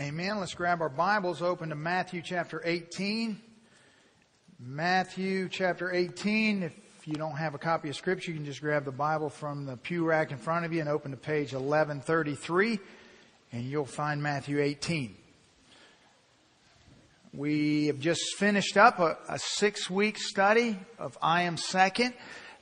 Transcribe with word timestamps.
Amen. 0.00 0.40
Let's 0.40 0.54
grab 0.54 0.80
our 0.80 0.88
Bibles 0.88 1.42
open 1.42 1.68
to 1.68 1.74
Matthew 1.74 2.22
chapter 2.24 2.62
18. 2.64 3.38
Matthew 4.58 5.50
chapter 5.50 5.92
18. 5.92 6.62
If 6.62 6.72
you 7.04 7.16
don't 7.16 7.36
have 7.36 7.54
a 7.54 7.58
copy 7.58 7.90
of 7.90 7.96
Scripture, 7.96 8.30
you 8.30 8.38
can 8.38 8.46
just 8.46 8.62
grab 8.62 8.86
the 8.86 8.92
Bible 8.92 9.28
from 9.28 9.66
the 9.66 9.76
pew 9.76 10.06
rack 10.06 10.30
in 10.30 10.38
front 10.38 10.64
of 10.64 10.72
you 10.72 10.80
and 10.80 10.88
open 10.88 11.10
to 11.10 11.18
page 11.18 11.52
1133, 11.52 12.78
and 13.52 13.64
you'll 13.64 13.84
find 13.84 14.22
Matthew 14.22 14.58
18. 14.62 15.14
We 17.34 17.88
have 17.88 18.00
just 18.00 18.22
finished 18.38 18.78
up 18.78 19.00
a, 19.00 19.18
a 19.28 19.38
six 19.38 19.90
week 19.90 20.16
study 20.16 20.78
of 20.98 21.18
I 21.20 21.42
Am 21.42 21.58
Second, 21.58 22.14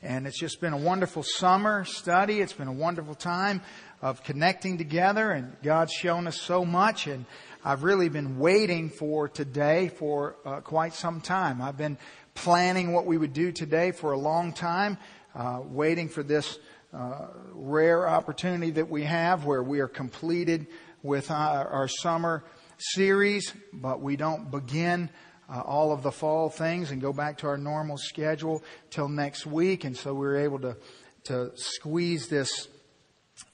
and 0.03 0.27
it's 0.27 0.41
just 0.41 0.61
been 0.61 0.73
a 0.73 0.77
wonderful 0.77 1.23
summer 1.23 1.85
study. 1.85 2.41
It's 2.41 2.53
been 2.53 2.67
a 2.67 2.73
wonderful 2.73 3.15
time 3.15 3.63
of 4.01 4.23
connecting 4.23 4.79
together 4.79 5.31
and 5.31 5.57
God's 5.63 5.93
shown 5.93 6.27
us 6.27 6.41
so 6.41 6.65
much 6.65 7.07
and 7.07 7.25
I've 7.65 7.83
really 7.83 8.09
been 8.09 8.39
waiting 8.39 8.89
for 8.89 9.29
today 9.29 9.89
for 9.89 10.37
uh, 10.45 10.61
quite 10.61 10.95
some 10.95 11.21
time. 11.21 11.61
I've 11.61 11.77
been 11.77 11.99
planning 12.35 12.93
what 12.93 13.05
we 13.05 13.19
would 13.19 13.33
do 13.33 13.51
today 13.51 13.91
for 13.91 14.13
a 14.13 14.19
long 14.19 14.53
time, 14.53 14.97
uh, 15.35 15.61
waiting 15.65 16.09
for 16.09 16.23
this 16.23 16.59
uh, 16.93 17.27
rare 17.53 18.09
opportunity 18.09 18.71
that 18.71 18.89
we 18.89 19.03
have 19.03 19.45
where 19.45 19.63
we 19.63 19.81
are 19.81 19.89
completed 19.89 20.69
with 21.03 21.33
our, 21.33 21.67
our 21.69 21.89
summer 21.89 22.45
series, 22.79 23.53
but 23.73 24.01
we 24.01 24.15
don't 24.15 24.51
begin 24.53 25.11
uh, 25.49 25.61
all 25.61 25.91
of 25.91 26.03
the 26.03 26.13
fall 26.13 26.49
things 26.49 26.93
and 26.93 27.03
go 27.03 27.13
back 27.13 27.39
to 27.39 27.49
our 27.49 27.59
normal 27.59 27.99
schedule 27.99 28.63
till 28.91 29.09
next 29.09 29.47
week. 29.47 29.83
And 29.83 29.97
so 29.97 30.15
we 30.15 30.21
were 30.21 30.39
able 30.39 30.61
to 30.61 30.77
to 31.25 31.51
squeeze 31.57 32.29
this 32.29 32.69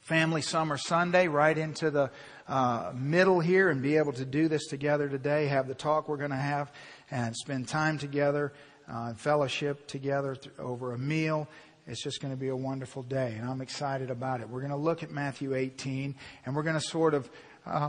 Family 0.05 0.43
Summer 0.43 0.77
Sunday 0.77 1.29
right 1.29 1.57
into 1.57 1.91
the 1.91 2.11
uh, 2.47 2.93
middle 2.95 3.41
here 3.41 3.71
and 3.71 3.81
be 3.81 3.97
able 3.97 4.13
to 4.13 4.27
do 4.27 4.49
this 4.49 4.67
together 4.67 5.09
today, 5.09 5.47
have 5.47 5.67
the 5.67 5.75
talk 5.75 6.11
we're 6.11 6.19
going 6.19 6.31
to 6.31 6.37
have, 6.37 6.71
and 7.11 7.35
spend 7.35 7.69
time 7.69 7.97
together, 7.97 8.53
uh, 8.87 9.15
fellowship 9.15 9.87
together 9.87 10.35
th- 10.35 10.55
over 10.59 10.93
a 10.93 10.99
meal. 10.99 11.49
It's 11.87 12.03
just 12.03 12.21
going 12.21 12.35
to 12.35 12.39
be 12.39 12.49
a 12.49 12.57
wonderful 12.57 13.03
day, 13.03 13.35
and 13.39 13.49
I'm 13.49 13.63
excited 13.63 14.11
about 14.11 14.43
it. 14.43 14.49
We're 14.51 14.61
going 14.61 14.73
to 14.73 14.77
look 14.77 15.03
at 15.03 15.11
Matthew 15.11 15.55
18, 15.55 16.15
and 16.45 16.55
we're 16.55 16.65
going 16.65 16.79
to 16.79 16.83
sort 16.83 17.15
of 17.15 17.31
uh, 17.65 17.89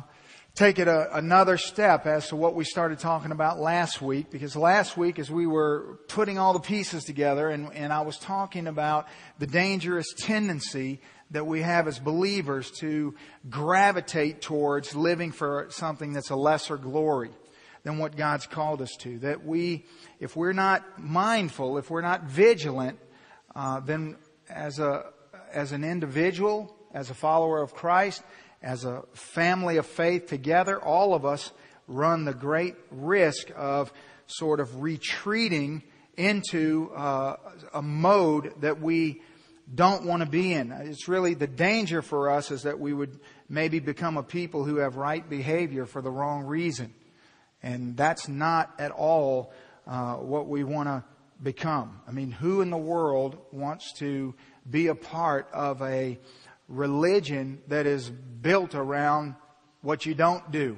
take 0.54 0.80
it 0.80 0.88
a, 0.88 1.18
another 1.18 1.58
step 1.58 2.06
as 2.06 2.30
to 2.30 2.38
what 2.38 2.56
we 2.56 2.64
started 2.64 2.98
talking 2.98 3.32
about 3.32 3.60
last 3.60 4.02
week, 4.02 4.32
because 4.32 4.56
last 4.56 4.96
week, 4.96 5.20
as 5.20 5.30
we 5.30 5.46
were 5.48 6.00
putting 6.08 6.38
all 6.40 6.54
the 6.54 6.60
pieces 6.62 7.04
together, 7.04 7.50
and, 7.50 7.74
and 7.74 7.92
I 7.92 8.02
was 8.02 8.18
talking 8.18 8.68
about 8.68 9.06
the 9.38 9.48
dangerous 9.48 10.08
tendency 10.18 11.02
that 11.32 11.46
we 11.46 11.62
have 11.62 11.88
as 11.88 12.00
believers 12.00 12.72
to 12.80 13.16
gravitate 13.50 14.42
towards 14.42 14.96
living 14.96 15.32
for 15.32 15.68
something 15.70 16.14
that's 16.14 16.30
a 16.30 16.36
lesser 16.36 16.78
glory 16.78 17.32
than 17.84 17.98
what 17.98 18.16
God's 18.16 18.48
called 18.48 18.82
us 18.82 18.96
to. 19.00 19.20
That 19.20 19.46
we, 19.46 19.86
if 20.20 20.36
we're 20.36 20.54
not 20.54 21.00
mindful, 21.00 21.78
if 21.78 21.90
we're 21.90 22.02
not 22.02 22.24
vigilant, 22.24 23.00
uh, 23.56 23.80
then 23.80 24.18
as 24.50 24.80
a 24.80 25.06
as 25.52 25.72
an 25.72 25.84
individual, 25.84 26.76
as 26.94 27.10
a 27.10 27.14
follower 27.14 27.62
of 27.62 27.74
Christ, 27.74 28.22
as 28.62 28.84
a 28.84 29.04
family 29.14 29.78
of 29.78 29.86
faith 29.86 30.28
together, 30.28 30.80
all 30.80 31.14
of 31.14 31.26
us 31.26 31.52
run 31.88 32.26
the 32.26 32.34
great 32.34 32.76
risk 32.92 33.52
of 33.56 33.94
sort 34.28 34.60
of 34.60 34.82
retreating 34.82 35.84
into 36.18 36.92
uh, 36.96 37.36
a 37.74 37.82
mode 37.82 38.54
that 38.62 38.82
we 38.82 39.22
don't 39.74 40.06
want 40.06 40.22
to 40.22 40.30
be 40.30 40.54
in. 40.54 40.72
It's 40.72 41.08
really 41.08 41.34
the 41.34 41.48
danger 41.48 42.02
for 42.02 42.30
us 42.30 42.52
is 42.52 42.64
that 42.64 42.80
we 42.80 42.94
would 42.94 43.20
maybe 43.50 43.80
become 43.80 44.18
a 44.18 44.24
people 44.24 44.64
who 44.64 44.78
have 44.78 44.96
right 44.96 45.28
behavior 45.28 45.86
for 45.86 46.02
the 46.02 46.12
wrong 46.12 46.44
reason. 46.44 46.94
And 47.64 47.98
that's 47.98 48.28
not 48.28 48.74
at 48.78 48.92
all 48.92 49.52
uh, 49.88 50.16
what 50.16 50.48
we 50.48 50.64
want 50.64 50.88
to 50.88 51.04
become. 51.42 52.00
I 52.08 52.12
mean, 52.12 52.32
who 52.32 52.62
in 52.62 52.70
the 52.70 52.78
world 52.78 53.38
wants 53.52 53.94
to 54.00 54.36
be 54.70 54.88
a 54.88 54.96
part 54.96 55.48
of 55.52 55.82
a 55.82 56.20
religion 56.68 57.62
that 57.68 57.86
is 57.86 58.10
built 58.10 58.76
around 58.76 59.36
what 59.82 60.06
you 60.06 60.14
don't 60.14 60.52
do? 60.52 60.78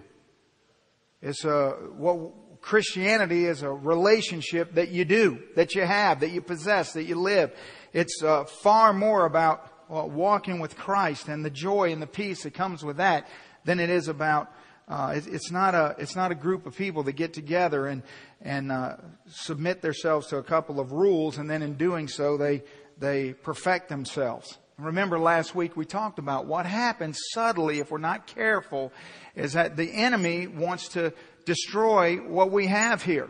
It's 1.22 1.44
a, 1.44 1.72
what 1.96 2.62
Christianity 2.62 3.46
is 3.46 3.62
a 3.62 3.70
relationship 3.72 4.76
that 4.76 4.90
you 4.90 5.06
do, 5.06 5.40
that 5.56 5.76
you 5.76 5.84
have, 5.84 6.20
that 6.22 6.32
you 6.32 6.42
possess, 6.42 6.94
that 6.94 7.04
you 7.04 7.16
live. 7.16 7.52
It's 7.94 8.22
uh, 8.24 8.46
far 8.46 8.94
more 8.94 9.26
about 9.26 9.72
well, 9.90 10.10
walking 10.10 10.60
with 10.60 10.76
Christ 10.76 11.28
and 11.28 11.46
the 11.46 11.50
joy 11.50 11.92
and 11.92 12.02
the 12.02 12.08
peace 12.08 12.44
that 12.44 12.54
comes 12.54 12.84
with 12.84 12.98
that 12.98 13.28
than 13.64 13.80
it 13.80 13.90
is 13.90 14.08
about. 14.08 14.52
Uh, 14.88 15.14
it, 15.16 15.28
it's 15.28 15.52
not 15.52 15.76
a 15.76 15.96
it's 15.98 16.16
not 16.16 16.32
a 16.32 16.36
group 16.36 16.66
of 16.66 16.76
people 16.76 17.04
that 17.04 17.14
get 17.14 17.34
together 17.34 17.88
and 17.88 18.04
and 18.42 18.72
uh, 18.72 18.96
submit 19.28 19.82
themselves 19.82 20.28
to 20.28 20.38
a 20.38 20.44
couple 20.44 20.80
of 20.80 20.92
rules 20.92 21.38
and 21.38 21.50
then 21.50 21.62
in 21.62 21.74
doing 21.76 22.08
so 22.08 22.38
they 22.38 22.64
they 22.98 23.34
perfect 23.34 23.90
themselves. 23.90 24.58
Remember 24.78 25.18
last 25.18 25.56
week 25.56 25.76
we 25.76 25.86
talked 25.86 26.20
about 26.20 26.46
what 26.46 26.66
happens 26.66 27.20
subtly 27.34 27.80
if 27.80 27.92
we're 27.92 27.98
not 27.98 28.28
careful 28.28 28.94
is 29.36 29.54
that 29.54 29.76
the 29.76 29.92
enemy 29.92 30.48
wants 30.48 30.90
to 30.90 31.14
destroy 31.46 32.18
what 32.18 32.52
we 32.52 32.68
have 32.68 33.02
here. 33.02 33.30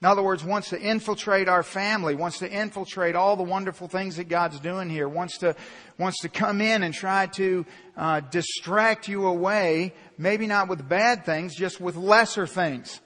In 0.00 0.06
other 0.06 0.22
words, 0.22 0.44
wants 0.44 0.70
to 0.70 0.80
infiltrate 0.80 1.48
our 1.48 1.64
family, 1.64 2.14
wants 2.14 2.38
to 2.38 2.48
infiltrate 2.48 3.16
all 3.16 3.34
the 3.34 3.42
wonderful 3.42 3.88
things 3.88 4.16
that 4.16 4.28
God's 4.28 4.60
doing 4.60 4.88
here, 4.88 5.08
wants 5.08 5.38
to, 5.38 5.56
wants 5.98 6.20
to 6.20 6.28
come 6.28 6.60
in 6.60 6.84
and 6.84 6.94
try 6.94 7.26
to 7.26 7.66
uh, 7.96 8.20
distract 8.20 9.08
you 9.08 9.26
away, 9.26 9.92
maybe 10.16 10.46
not 10.46 10.68
with 10.68 10.88
bad 10.88 11.26
things, 11.26 11.56
just 11.56 11.80
with 11.80 11.96
lesser 11.96 12.46
things. 12.46 13.00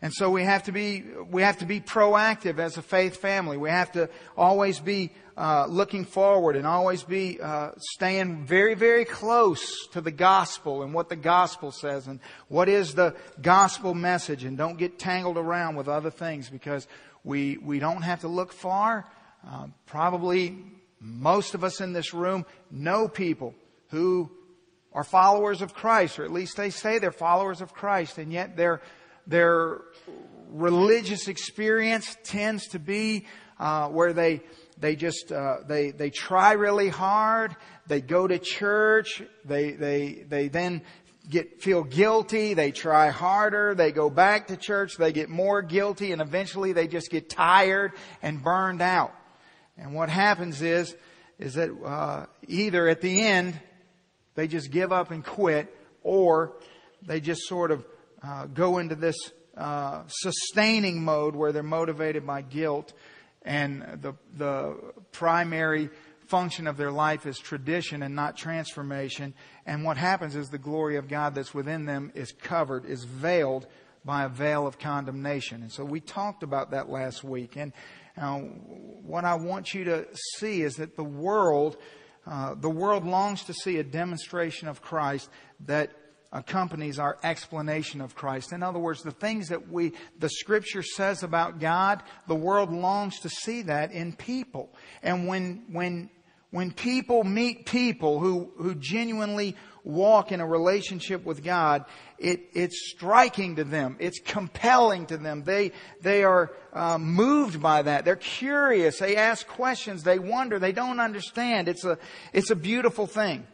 And 0.00 0.12
so 0.12 0.30
we 0.30 0.42
have 0.42 0.62
to 0.64 0.72
be, 0.72 1.04
we 1.30 1.42
have 1.42 1.58
to 1.58 1.66
be 1.66 1.80
proactive 1.80 2.58
as 2.58 2.78
a 2.78 2.82
faith 2.82 3.18
family. 3.18 3.58
We 3.58 3.68
have 3.68 3.92
to 3.92 4.08
always 4.36 4.80
be 4.80 5.12
uh, 5.36 5.66
looking 5.66 6.04
forward 6.04 6.56
and 6.56 6.66
always 6.66 7.02
be 7.02 7.40
uh, 7.40 7.70
staying 7.78 8.44
very, 8.44 8.74
very 8.74 9.04
close 9.04 9.86
to 9.88 10.00
the 10.00 10.10
gospel 10.10 10.82
and 10.82 10.92
what 10.92 11.08
the 11.08 11.16
gospel 11.16 11.72
says 11.72 12.06
and 12.06 12.20
what 12.48 12.68
is 12.68 12.94
the 12.94 13.14
gospel 13.40 13.94
message, 13.94 14.44
and 14.44 14.58
don't 14.58 14.78
get 14.78 14.98
tangled 14.98 15.38
around 15.38 15.76
with 15.76 15.88
other 15.88 16.10
things 16.10 16.50
because 16.50 16.86
we 17.24 17.56
we 17.58 17.78
don't 17.78 18.02
have 18.02 18.20
to 18.20 18.28
look 18.28 18.52
far. 18.52 19.06
Uh, 19.46 19.66
probably 19.86 20.58
most 21.00 21.54
of 21.54 21.64
us 21.64 21.80
in 21.80 21.92
this 21.92 22.14
room 22.14 22.44
know 22.70 23.08
people 23.08 23.54
who 23.88 24.30
are 24.92 25.04
followers 25.04 25.62
of 25.62 25.72
Christ, 25.74 26.18
or 26.18 26.24
at 26.24 26.30
least 26.30 26.56
they 26.56 26.70
say 26.70 26.98
they're 26.98 27.10
followers 27.10 27.60
of 27.60 27.72
Christ, 27.72 28.18
and 28.18 28.32
yet 28.32 28.56
their 28.56 28.82
their 29.26 29.80
religious 30.50 31.28
experience 31.28 32.16
tends 32.24 32.68
to 32.68 32.78
be 32.78 33.26
uh, 33.58 33.88
where 33.88 34.12
they 34.12 34.42
they 34.82 34.96
just 34.96 35.30
uh, 35.30 35.58
they 35.66 35.92
they 35.92 36.10
try 36.10 36.52
really 36.52 36.88
hard. 36.88 37.56
They 37.86 38.00
go 38.00 38.26
to 38.26 38.38
church. 38.38 39.22
They 39.44 39.70
they 39.70 40.24
they 40.28 40.48
then 40.48 40.82
get 41.30 41.62
feel 41.62 41.84
guilty. 41.84 42.54
They 42.54 42.72
try 42.72 43.10
harder. 43.10 43.74
They 43.76 43.92
go 43.92 44.10
back 44.10 44.48
to 44.48 44.56
church. 44.56 44.96
They 44.96 45.12
get 45.12 45.28
more 45.28 45.62
guilty, 45.62 46.10
and 46.10 46.20
eventually 46.20 46.72
they 46.72 46.88
just 46.88 47.10
get 47.10 47.30
tired 47.30 47.92
and 48.22 48.42
burned 48.42 48.82
out. 48.82 49.14
And 49.78 49.94
what 49.94 50.08
happens 50.08 50.60
is 50.60 50.94
is 51.38 51.54
that 51.54 51.70
uh, 51.70 52.26
either 52.48 52.88
at 52.88 53.00
the 53.00 53.22
end 53.22 53.58
they 54.34 54.48
just 54.48 54.72
give 54.72 54.90
up 54.90 55.12
and 55.12 55.24
quit, 55.24 55.72
or 56.02 56.54
they 57.06 57.20
just 57.20 57.42
sort 57.42 57.70
of 57.70 57.86
uh, 58.20 58.46
go 58.46 58.78
into 58.78 58.96
this 58.96 59.16
uh, 59.56 60.02
sustaining 60.08 61.04
mode 61.04 61.36
where 61.36 61.52
they're 61.52 61.62
motivated 61.62 62.26
by 62.26 62.42
guilt 62.42 62.92
and 63.44 63.82
the, 64.00 64.14
the 64.36 64.76
primary 65.10 65.90
function 66.26 66.66
of 66.66 66.76
their 66.76 66.92
life 66.92 67.26
is 67.26 67.38
tradition 67.38 68.02
and 68.02 68.14
not 68.14 68.36
transformation. 68.36 69.34
And 69.66 69.84
what 69.84 69.96
happens 69.96 70.36
is 70.36 70.48
the 70.48 70.58
glory 70.58 70.96
of 70.96 71.08
God 71.08 71.34
that's 71.34 71.52
within 71.52 71.84
them 71.84 72.12
is 72.14 72.32
covered, 72.32 72.86
is 72.86 73.04
veiled 73.04 73.66
by 74.04 74.24
a 74.24 74.28
veil 74.28 74.66
of 74.66 74.78
condemnation. 74.78 75.62
And 75.62 75.70
so 75.70 75.84
we 75.84 76.00
talked 76.00 76.42
about 76.42 76.70
that 76.70 76.88
last 76.88 77.22
week. 77.22 77.56
And 77.56 77.72
uh, 78.16 78.38
what 78.38 79.24
I 79.24 79.34
want 79.34 79.74
you 79.74 79.84
to 79.84 80.06
see 80.38 80.62
is 80.62 80.76
that 80.76 80.96
the 80.96 81.04
world, 81.04 81.76
uh, 82.26 82.54
the 82.54 82.70
world 82.70 83.04
longs 83.04 83.44
to 83.44 83.54
see 83.54 83.78
a 83.78 83.84
demonstration 83.84 84.68
of 84.68 84.82
Christ 84.82 85.28
that 85.66 85.92
accompanies 86.32 86.98
our 86.98 87.18
explanation 87.22 88.00
of 88.00 88.14
Christ. 88.14 88.52
In 88.52 88.62
other 88.62 88.78
words, 88.78 89.02
the 89.02 89.10
things 89.10 89.48
that 89.48 89.70
we, 89.70 89.92
the 90.18 90.30
scripture 90.30 90.82
says 90.82 91.22
about 91.22 91.60
God, 91.60 92.02
the 92.26 92.34
world 92.34 92.72
longs 92.72 93.20
to 93.20 93.28
see 93.28 93.62
that 93.62 93.92
in 93.92 94.14
people. 94.14 94.70
And 95.02 95.26
when, 95.26 95.64
when, 95.70 96.10
when 96.50 96.72
people 96.72 97.22
meet 97.22 97.66
people 97.66 98.18
who, 98.18 98.50
who 98.56 98.74
genuinely 98.74 99.56
walk 99.84 100.32
in 100.32 100.40
a 100.40 100.46
relationship 100.46 101.24
with 101.24 101.42
God, 101.42 101.84
it, 102.18 102.40
it's 102.54 102.90
striking 102.90 103.56
to 103.56 103.64
them. 103.64 103.96
It's 103.98 104.20
compelling 104.20 105.06
to 105.06 105.18
them. 105.18 105.42
They, 105.42 105.72
they 106.00 106.24
are 106.24 106.52
uh, 106.72 106.98
moved 106.98 107.60
by 107.60 107.82
that. 107.82 108.04
They're 108.04 108.16
curious. 108.16 109.00
They 109.00 109.16
ask 109.16 109.46
questions. 109.46 110.02
They 110.02 110.18
wonder. 110.18 110.58
They 110.58 110.72
don't 110.72 111.00
understand. 111.00 111.68
It's 111.68 111.84
a, 111.84 111.98
it's 112.32 112.50
a 112.50 112.56
beautiful 112.56 113.06
thing 113.06 113.46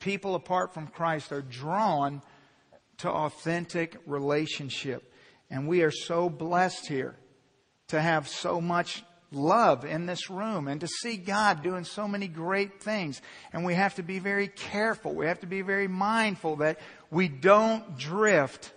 people 0.00 0.34
apart 0.34 0.74
from 0.74 0.86
Christ 0.86 1.32
are 1.32 1.42
drawn 1.42 2.22
to 2.98 3.10
authentic 3.10 3.96
relationship. 4.06 5.12
And 5.50 5.68
we 5.68 5.82
are 5.82 5.90
so 5.90 6.28
blessed 6.28 6.86
here 6.86 7.16
to 7.88 8.00
have 8.00 8.28
so 8.28 8.60
much 8.60 9.04
love 9.32 9.84
in 9.84 10.06
this 10.06 10.30
room 10.30 10.68
and 10.68 10.80
to 10.80 10.88
see 10.88 11.16
God 11.16 11.62
doing 11.62 11.84
so 11.84 12.08
many 12.08 12.28
great 12.28 12.80
things. 12.80 13.20
And 13.52 13.64
we 13.64 13.74
have 13.74 13.96
to 13.96 14.02
be 14.02 14.18
very 14.18 14.48
careful. 14.48 15.14
We 15.14 15.26
have 15.26 15.40
to 15.40 15.46
be 15.46 15.62
very 15.62 15.88
mindful 15.88 16.56
that 16.56 16.78
we 17.10 17.28
don't 17.28 17.98
drift 17.98 18.72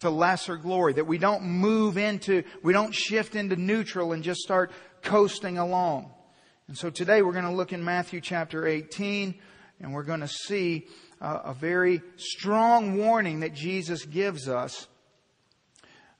to 0.00 0.10
lesser 0.10 0.56
glory, 0.56 0.94
that 0.94 1.06
we 1.06 1.18
don't 1.18 1.42
move 1.42 1.96
into, 1.96 2.42
we 2.62 2.72
don't 2.72 2.94
shift 2.94 3.34
into 3.34 3.56
neutral 3.56 4.12
and 4.12 4.22
just 4.22 4.40
start 4.40 4.70
coasting 5.02 5.58
along. 5.58 6.12
And 6.68 6.76
so 6.76 6.90
today 6.90 7.22
we're 7.22 7.32
going 7.32 7.44
to 7.44 7.52
look 7.52 7.72
in 7.72 7.84
Matthew 7.84 8.20
chapter 8.20 8.66
18 8.66 9.34
and 9.80 9.92
we're 9.92 10.04
going 10.04 10.20
to 10.20 10.28
see 10.28 10.86
a 11.20 11.54
very 11.54 12.02
strong 12.16 12.98
warning 12.98 13.40
that 13.40 13.54
Jesus 13.54 14.04
gives 14.04 14.48
us 14.48 14.88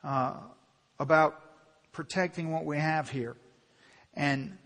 uh, 0.03 0.35
about 0.99 1.41
protecting 1.93 2.53
what 2.53 2.65
we 2.65 2.79
have 2.79 3.11
here 3.11 3.37
and 4.15 4.57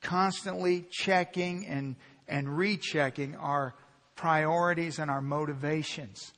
constantly 0.00 0.86
checking 0.90 1.66
and, 1.66 1.96
and 2.26 2.56
rechecking 2.56 3.36
our 3.36 3.74
priorities 4.14 4.98
and 4.98 5.10
our 5.10 5.20
motivations. 5.20 6.32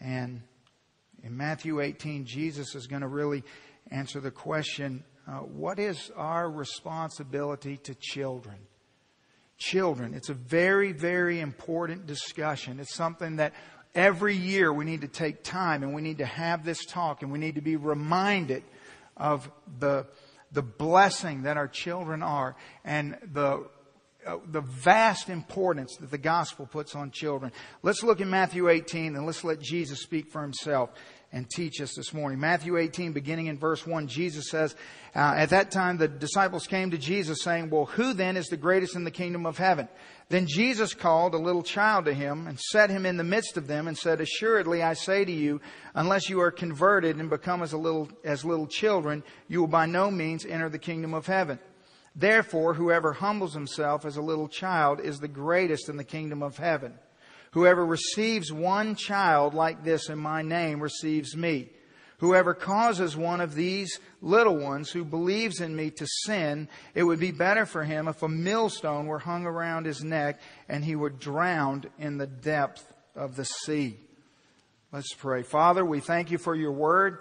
And 0.00 0.42
in 1.22 1.36
Matthew 1.36 1.80
18, 1.80 2.24
Jesus 2.24 2.74
is 2.74 2.86
going 2.86 3.02
to 3.02 3.08
really 3.08 3.44
answer 3.90 4.20
the 4.20 4.30
question 4.30 5.04
uh, 5.28 5.34
what 5.40 5.78
is 5.78 6.10
our 6.16 6.50
responsibility 6.50 7.76
to 7.76 7.94
children? 7.94 8.56
Children. 9.60 10.14
It's 10.14 10.30
a 10.30 10.34
very, 10.34 10.92
very 10.92 11.38
important 11.38 12.06
discussion. 12.06 12.80
It's 12.80 12.94
something 12.94 13.36
that 13.36 13.52
every 13.94 14.34
year 14.34 14.72
we 14.72 14.86
need 14.86 15.02
to 15.02 15.08
take 15.08 15.44
time 15.44 15.82
and 15.82 15.94
we 15.94 16.00
need 16.00 16.18
to 16.18 16.26
have 16.26 16.64
this 16.64 16.84
talk 16.86 17.22
and 17.22 17.30
we 17.30 17.38
need 17.38 17.56
to 17.56 17.60
be 17.60 17.76
reminded 17.76 18.62
of 19.18 19.50
the, 19.78 20.06
the 20.50 20.62
blessing 20.62 21.42
that 21.42 21.58
our 21.58 21.68
children 21.68 22.22
are 22.22 22.56
and 22.84 23.18
the 23.32 23.66
uh, 24.26 24.36
the 24.50 24.60
vast 24.60 25.30
importance 25.30 25.96
that 25.96 26.10
the 26.10 26.18
gospel 26.18 26.66
puts 26.66 26.94
on 26.94 27.10
children. 27.10 27.50
Let's 27.82 28.02
look 28.02 28.20
in 28.20 28.28
Matthew 28.28 28.68
18 28.68 29.16
and 29.16 29.24
let's 29.24 29.44
let 29.44 29.60
Jesus 29.60 30.02
speak 30.02 30.28
for 30.28 30.42
himself 30.42 30.90
and 31.32 31.48
teach 31.48 31.80
us 31.80 31.94
this 31.94 32.12
morning. 32.12 32.40
Matthew 32.40 32.76
18, 32.76 33.12
beginning 33.12 33.46
in 33.46 33.58
verse 33.58 33.86
1, 33.86 34.08
Jesus 34.08 34.50
says, 34.50 34.74
uh, 35.14 35.34
At 35.36 35.50
that 35.50 35.70
time 35.70 35.96
the 35.96 36.08
disciples 36.08 36.66
came 36.66 36.90
to 36.90 36.98
Jesus 36.98 37.42
saying, 37.42 37.70
Well, 37.70 37.86
who 37.86 38.12
then 38.12 38.36
is 38.36 38.48
the 38.48 38.56
greatest 38.56 38.96
in 38.96 39.04
the 39.04 39.10
kingdom 39.10 39.46
of 39.46 39.56
heaven? 39.56 39.88
Then 40.28 40.46
Jesus 40.48 40.92
called 40.92 41.34
a 41.34 41.38
little 41.38 41.62
child 41.62 42.06
to 42.06 42.14
him 42.14 42.46
and 42.46 42.58
set 42.58 42.90
him 42.90 43.06
in 43.06 43.16
the 43.16 43.24
midst 43.24 43.56
of 43.56 43.68
them 43.68 43.86
and 43.86 43.96
said, 43.96 44.20
Assuredly 44.20 44.82
I 44.82 44.94
say 44.94 45.24
to 45.24 45.32
you, 45.32 45.60
unless 45.94 46.28
you 46.28 46.40
are 46.40 46.50
converted 46.50 47.16
and 47.16 47.30
become 47.30 47.62
as 47.62 47.72
a 47.72 47.78
little, 47.78 48.08
as 48.24 48.44
little 48.44 48.66
children, 48.66 49.22
you 49.48 49.60
will 49.60 49.68
by 49.68 49.86
no 49.86 50.10
means 50.10 50.44
enter 50.44 50.68
the 50.68 50.78
kingdom 50.78 51.14
of 51.14 51.26
heaven. 51.26 51.60
Therefore, 52.16 52.74
whoever 52.74 53.12
humbles 53.12 53.54
himself 53.54 54.04
as 54.04 54.16
a 54.16 54.22
little 54.22 54.48
child 54.48 55.00
is 55.00 55.20
the 55.20 55.28
greatest 55.28 55.88
in 55.88 55.96
the 55.96 56.04
kingdom 56.04 56.42
of 56.42 56.58
heaven. 56.58 56.94
Whoever 57.52 57.84
receives 57.84 58.52
one 58.52 58.94
child 58.94 59.54
like 59.54 59.82
this 59.82 60.08
in 60.08 60.18
my 60.18 60.42
name 60.42 60.80
receives 60.80 61.36
me. 61.36 61.70
Whoever 62.18 62.52
causes 62.52 63.16
one 63.16 63.40
of 63.40 63.54
these 63.54 63.98
little 64.20 64.56
ones 64.56 64.90
who 64.90 65.04
believes 65.04 65.60
in 65.60 65.74
me 65.74 65.90
to 65.90 66.06
sin, 66.06 66.68
it 66.94 67.02
would 67.02 67.18
be 67.18 67.32
better 67.32 67.64
for 67.64 67.82
him 67.82 68.08
if 68.08 68.22
a 68.22 68.28
millstone 68.28 69.06
were 69.06 69.18
hung 69.18 69.46
around 69.46 69.86
his 69.86 70.04
neck 70.04 70.38
and 70.68 70.84
he 70.84 70.96
were 70.96 71.08
drowned 71.08 71.88
in 71.98 72.18
the 72.18 72.26
depth 72.26 72.92
of 73.16 73.36
the 73.36 73.44
sea. 73.44 73.98
Let's 74.92 75.14
pray. 75.14 75.42
Father, 75.42 75.84
we 75.84 76.00
thank 76.00 76.30
you 76.30 76.36
for 76.36 76.54
your 76.54 76.72
word. 76.72 77.18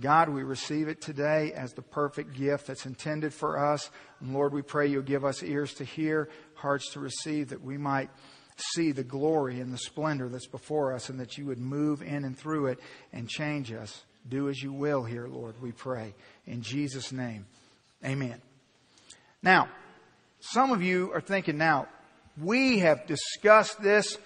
God, 0.00 0.28
we 0.28 0.42
receive 0.42 0.88
it 0.88 1.00
today 1.00 1.52
as 1.52 1.72
the 1.72 1.82
perfect 1.82 2.34
gift 2.34 2.66
that's 2.66 2.86
intended 2.86 3.32
for 3.32 3.58
us. 3.58 3.90
And 4.20 4.34
Lord, 4.34 4.52
we 4.52 4.62
pray 4.62 4.86
you'll 4.86 5.02
give 5.02 5.24
us 5.24 5.42
ears 5.42 5.74
to 5.74 5.84
hear, 5.84 6.28
hearts 6.54 6.92
to 6.92 7.00
receive, 7.00 7.50
that 7.50 7.62
we 7.62 7.78
might 7.78 8.10
see 8.74 8.92
the 8.92 9.04
glory 9.04 9.60
and 9.60 9.72
the 9.72 9.78
splendor 9.78 10.28
that's 10.28 10.46
before 10.46 10.92
us 10.92 11.08
and 11.08 11.20
that 11.20 11.36
you 11.36 11.46
would 11.46 11.58
move 11.58 12.02
in 12.02 12.24
and 12.24 12.38
through 12.38 12.66
it 12.66 12.78
and 13.12 13.28
change 13.28 13.72
us. 13.72 14.04
Do 14.28 14.48
as 14.48 14.62
you 14.62 14.72
will 14.72 15.02
here, 15.02 15.26
Lord, 15.26 15.60
we 15.60 15.72
pray. 15.72 16.14
In 16.46 16.62
Jesus' 16.62 17.12
name, 17.12 17.46
amen. 18.04 18.40
Now, 19.42 19.68
some 20.40 20.70
of 20.70 20.82
you 20.82 21.12
are 21.12 21.20
thinking 21.20 21.58
now, 21.58 21.88
we 22.40 22.78
have 22.78 23.06
discussed 23.06 23.82
this 23.82 24.16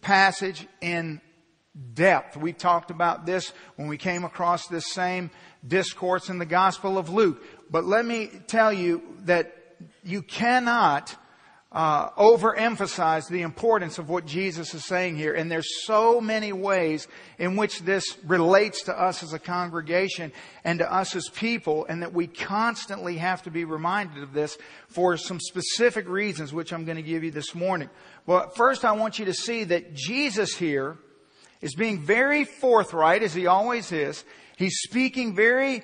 passage 0.00 0.66
in 0.80 1.20
depth. 1.94 2.36
We 2.36 2.52
talked 2.52 2.90
about 2.90 3.26
this 3.26 3.52
when 3.76 3.88
we 3.88 3.96
came 3.96 4.24
across 4.24 4.66
this 4.66 4.92
same 4.92 5.30
discourse 5.66 6.28
in 6.28 6.38
the 6.38 6.46
Gospel 6.46 6.98
of 6.98 7.08
Luke. 7.08 7.42
But 7.70 7.84
let 7.84 8.04
me 8.04 8.30
tell 8.46 8.72
you 8.72 9.02
that 9.24 9.54
you 10.02 10.22
cannot 10.22 11.16
uh, 11.76 12.08
overemphasize 12.12 13.28
the 13.28 13.42
importance 13.42 13.98
of 13.98 14.08
what 14.08 14.24
Jesus 14.24 14.72
is 14.72 14.82
saying 14.86 15.14
here. 15.14 15.34
And 15.34 15.52
there's 15.52 15.84
so 15.84 16.22
many 16.22 16.50
ways 16.50 17.06
in 17.38 17.54
which 17.54 17.80
this 17.80 18.16
relates 18.24 18.84
to 18.84 18.98
us 18.98 19.22
as 19.22 19.34
a 19.34 19.38
congregation 19.38 20.32
and 20.64 20.78
to 20.78 20.90
us 20.90 21.14
as 21.14 21.28
people, 21.28 21.84
and 21.84 22.00
that 22.00 22.14
we 22.14 22.28
constantly 22.28 23.18
have 23.18 23.42
to 23.42 23.50
be 23.50 23.66
reminded 23.66 24.22
of 24.22 24.32
this 24.32 24.56
for 24.88 25.18
some 25.18 25.38
specific 25.38 26.08
reasons, 26.08 26.50
which 26.50 26.72
I'm 26.72 26.86
going 26.86 26.96
to 26.96 27.02
give 27.02 27.22
you 27.22 27.30
this 27.30 27.54
morning. 27.54 27.90
Well, 28.24 28.48
first 28.56 28.86
I 28.86 28.92
want 28.92 29.18
you 29.18 29.26
to 29.26 29.34
see 29.34 29.64
that 29.64 29.92
Jesus 29.92 30.56
here 30.56 30.96
is 31.60 31.74
being 31.74 32.00
very 32.00 32.44
forthright, 32.44 33.22
as 33.22 33.34
he 33.34 33.46
always 33.46 33.92
is. 33.92 34.24
He's 34.56 34.78
speaking 34.78 35.36
very 35.36 35.82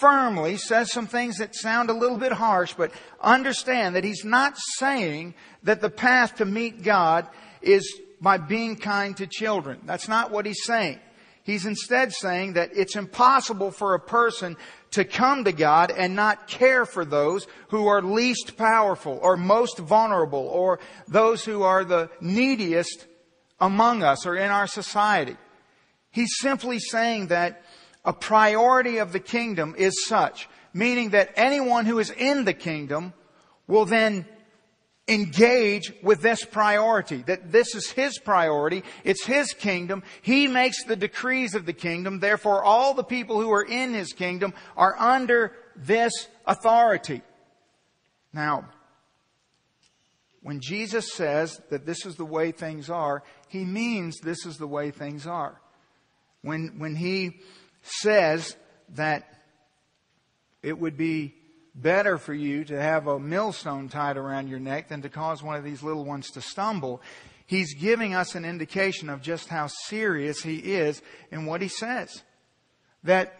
firmly, 0.00 0.56
says 0.56 0.90
some 0.90 1.06
things 1.06 1.36
that 1.36 1.54
sound 1.54 1.90
a 1.90 1.94
little 1.94 2.18
bit 2.18 2.32
harsh, 2.32 2.74
but 2.74 2.90
understand 3.20 3.94
that 3.94 4.04
he's 4.04 4.24
not 4.24 4.56
saying 4.78 5.34
that 5.62 5.80
the 5.80 5.90
path 5.90 6.36
to 6.36 6.44
meet 6.44 6.82
God 6.82 7.28
is 7.60 8.00
by 8.20 8.38
being 8.38 8.76
kind 8.76 9.16
to 9.18 9.26
children. 9.26 9.80
That's 9.84 10.08
not 10.08 10.30
what 10.30 10.46
he's 10.46 10.64
saying. 10.64 10.98
He's 11.42 11.66
instead 11.66 12.12
saying 12.12 12.54
that 12.54 12.70
it's 12.74 12.96
impossible 12.96 13.70
for 13.70 13.94
a 13.94 14.00
person 14.00 14.56
to 14.92 15.04
come 15.04 15.44
to 15.44 15.52
God 15.52 15.90
and 15.90 16.14
not 16.14 16.48
care 16.48 16.84
for 16.84 17.04
those 17.04 17.46
who 17.68 17.86
are 17.86 18.02
least 18.02 18.56
powerful 18.56 19.18
or 19.22 19.36
most 19.36 19.78
vulnerable 19.78 20.46
or 20.46 20.80
those 21.08 21.44
who 21.44 21.62
are 21.62 21.84
the 21.84 22.10
neediest 22.20 23.06
among 23.58 24.02
us 24.02 24.26
or 24.26 24.36
in 24.36 24.50
our 24.50 24.66
society. 24.66 25.36
He's 26.10 26.36
simply 26.38 26.78
saying 26.78 27.28
that 27.28 27.62
a 28.04 28.12
priority 28.12 28.98
of 28.98 29.12
the 29.12 29.20
kingdom 29.20 29.74
is 29.76 30.06
such, 30.06 30.48
meaning 30.72 31.10
that 31.10 31.32
anyone 31.36 31.86
who 31.86 31.98
is 31.98 32.10
in 32.10 32.44
the 32.44 32.54
kingdom 32.54 33.12
will 33.66 33.84
then 33.84 34.26
engage 35.08 35.92
with 36.02 36.22
this 36.22 36.44
priority, 36.44 37.22
that 37.22 37.50
this 37.50 37.74
is 37.74 37.90
his 37.90 38.18
priority, 38.18 38.84
it's 39.02 39.24
his 39.24 39.52
kingdom, 39.52 40.02
he 40.22 40.46
makes 40.46 40.84
the 40.84 40.96
decrees 40.96 41.54
of 41.54 41.66
the 41.66 41.72
kingdom, 41.72 42.20
therefore 42.20 42.62
all 42.62 42.94
the 42.94 43.04
people 43.04 43.40
who 43.40 43.50
are 43.50 43.64
in 43.64 43.92
his 43.92 44.12
kingdom 44.12 44.54
are 44.76 44.96
under 44.98 45.52
this 45.76 46.28
authority. 46.46 47.22
Now, 48.32 48.68
when 50.42 50.60
Jesus 50.60 51.12
says 51.12 51.60
that 51.70 51.84
this 51.84 52.06
is 52.06 52.16
the 52.16 52.24
way 52.24 52.52
things 52.52 52.88
are, 52.88 53.22
he 53.48 53.64
means 53.64 54.20
this 54.20 54.46
is 54.46 54.56
the 54.56 54.66
way 54.66 54.90
things 54.90 55.26
are. 55.26 55.60
When, 56.42 56.78
when 56.78 56.94
he 56.94 57.40
says 57.82 58.56
that 58.90 59.28
it 60.62 60.78
would 60.78 60.96
be 60.96 61.34
better 61.74 62.18
for 62.18 62.34
you 62.34 62.64
to 62.64 62.80
have 62.80 63.06
a 63.06 63.18
millstone 63.18 63.88
tied 63.88 64.16
around 64.16 64.48
your 64.48 64.58
neck 64.58 64.88
than 64.88 65.02
to 65.02 65.08
cause 65.08 65.42
one 65.42 65.56
of 65.56 65.64
these 65.64 65.82
little 65.82 66.04
ones 66.04 66.30
to 66.30 66.40
stumble, 66.40 67.00
he's 67.46 67.74
giving 67.74 68.14
us 68.14 68.34
an 68.34 68.44
indication 68.44 69.08
of 69.08 69.22
just 69.22 69.48
how 69.48 69.66
serious 69.66 70.42
he 70.42 70.56
is 70.56 71.00
in 71.30 71.46
what 71.46 71.62
he 71.62 71.68
says. 71.68 72.22
That 73.04 73.34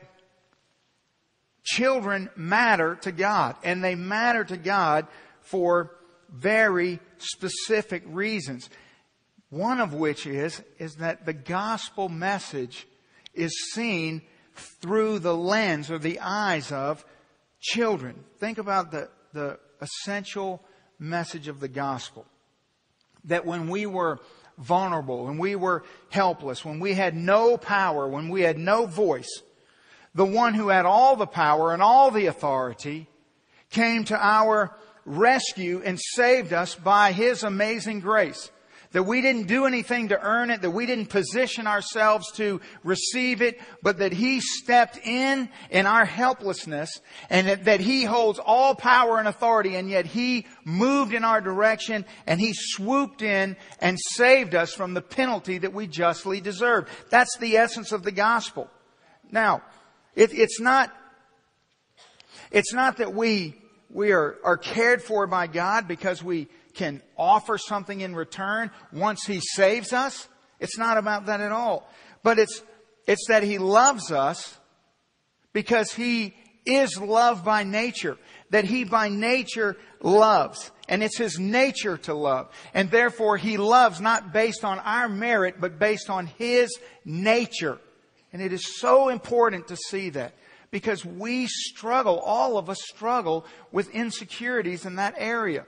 children 1.63 2.31
matter 2.37 2.97
to 3.03 3.13
God, 3.13 3.57
and 3.63 3.85
they 3.85 3.95
matter 3.95 4.45
to 4.45 4.57
God 4.57 5.07
for 5.43 5.91
very 6.33 7.01
specific 7.19 8.03
reasons. 8.07 8.71
One 9.51 9.81
of 9.81 9.93
which 9.93 10.27
is, 10.27 10.63
is 10.79 10.97
that 10.97 11.27
the 11.27 11.33
gospel 11.33 12.09
message 12.09 12.87
is 13.35 13.53
seen 13.73 14.23
through 14.54 15.19
the 15.21 15.37
lens 15.37 15.90
or 15.90 15.99
the 15.99 16.21
eyes 16.21 16.73
of 16.73 17.04
children. 17.61 18.25
Think 18.38 18.59
about 18.59 18.90
the, 18.90 19.09
the 19.33 19.59
essential 19.80 20.62
message 20.99 21.49
of 21.49 21.61
the 21.61 21.69
gospel. 21.69 22.26
That 23.25 23.47
when 23.47 23.69
we 23.69 23.87
were 23.87 24.21
vulnerable, 24.59 25.25
when 25.25 25.38
we 25.38 25.57
were 25.57 25.85
helpless, 26.11 26.64
when 26.64 26.80
we 26.80 26.95
had 26.95 27.16
no 27.16 27.57
power, 27.57 28.07
when 28.07 28.28
we 28.28 28.42
had 28.42 28.59
no 28.59 28.87
voice, 28.87 29.42
the 30.14 30.25
one 30.25 30.54
who 30.54 30.69
had 30.69 30.87
all 30.87 31.16
the 31.16 31.26
power 31.26 31.73
and 31.73 31.83
all 31.83 32.11
the 32.11 32.26
authority 32.26 33.07
came 33.71 34.04
to 34.04 34.16
our 34.16 34.76
rescue 35.04 35.83
and 35.85 35.99
saved 35.99 36.52
us 36.52 36.75
by 36.75 37.12
His 37.12 37.42
amazing 37.42 38.00
grace. 38.00 38.50
That 38.93 39.05
we 39.05 39.23
didn't 39.23 39.47
do 39.47 39.67
anything 39.67 40.09
to 40.09 40.21
earn 40.21 40.51
it, 40.51 40.63
that 40.63 40.71
we 40.73 40.85
didn't 40.85 41.11
position 41.11 41.69
ourselves 41.69 42.33
to 42.33 42.61
receive 42.83 43.41
it, 43.41 43.61
but 43.85 43.99
that 43.99 44.13
He 44.13 44.41
stepped 44.41 44.99
in 45.05 45.49
in 45.71 45.87
our 45.87 46.05
helplessness 46.05 47.01
and 47.29 47.47
that, 47.47 47.65
that 47.67 47.79
He 47.79 48.03
holds 48.03 48.41
all 48.41 48.75
power 48.75 49.19
and 49.19 49.29
authority 49.29 49.77
and 49.77 49.89
yet 49.89 50.07
He 50.07 50.47
moved 50.65 51.15
in 51.15 51.23
our 51.23 51.41
direction 51.41 52.05
and 52.27 52.41
He 52.41 52.53
swooped 52.53 53.23
in 53.23 53.57
and 53.79 53.97
saved 54.01 54.57
us 54.57 54.73
from 54.73 54.95
the 54.95 55.03
penalty 55.03 55.59
that 55.59 55.73
we 55.73 55.87
justly 55.87 56.41
deserved. 56.41 56.89
That's 57.11 57.39
the 57.39 57.59
essence 57.59 57.93
of 57.93 58.03
the 58.03 58.13
gospel. 58.13 58.69
Now, 59.31 59.63
it, 60.17 60.35
it's 60.35 60.61
not, 60.61 60.93
it's 62.51 62.73
not 62.73 62.97
that 62.97 63.15
we, 63.15 63.55
we 63.89 64.11
are, 64.11 64.37
are 64.43 64.57
cared 64.57 65.01
for 65.01 65.29
by 65.29 65.47
God 65.47 65.87
because 65.87 66.25
we 66.25 66.49
can 66.75 67.03
offer 67.17 67.59
something 67.59 68.00
in 68.00 68.15
return 68.15 68.71
once 68.93 69.25
He 69.27 69.41
saves 69.41 69.93
us. 69.93 70.29
It's 70.59 70.79
not 70.79 70.99
about 70.99 71.27
that 71.27 71.41
at 71.41 71.53
all. 71.53 71.89
But 72.23 72.39
it's, 72.39 72.62
it's 73.07 73.27
that 73.29 73.43
He 73.43 73.59
loves 73.59 74.11
us 74.12 74.59
because 75.53 75.93
He 75.93 76.35
is 76.65 76.99
love 76.99 77.45
by 77.45 77.65
nature. 77.65 78.17
That 78.50 78.65
He 78.65 78.85
by 78.85 79.09
nature 79.09 79.77
loves. 80.03 80.71
And 80.89 81.03
it's 81.03 81.19
His 81.19 81.39
nature 81.39 81.97
to 81.99 82.15
love. 82.15 82.50
And 82.75 82.91
therefore 82.91 83.37
He 83.37 83.57
loves 83.57 84.00
not 84.00 84.33
based 84.33 84.65
on 84.65 84.79
our 84.81 85.09
merit, 85.09 85.57
but 85.61 85.79
based 85.79 86.11
on 86.11 86.27
His 86.27 86.79
nature. 87.05 87.79
And 88.33 88.41
it 88.41 88.53
is 88.53 88.79
so 88.79 89.09
important 89.09 89.69
to 89.69 89.77
see 89.77 90.11
that 90.11 90.35
because 90.71 91.05
we 91.05 91.47
struggle, 91.47 92.21
all 92.21 92.59
of 92.59 92.71
us 92.71 92.81
struggle 92.83 93.45
with 93.73 93.91
insecurities 93.91 94.87
in 94.87 94.97
that 94.97 95.15
area 95.17 95.67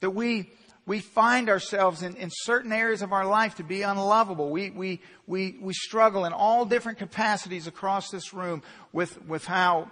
that 0.00 0.10
we, 0.10 0.50
we 0.86 1.00
find 1.00 1.48
ourselves 1.48 2.02
in, 2.02 2.16
in 2.16 2.30
certain 2.32 2.72
areas 2.72 3.02
of 3.02 3.12
our 3.12 3.26
life 3.26 3.56
to 3.56 3.62
be 3.62 3.82
unlovable. 3.82 4.50
We, 4.50 4.70
we, 4.70 5.00
we, 5.26 5.56
we 5.60 5.72
struggle 5.72 6.24
in 6.24 6.32
all 6.32 6.64
different 6.64 6.98
capacities 6.98 7.66
across 7.66 8.10
this 8.10 8.34
room 8.34 8.62
with, 8.92 9.24
with 9.26 9.44
how, 9.44 9.90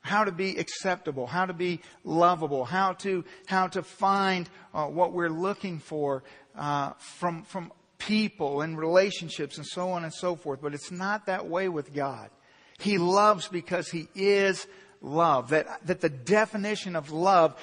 how 0.00 0.24
to 0.24 0.32
be 0.32 0.56
acceptable, 0.56 1.26
how 1.26 1.46
to 1.46 1.52
be 1.52 1.80
lovable, 2.04 2.64
how 2.64 2.94
to, 2.94 3.24
how 3.46 3.66
to 3.68 3.82
find 3.82 4.48
uh, 4.72 4.86
what 4.86 5.12
we're 5.12 5.28
looking 5.28 5.78
for 5.78 6.22
uh, 6.56 6.92
from, 7.18 7.42
from 7.42 7.72
people 7.98 8.62
and 8.62 8.78
relationships 8.78 9.58
and 9.58 9.66
so 9.66 9.90
on 9.90 10.04
and 10.04 10.12
so 10.12 10.36
forth. 10.36 10.60
But 10.62 10.74
it's 10.74 10.90
not 10.90 11.26
that 11.26 11.48
way 11.48 11.68
with 11.68 11.92
God. 11.92 12.30
He 12.78 12.98
loves 12.98 13.46
because 13.48 13.88
He 13.88 14.08
is 14.14 14.66
love. 15.02 15.50
That, 15.50 15.86
that 15.86 16.00
the 16.00 16.08
definition 16.08 16.96
of 16.96 17.10
love 17.10 17.54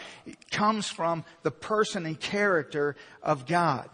comes 0.51 0.87
from 0.87 1.23
the 1.43 1.51
person 1.51 2.05
and 2.05 2.19
character 2.19 2.95
of 3.23 3.47
God. 3.47 3.89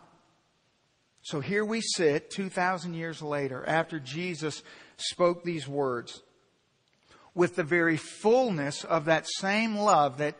So 1.22 1.40
here 1.40 1.66
we 1.66 1.82
sit 1.82 2.30
2,000 2.30 2.94
years 2.94 3.22
later 3.22 3.64
after 3.66 4.00
Jesus 4.00 4.62
spoke 4.98 5.44
these 5.44 5.68
words 5.68 6.22
with 7.34 7.56
the 7.56 7.64
very 7.64 7.98
fullness 7.98 8.84
of 8.84 9.06
that 9.06 9.28
same 9.28 9.76
love 9.76 10.20
that 10.20 10.36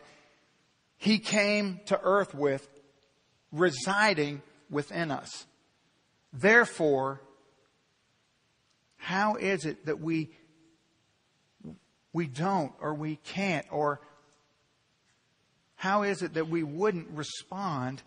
he 0.96 1.18
came 1.18 1.80
to 1.86 2.00
earth 2.02 2.34
with 2.34 2.68
residing 3.52 4.42
within 4.70 5.10
us. 5.10 5.46
Therefore, 6.32 7.20
how 8.96 9.36
is 9.36 9.64
it 9.64 9.86
that 9.86 10.00
we 10.00 10.30
we 12.16 12.26
don't 12.26 12.72
or 12.80 12.94
we 12.94 13.16
can't 13.16 13.66
or 13.70 14.00
how 15.74 16.02
is 16.02 16.22
it 16.22 16.32
that 16.32 16.48
we 16.48 16.62
wouldn't 16.62 17.10
respond 17.10 18.02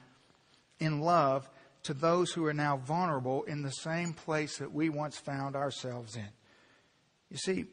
in 0.79 1.01
love 1.01 1.47
to 1.83 1.93
those 1.93 2.31
who 2.31 2.43
are 2.47 2.53
now 2.53 2.77
vulnerable 2.77 3.43
in 3.43 3.61
the 3.61 3.69
same 3.69 4.13
place 4.13 4.57
that 4.57 4.73
we 4.73 4.89
once 4.89 5.15
found 5.19 5.55
ourselves 5.55 6.15
in? 6.15 6.27
You 7.29 7.37
see, 7.37 7.65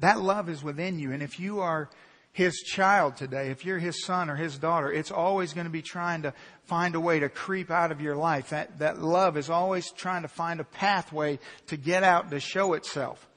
that 0.00 0.20
love 0.20 0.48
is 0.48 0.64
within 0.64 0.98
you. 0.98 1.12
And 1.12 1.22
if 1.22 1.38
you 1.38 1.60
are 1.60 1.88
his 2.32 2.56
child 2.56 3.16
today, 3.16 3.50
if 3.50 3.64
you're 3.64 3.78
his 3.78 4.04
son 4.04 4.28
or 4.28 4.34
his 4.34 4.58
daughter, 4.58 4.92
it's 4.92 5.12
always 5.12 5.52
going 5.52 5.66
to 5.66 5.70
be 5.70 5.82
trying 5.82 6.22
to 6.22 6.34
find 6.64 6.96
a 6.96 7.00
way 7.00 7.20
to 7.20 7.28
creep 7.28 7.70
out 7.70 7.92
of 7.92 8.00
your 8.00 8.16
life. 8.16 8.50
That, 8.50 8.80
that 8.80 9.00
love 9.00 9.36
is 9.36 9.48
always 9.48 9.92
trying 9.92 10.22
to 10.22 10.28
find 10.28 10.58
a 10.58 10.64
pathway 10.64 11.38
to 11.68 11.76
get 11.76 12.02
out 12.02 12.30
to 12.30 12.40
show 12.40 12.72
itself. 12.72 13.28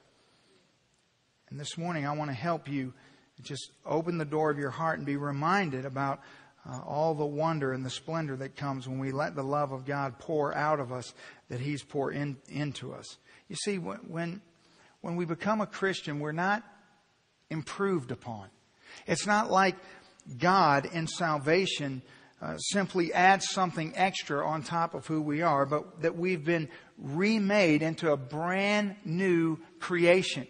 And 1.51 1.59
this 1.59 1.77
morning, 1.77 2.07
I 2.07 2.13
want 2.13 2.31
to 2.31 2.35
help 2.35 2.69
you 2.69 2.93
just 3.41 3.71
open 3.85 4.17
the 4.17 4.23
door 4.23 4.49
of 4.51 4.57
your 4.57 4.69
heart 4.69 4.99
and 4.99 5.05
be 5.05 5.17
reminded 5.17 5.83
about 5.83 6.21
uh, 6.65 6.79
all 6.87 7.13
the 7.13 7.25
wonder 7.25 7.73
and 7.73 7.85
the 7.85 7.89
splendor 7.89 8.37
that 8.37 8.55
comes 8.55 8.87
when 8.87 8.99
we 8.99 9.11
let 9.11 9.35
the 9.35 9.43
love 9.43 9.73
of 9.73 9.85
God 9.85 10.17
pour 10.17 10.55
out 10.55 10.79
of 10.79 10.93
us 10.93 11.13
that 11.49 11.59
He's 11.59 11.83
poured 11.83 12.15
in, 12.15 12.37
into 12.47 12.93
us. 12.93 13.17
You 13.49 13.57
see, 13.57 13.79
when, 13.79 14.41
when 15.01 15.17
we 15.17 15.25
become 15.25 15.59
a 15.59 15.65
Christian, 15.65 16.21
we're 16.21 16.31
not 16.31 16.63
improved 17.49 18.11
upon. 18.11 18.47
It's 19.05 19.27
not 19.27 19.51
like 19.51 19.75
God 20.37 20.85
in 20.85 21.05
salvation 21.05 22.01
uh, 22.41 22.55
simply 22.59 23.13
adds 23.13 23.49
something 23.49 23.91
extra 23.97 24.47
on 24.47 24.63
top 24.63 24.93
of 24.93 25.05
who 25.05 25.21
we 25.21 25.41
are, 25.41 25.65
but 25.65 26.01
that 26.01 26.15
we've 26.15 26.45
been 26.45 26.69
remade 26.97 27.81
into 27.81 28.09
a 28.09 28.17
brand 28.17 28.95
new 29.03 29.59
creation 29.81 30.47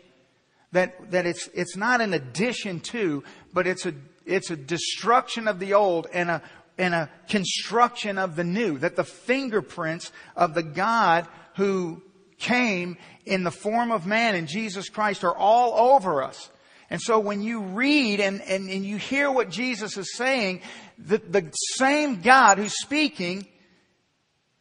that, 0.72 1.12
that 1.12 1.26
it's, 1.26 1.48
it's 1.54 1.76
not 1.76 2.02
an 2.02 2.14
addition 2.14 2.80
to, 2.80 3.24
but 3.54 3.68
it's 3.68 3.86
a, 3.86 3.94
it's 4.26 4.52
a 4.52 4.56
destruction 4.56 5.48
of 5.48 5.60
the 5.60 5.74
old 5.74 6.08
and 6.14 6.30
a, 6.30 6.42
and 6.78 6.94
a 6.94 7.10
construction 7.28 8.18
of 8.18 8.36
the 8.36 8.44
new. 8.44 8.78
That 8.78 8.96
the 8.96 9.04
fingerprints 9.04 10.12
of 10.36 10.54
the 10.54 10.64
God 10.64 11.28
who 11.56 12.02
came 12.38 12.98
in 13.26 13.44
the 13.44 13.52
form 13.52 13.92
of 13.92 14.06
man 14.06 14.36
in 14.36 14.48
Jesus 14.48 14.90
Christ 14.90 15.24
are 15.24 15.36
all 15.36 15.94
over 15.94 16.24
us. 16.24 16.50
And 16.90 17.00
so 17.02 17.20
when 17.20 17.42
you 17.42 17.62
read 17.62 18.20
and, 18.20 18.42
and, 18.42 18.70
and 18.70 18.86
you 18.86 18.98
hear 18.98 19.32
what 19.32 19.50
Jesus 19.50 19.98
is 19.98 20.16
saying, 20.16 20.62
the, 20.98 21.20
the 21.20 21.50
same 21.76 22.22
God 22.22 22.58
who's 22.58 22.82
speaking 22.82 23.48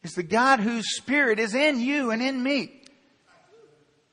is 0.03 0.13
the 0.13 0.23
God 0.23 0.59
whose 0.59 0.95
spirit 0.95 1.39
is 1.39 1.53
in 1.53 1.79
you 1.79 2.11
and 2.11 2.21
in 2.21 2.41
me. 2.41 2.80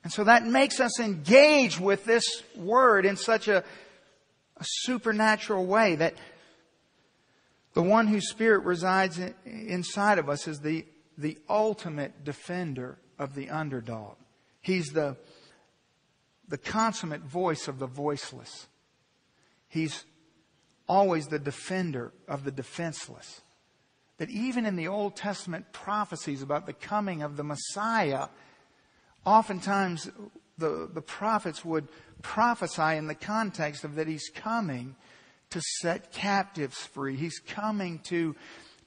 And 0.09 0.13
so 0.15 0.25
that 0.25 0.47
makes 0.47 0.81
us 0.81 1.01
engage 1.01 1.79
with 1.79 2.07
this 2.07 2.25
word 2.57 3.05
in 3.05 3.15
such 3.19 3.47
a, 3.47 3.59
a 3.59 4.65
supernatural 4.65 5.67
way 5.67 5.97
that 5.97 6.15
the 7.75 7.83
one 7.83 8.07
whose 8.07 8.31
spirit 8.31 8.61
resides 8.65 9.19
in, 9.19 9.35
inside 9.45 10.19
of 10.19 10.31
us 10.31 10.49
is 10.49 10.61
the, 10.61 10.87
the 11.19 11.37
ultimate 11.47 12.25
defender 12.25 12.97
of 13.19 13.35
the 13.35 13.51
underdog. 13.51 14.15
He's 14.63 14.87
the, 14.87 15.19
the 16.49 16.57
consummate 16.57 17.21
voice 17.21 17.69
of 17.69 17.79
the 17.79 17.87
voiceless. 17.87 18.67
He's 19.69 20.07
always 20.89 21.27
the 21.27 21.39
defender 21.39 22.15
of 22.27 22.45
the 22.45 22.51
defenseless. 22.51 23.43
That 24.17 24.31
even 24.31 24.65
in 24.65 24.77
the 24.77 24.89
Old 24.89 25.17
Testament 25.17 25.71
prophecies 25.75 26.41
about 26.41 26.65
the 26.65 26.73
coming 26.73 27.21
of 27.21 27.37
the 27.37 27.45
Messiah, 27.45 28.29
oftentimes 29.29 30.11
the, 30.57 30.89
the 30.93 31.03
prophets 31.03 31.65
would 31.65 31.89
prophesy 32.23 32.97
in 32.97 33.07
the 33.07 33.15
context 33.15 33.85
of 33.85 33.95
that 33.97 34.09
he's 34.09 34.31
coming 34.35 34.97
to 35.51 35.61
set 35.81 36.13
captives 36.13 36.79
free. 36.79 37.17
He's 37.17 37.39
coming 37.39 38.01
to, 38.09 38.35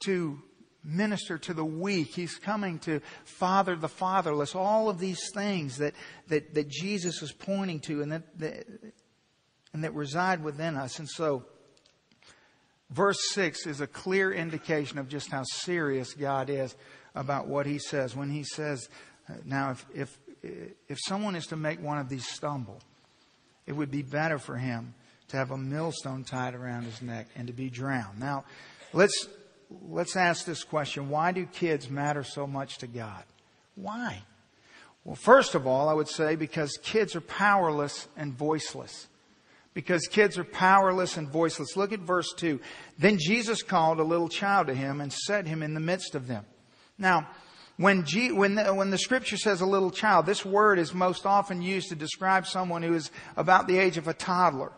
to 0.06 0.40
minister 0.84 1.38
to 1.38 1.54
the 1.54 1.66
weak. 1.66 2.10
He's 2.16 2.36
coming 2.36 2.80
to 2.80 3.02
father 3.24 3.76
the 3.76 3.88
fatherless. 3.88 4.56
All 4.56 4.90
of 4.90 5.00
these 5.00 5.22
things 5.34 5.78
that, 5.78 5.94
that, 6.28 6.54
that 6.56 6.70
Jesus 6.70 7.22
is 7.22 7.32
pointing 7.32 7.80
to 7.82 8.02
and 8.02 8.12
that, 8.12 8.40
that, 8.40 8.68
and 9.74 9.84
that 9.84 9.94
reside 9.94 10.44
within 10.44 10.76
us. 10.76 11.00
And 11.00 11.08
so, 11.08 11.46
verse 12.90 13.20
6 13.32 13.68
is 13.68 13.80
a 13.80 13.88
clear 13.88 14.34
indication 14.34 14.98
of 14.98 15.08
just 15.08 15.32
how 15.32 15.44
serious 15.44 16.14
God 16.14 16.50
is 16.50 16.76
about 17.16 17.48
what 17.48 17.66
he 17.66 17.80
says. 17.80 18.16
When 18.16 18.30
he 18.30 18.44
says, 18.44 18.90
uh, 19.30 19.34
now, 19.46 19.72
if, 19.72 19.86
if, 19.94 20.20
if 20.44 20.98
someone 21.06 21.36
is 21.36 21.48
to 21.48 21.56
make 21.56 21.82
one 21.82 21.98
of 21.98 22.10
these 22.10 22.28
stumble, 22.28 22.80
it 23.68 23.74
would 23.74 23.92
be 23.92 24.02
better 24.02 24.40
for 24.40 24.58
him 24.58 24.94
to 25.30 25.38
have 25.38 25.52
a 25.52 25.58
millstone 25.58 26.24
tied 26.24 26.56
around 26.56 26.84
his 26.84 27.02
neck 27.02 27.28
and 27.36 27.48
to 27.48 27.54
be 27.54 27.70
drowned. 27.70 28.20
Now, 28.20 28.44
let's, 28.94 29.28
let's 29.88 30.16
ask 30.16 30.46
this 30.46 30.64
question. 30.64 31.10
Why 31.10 31.32
do 31.32 31.46
kids 31.46 31.90
matter 31.90 32.24
so 32.24 32.46
much 32.46 32.80
to 32.80 32.88
God? 32.88 33.24
Why? 33.76 34.24
Well, 35.04 35.16
first 35.16 35.56
of 35.56 35.66
all, 35.66 35.90
I 35.90 35.94
would 35.94 36.10
say 36.10 36.36
because 36.36 36.78
kids 36.84 37.16
are 37.16 37.22
powerless 37.22 38.08
and 38.18 38.34
voiceless. 38.34 39.08
Because 39.74 40.08
kids 40.08 40.38
are 40.38 40.44
powerless 40.44 41.16
and 41.16 41.30
voiceless. 41.30 41.78
Look 41.78 41.94
at 41.94 42.02
verse 42.02 42.34
2. 42.36 42.60
Then 43.00 43.18
Jesus 43.18 43.64
called 43.64 44.00
a 44.00 44.04
little 44.04 44.28
child 44.28 44.68
to 44.68 44.74
him 44.74 45.00
and 45.00 45.14
set 45.14 45.48
him 45.48 45.64
in 45.64 45.74
the 45.74 45.80
midst 45.80 46.14
of 46.14 46.28
them. 46.28 46.46
Now, 46.98 47.30
when, 47.78 48.06
G, 48.06 48.32
when, 48.32 48.56
the, 48.56 48.74
when 48.74 48.90
the 48.90 48.98
scripture 48.98 49.38
says 49.38 49.62
a 49.62 49.66
little 49.66 49.92
child, 49.92 50.26
this 50.26 50.46
word 50.46 50.78
is 50.78 50.94
most 50.94 51.26
often 51.26 51.62
used 51.62 51.90
to 51.90 51.96
describe 51.96 52.46
someone 52.46 52.84
who 52.84 52.94
is 52.94 53.12
about 53.36 53.68
the 53.68 53.78
age 53.78 53.98
of 53.98 54.08
a 54.08 54.14
toddler. 54.14 54.72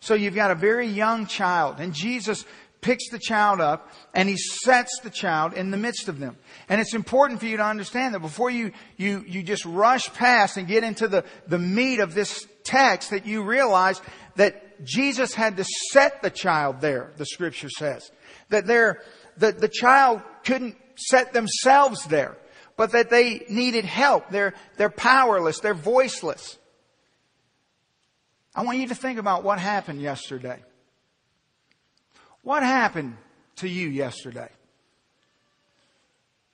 So 0.00 0.14
you've 0.14 0.34
got 0.34 0.50
a 0.50 0.54
very 0.54 0.86
young 0.86 1.26
child, 1.26 1.80
and 1.80 1.94
Jesus 1.94 2.44
picks 2.84 3.08
the 3.08 3.18
child 3.18 3.62
up 3.62 3.90
and 4.12 4.28
he 4.28 4.36
sets 4.36 5.00
the 5.02 5.08
child 5.08 5.54
in 5.54 5.70
the 5.70 5.76
midst 5.78 6.06
of 6.06 6.18
them. 6.18 6.36
And 6.68 6.82
it's 6.82 6.92
important 6.92 7.40
for 7.40 7.46
you 7.46 7.56
to 7.56 7.64
understand 7.64 8.14
that 8.14 8.20
before 8.20 8.50
you, 8.50 8.72
you, 8.98 9.24
you 9.26 9.42
just 9.42 9.64
rush 9.64 10.12
past 10.12 10.58
and 10.58 10.68
get 10.68 10.84
into 10.84 11.08
the, 11.08 11.24
the 11.48 11.58
meat 11.58 12.00
of 12.00 12.12
this 12.12 12.46
text 12.62 13.08
that 13.10 13.24
you 13.24 13.42
realize 13.42 14.02
that 14.36 14.84
Jesus 14.84 15.32
had 15.32 15.56
to 15.56 15.64
set 15.64 16.20
the 16.20 16.28
child 16.28 16.82
there, 16.82 17.12
the 17.16 17.24
scripture 17.24 17.70
says. 17.70 18.10
That 18.50 18.66
there, 18.66 19.00
that 19.38 19.60
the 19.60 19.68
child 19.68 20.20
couldn't 20.44 20.76
set 20.96 21.32
themselves 21.32 22.04
there, 22.06 22.36
but 22.76 22.92
that 22.92 23.10
they 23.10 23.44
needed 23.48 23.84
help. 23.84 24.30
They're, 24.30 24.54
they're 24.76 24.90
powerless. 24.90 25.60
They're 25.60 25.74
voiceless. 25.74 26.58
I 28.54 28.62
want 28.62 28.78
you 28.78 28.88
to 28.88 28.94
think 28.94 29.18
about 29.18 29.42
what 29.42 29.58
happened 29.58 30.00
yesterday. 30.00 30.62
What 32.42 32.62
happened 32.62 33.16
to 33.56 33.68
you 33.68 33.88
yesterday? 33.88 34.48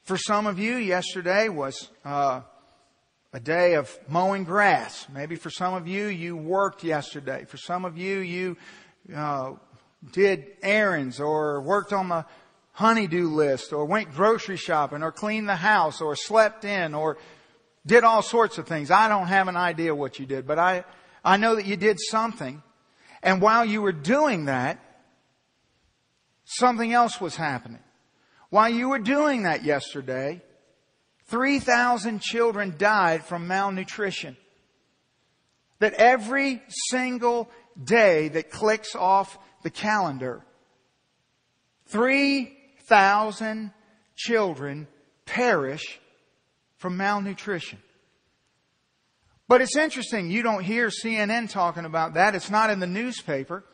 For 0.03 0.17
some 0.17 0.47
of 0.47 0.59
you, 0.59 0.77
yesterday 0.77 1.49
was 1.49 1.91
uh, 2.05 2.41
a 3.33 3.41
day 3.41 3.75
of 3.75 3.97
mowing 4.09 4.45
grass. 4.45 5.07
Maybe 5.13 5.37
for 5.37 5.51
some 5.51 5.75
of 5.75 5.87
you, 5.87 6.07
you 6.07 6.37
worked 6.37 6.85
yesterday. 6.85 7.45
For 7.45 7.59
some 7.59 7.85
of 7.85 7.99
you, 7.99 8.19
you 8.19 8.57
uh, 9.15 9.53
did 10.13 10.47
errands 10.63 11.21
or 11.21 11.61
worked 11.61 11.93
on 11.93 12.09
the 12.09 12.25
honeydew 12.73 13.29
list 13.29 13.73
or 13.73 13.85
went 13.85 14.13
grocery 14.13 14.57
shopping 14.57 15.03
or 15.03 15.13
cleaned 15.13 15.49
the 15.49 15.57
house 15.57 16.01
or 16.01 16.17
slept 16.17 16.65
in 16.65 16.95
or 16.95 17.19
did 17.87 18.05
all 18.05 18.23
sorts 18.23 18.59
of 18.59 18.67
things. 18.67 18.91
I 18.91 19.09
don't 19.09 19.27
have 19.27 19.49
an 19.49 19.57
idea 19.57 19.95
what 19.95 20.19
you 20.19 20.27
did, 20.27 20.47
but 20.47 20.59
I, 20.59 20.85
I 21.25 21.37
know 21.37 21.57
that 21.57 21.67
you 21.67 21.77
did 21.77 21.99
something. 22.01 22.63
And 23.23 23.41
while 23.41 23.65
you 23.65 23.83
were 23.83 23.93
doing 23.93 24.47
that, 24.47 24.79
something 26.45 26.93
else 26.93 27.21
was 27.21 27.37
happening. 27.37 27.83
While 28.51 28.71
you 28.71 28.89
were 28.89 28.99
doing 28.99 29.45
that 29.45 29.65
yesterday, 29.65 30.43
3,000 31.29 32.21
children 32.21 32.75
died 32.77 33.25
from 33.25 33.47
malnutrition. 33.47 34.37
That 35.79 35.95
every 35.95 36.63
single 36.91 37.49
day 37.83 38.29
that 38.29 38.51
clicks 38.51 38.95
off 38.95 39.39
the 39.63 39.71
calendar, 39.71 40.45
3,000 42.91 43.71
children 44.17 44.89
perish 45.25 46.01
from 46.77 46.97
malnutrition. 46.97 47.79
But 49.47 49.63
it's 49.63 49.77
interesting, 49.77 50.29
you 50.29 50.43
don't 50.43 50.65
hear 50.65 50.89
CNN 50.89 51.51
talking 51.51 51.85
about 51.85 52.15
that. 52.15 52.35
It's 52.35 52.51
not 52.51 52.69
in 52.69 52.81
the 52.81 52.89
newspaper 52.89 53.65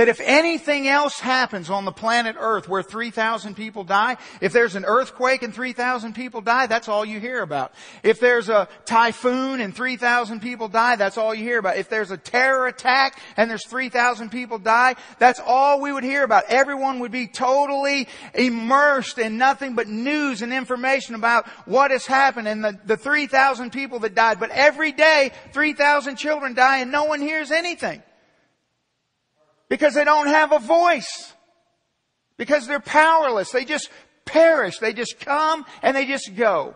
that 0.00 0.08
if 0.08 0.20
anything 0.24 0.88
else 0.88 1.20
happens 1.20 1.68
on 1.68 1.84
the 1.84 1.92
planet 1.92 2.34
Earth 2.38 2.66
where 2.66 2.82
3,000 2.82 3.54
people 3.54 3.84
die, 3.84 4.16
if 4.40 4.50
there's 4.50 4.74
an 4.74 4.86
earthquake 4.86 5.42
and 5.42 5.54
3,000 5.54 6.14
people 6.14 6.40
die, 6.40 6.66
that's 6.66 6.88
all 6.88 7.04
you 7.04 7.20
hear 7.20 7.42
about. 7.42 7.74
If 8.02 8.18
there's 8.18 8.48
a 8.48 8.66
typhoon 8.86 9.60
and 9.60 9.76
3,000 9.76 10.40
people 10.40 10.68
die, 10.68 10.96
that's 10.96 11.18
all 11.18 11.34
you 11.34 11.44
hear 11.44 11.58
about. 11.58 11.76
If 11.76 11.90
there's 11.90 12.10
a 12.10 12.16
terror 12.16 12.66
attack 12.66 13.20
and 13.36 13.50
there's 13.50 13.66
3,000 13.66 14.30
people 14.30 14.58
die, 14.58 14.94
that's 15.18 15.38
all 15.38 15.82
we 15.82 15.92
would 15.92 16.02
hear 16.04 16.24
about. 16.24 16.44
Everyone 16.48 17.00
would 17.00 17.12
be 17.12 17.26
totally 17.26 18.08
immersed 18.32 19.18
in 19.18 19.36
nothing 19.36 19.74
but 19.74 19.86
news 19.86 20.40
and 20.40 20.50
information 20.50 21.14
about 21.14 21.46
what 21.66 21.90
has 21.90 22.06
happened 22.06 22.48
and 22.48 22.64
the, 22.64 22.78
the 22.86 22.96
3,000 22.96 23.70
people 23.70 23.98
that 23.98 24.14
died. 24.14 24.40
But 24.40 24.48
every 24.48 24.92
day, 24.92 25.30
3,000 25.52 26.16
children 26.16 26.54
die 26.54 26.78
and 26.78 26.90
no 26.90 27.04
one 27.04 27.20
hears 27.20 27.50
anything. 27.50 28.02
Because 29.70 29.94
they 29.94 30.04
don't 30.04 30.26
have 30.26 30.52
a 30.52 30.58
voice. 30.58 31.32
Because 32.36 32.66
they're 32.66 32.80
powerless. 32.80 33.52
They 33.52 33.64
just 33.64 33.88
perish. 34.26 34.78
They 34.78 34.92
just 34.92 35.18
come 35.20 35.64
and 35.80 35.96
they 35.96 36.04
just 36.04 36.36
go. 36.36 36.74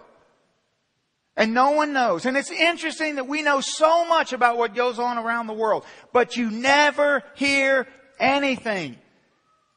And 1.36 1.52
no 1.52 1.72
one 1.72 1.92
knows. 1.92 2.24
And 2.24 2.36
it's 2.36 2.52
interesting 2.52 3.16
that 3.16 3.26
we 3.26 3.42
know 3.42 3.60
so 3.60 4.06
much 4.06 4.32
about 4.32 4.56
what 4.56 4.74
goes 4.74 5.00
on 5.00 5.18
around 5.18 5.48
the 5.48 5.52
world, 5.52 5.84
but 6.12 6.36
you 6.36 6.50
never 6.50 7.24
hear 7.34 7.88
anything 8.20 8.96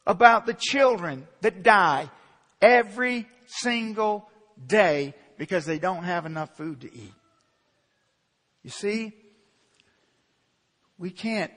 about 0.06 0.46
the 0.46 0.54
children 0.54 1.28
that 1.42 1.64
die 1.64 2.12
every 2.62 3.28
single 3.48 4.30
day 4.68 5.16
because 5.40 5.66
they 5.66 5.80
don't 5.80 6.04
have 6.04 6.28
enough 6.28 6.56
food 6.56 6.82
to 6.82 6.94
eat. 6.96 7.14
You 8.62 8.70
see, 8.70 9.14
we 11.00 11.10
can't 11.10 11.52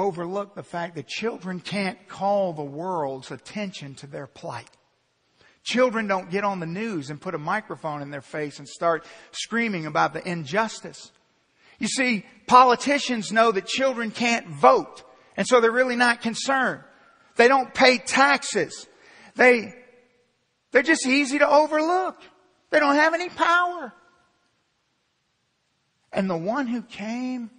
overlook 0.00 0.54
the 0.54 0.62
fact 0.62 0.94
that 0.96 1.06
children 1.06 1.60
can't 1.60 2.08
call 2.08 2.52
the 2.52 2.62
world's 2.62 3.30
attention 3.30 3.94
to 3.96 4.06
their 4.06 4.26
plight. 4.26 4.70
Children 5.62 6.06
don't 6.06 6.30
get 6.30 6.42
on 6.42 6.58
the 6.58 6.66
news 6.66 7.10
and 7.10 7.20
put 7.20 7.34
a 7.34 7.38
microphone 7.38 8.02
in 8.02 8.10
their 8.10 8.22
face 8.22 8.58
and 8.58 8.68
start 8.68 9.04
screaming 9.32 9.86
about 9.86 10.12
the 10.12 10.26
injustice. 10.26 11.12
You 11.78 11.88
see, 11.88 12.24
politicians 12.46 13.32
know 13.32 13.52
that 13.52 13.66
children 13.66 14.10
can't 14.10 14.48
vote, 14.48 15.02
and 15.36 15.46
so 15.46 15.60
they're 15.60 15.70
really 15.70 15.96
not 15.96 16.22
concerned. 16.22 16.82
They 17.36 17.48
don't 17.48 17.72
pay 17.72 17.98
taxes. 17.98 18.86
They, 19.36 19.74
they're 20.72 20.82
just 20.82 21.06
easy 21.06 21.38
to 21.38 21.48
overlook. 21.48 22.20
They 22.70 22.80
don't 22.80 22.96
have 22.96 23.14
any 23.14 23.28
power. 23.28 23.92
And 26.12 26.28
the 26.28 26.36
one 26.36 26.66
who 26.66 26.82
came 26.82 27.50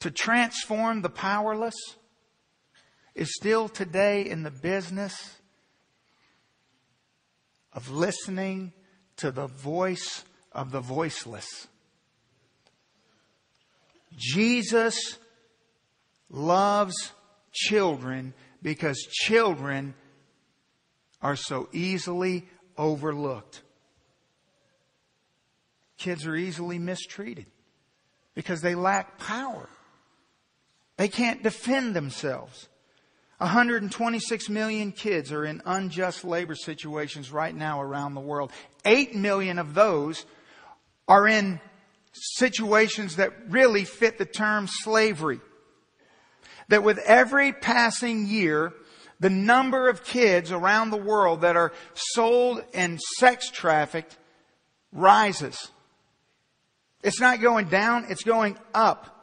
to 0.00 0.10
transform 0.10 1.02
the 1.02 1.10
powerless 1.10 1.76
is 3.14 3.34
still 3.34 3.68
today 3.68 4.28
in 4.28 4.42
the 4.42 4.50
business 4.50 5.36
of 7.72 7.90
listening 7.90 8.72
to 9.16 9.30
the 9.30 9.46
voice 9.46 10.24
of 10.52 10.72
the 10.72 10.80
voiceless. 10.80 11.68
Jesus 14.16 15.18
loves 16.28 17.12
children 17.52 18.34
because 18.62 18.98
children 19.10 19.94
are 21.22 21.36
so 21.36 21.68
easily 21.72 22.48
overlooked. 22.76 23.62
Kids 25.98 26.26
are 26.26 26.34
easily 26.34 26.78
mistreated 26.78 27.46
because 28.34 28.62
they 28.62 28.74
lack 28.74 29.18
power. 29.18 29.68
They 31.00 31.08
can't 31.08 31.42
defend 31.42 31.96
themselves. 31.96 32.68
126 33.38 34.50
million 34.50 34.92
kids 34.92 35.32
are 35.32 35.46
in 35.46 35.62
unjust 35.64 36.26
labor 36.26 36.54
situations 36.54 37.32
right 37.32 37.54
now 37.54 37.80
around 37.80 38.12
the 38.12 38.20
world. 38.20 38.52
8 38.84 39.14
million 39.14 39.58
of 39.58 39.72
those 39.72 40.26
are 41.08 41.26
in 41.26 41.58
situations 42.12 43.16
that 43.16 43.32
really 43.48 43.84
fit 43.86 44.18
the 44.18 44.26
term 44.26 44.66
slavery. 44.68 45.40
That 46.68 46.82
with 46.82 46.98
every 46.98 47.54
passing 47.54 48.26
year, 48.26 48.74
the 49.20 49.30
number 49.30 49.88
of 49.88 50.04
kids 50.04 50.52
around 50.52 50.90
the 50.90 50.98
world 50.98 51.40
that 51.40 51.56
are 51.56 51.72
sold 51.94 52.62
and 52.74 53.00
sex 53.00 53.48
trafficked 53.48 54.18
rises. 54.92 55.70
It's 57.02 57.20
not 57.20 57.40
going 57.40 57.68
down, 57.68 58.04
it's 58.10 58.22
going 58.22 58.58
up. 58.74 59.16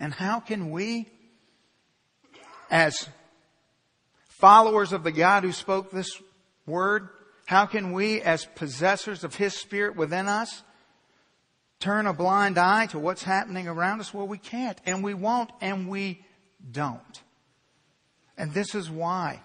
And 0.00 0.12
how 0.12 0.40
can 0.40 0.70
we, 0.70 1.08
as 2.70 3.08
followers 4.28 4.92
of 4.92 5.04
the 5.04 5.12
God 5.12 5.44
who 5.44 5.52
spoke 5.52 5.90
this 5.90 6.10
word, 6.66 7.08
how 7.46 7.66
can 7.66 7.92
we, 7.92 8.20
as 8.20 8.44
possessors 8.44 9.24
of 9.24 9.34
His 9.34 9.54
Spirit 9.54 9.96
within 9.96 10.28
us, 10.28 10.62
turn 11.78 12.06
a 12.06 12.12
blind 12.12 12.58
eye 12.58 12.86
to 12.86 12.98
what's 12.98 13.22
happening 13.22 13.68
around 13.68 14.00
us? 14.00 14.14
Well, 14.14 14.26
we 14.26 14.38
can't, 14.38 14.80
and 14.86 15.04
we 15.04 15.14
won't, 15.14 15.50
and 15.60 15.88
we 15.88 16.24
don't. 16.70 17.22
And 18.36 18.52
this 18.52 18.74
is 18.74 18.90
why 18.90 19.40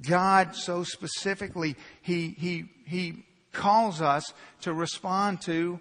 God 0.00 0.54
so 0.54 0.84
specifically, 0.84 1.76
He, 2.02 2.28
He, 2.38 2.66
He 2.86 3.24
calls 3.52 4.00
us 4.00 4.32
to 4.62 4.72
respond 4.72 5.40
to 5.42 5.80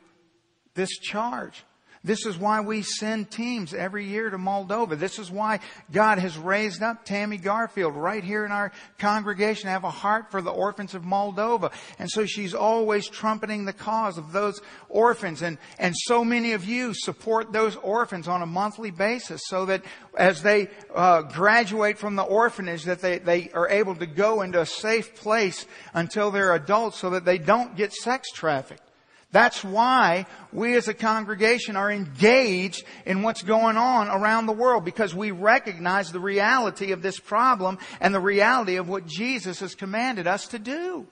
this 0.73 0.89
charge. 0.99 1.63
This 2.01 2.25
is 2.25 2.37
why 2.37 2.61
we 2.61 2.81
send 2.81 3.29
teams 3.29 3.73
every 3.73 4.05
year 4.05 4.29
to 4.29 4.37
Moldova. 4.37 4.97
This 4.97 5.19
is 5.19 5.29
why 5.29 5.59
God 5.91 6.17
has 6.17 6.37
raised 6.37 6.81
up 6.81 7.03
Tammy 7.03 7.35
Garfield 7.35 7.93
right 7.93 8.23
here 8.23 8.45
in 8.45 8.53
our 8.53 8.71
congregation 8.97 9.63
to 9.63 9.71
have 9.71 9.83
a 9.83 9.89
heart 9.89 10.31
for 10.31 10.41
the 10.41 10.51
orphans 10.51 10.95
of 10.95 11.03
Moldova. 11.03 11.73
And 11.99 12.09
so 12.09 12.25
she's 12.25 12.53
always 12.53 13.09
trumpeting 13.09 13.65
the 13.65 13.73
cause 13.73 14.17
of 14.17 14.31
those 14.31 14.61
orphans. 14.87 15.41
And, 15.41 15.57
and 15.77 15.93
so 15.97 16.23
many 16.23 16.53
of 16.53 16.63
you 16.63 16.93
support 16.93 17.51
those 17.51 17.75
orphans 17.75 18.29
on 18.29 18.41
a 18.41 18.45
monthly 18.45 18.91
basis 18.91 19.41
so 19.47 19.65
that 19.65 19.83
as 20.17 20.41
they 20.41 20.69
uh, 20.95 21.23
graduate 21.23 21.97
from 21.97 22.15
the 22.15 22.23
orphanage 22.23 22.85
that 22.85 23.01
they, 23.01 23.19
they 23.19 23.49
are 23.51 23.67
able 23.67 23.95
to 23.95 24.05
go 24.05 24.41
into 24.41 24.61
a 24.61 24.65
safe 24.65 25.15
place 25.15 25.65
until 25.93 26.31
they're 26.31 26.55
adults 26.55 26.97
so 26.97 27.09
that 27.09 27.25
they 27.25 27.37
don't 27.37 27.75
get 27.75 27.91
sex 27.91 28.31
trafficked. 28.31 28.88
That's 29.31 29.63
why 29.63 30.25
we 30.51 30.75
as 30.75 30.87
a 30.87 30.93
congregation 30.93 31.75
are 31.75 31.91
engaged 31.91 32.83
in 33.05 33.21
what's 33.21 33.43
going 33.43 33.77
on 33.77 34.07
around 34.07 34.47
the 34.47 34.53
world 34.53 34.83
because 34.83 35.13
we 35.13 35.29
recognize 35.29 36.11
the 36.11 36.19
reality 36.19 36.93
of 36.93 37.03
this 37.03 37.19
problem 37.19 37.77
and 38.01 38.13
the 38.13 38.19
reality 38.19 38.77
of 38.77 38.89
what 38.89 39.05
Jesus 39.05 39.59
has 39.59 39.75
commanded 39.75 40.25
us 40.25 40.47
to 40.47 40.59
do. 40.59 41.05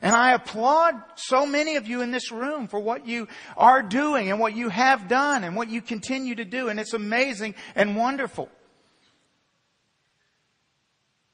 And 0.00 0.14
I 0.14 0.34
applaud 0.34 0.94
so 1.16 1.44
many 1.44 1.74
of 1.76 1.88
you 1.88 2.02
in 2.02 2.12
this 2.12 2.30
room 2.30 2.68
for 2.68 2.78
what 2.78 3.06
you 3.06 3.26
are 3.56 3.82
doing 3.82 4.30
and 4.30 4.38
what 4.38 4.54
you 4.54 4.68
have 4.68 5.08
done 5.08 5.42
and 5.42 5.56
what 5.56 5.68
you 5.68 5.80
continue 5.80 6.36
to 6.36 6.44
do. 6.44 6.68
And 6.68 6.78
it's 6.78 6.92
amazing 6.92 7.56
and 7.74 7.96
wonderful. 7.96 8.48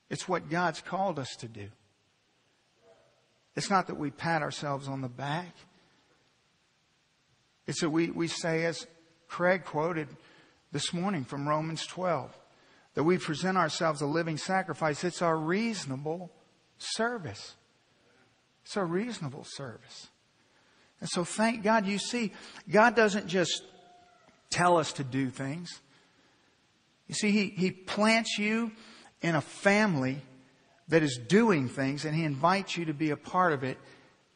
It's 0.09 0.27
what 0.27 0.49
God's 0.49 0.81
called 0.81 1.18
us 1.18 1.37
to 1.37 1.49
do. 1.49 1.68
It's 3.55 3.68
not 3.68 3.88
that 3.88 3.99
we 3.99 4.11
pat 4.11 4.40
ourselves 4.40 4.88
on 4.88 5.03
the 5.03 5.09
back. 5.09 5.55
It's 7.66 7.81
that 7.81 7.90
we, 7.90 8.11
we 8.11 8.29
say, 8.29 8.64
as 8.64 8.87
Craig 9.29 9.64
quoted 9.64 10.09
this 10.72 10.92
morning 10.92 11.25
from 11.25 11.48
Romans 11.48 11.87
12, 11.87 12.37
that 12.94 13.05
we 13.05 13.18
present 13.18 13.57
ourselves 13.57 14.01
a 14.01 14.07
living 14.07 14.37
sacrifice. 14.37 15.05
It's 15.05 15.22
our 15.22 15.37
reasonable 15.37 16.31
service. 16.79 17.55
It's 18.64 18.77
a 18.77 18.85
reasonable 18.85 19.44
service. 19.44 20.09
And 21.01 21.09
so 21.09 21.25
thank 21.25 21.62
God 21.62 21.87
you 21.87 21.98
see, 21.98 22.33
God 22.70 22.94
doesn't 22.94 23.27
just 23.27 23.62
tell 24.51 24.77
us 24.77 24.92
to 24.94 25.05
do 25.05 25.31
things. 25.31 25.81
You 27.09 27.14
see, 27.14 27.31
He, 27.31 27.48
he 27.48 27.70
plants 27.70 28.38
you 28.38 28.72
in 29.20 29.35
a 29.35 29.40
family 29.40 30.20
that 30.88 31.03
is 31.03 31.18
doing 31.27 31.68
things 31.68 32.05
and 32.05 32.14
He 32.14 32.25
invites 32.25 32.77
you 32.77 32.85
to 32.87 32.94
be 32.94 33.11
a 33.11 33.16
part 33.16 33.53
of 33.53 33.64
it 33.64 33.79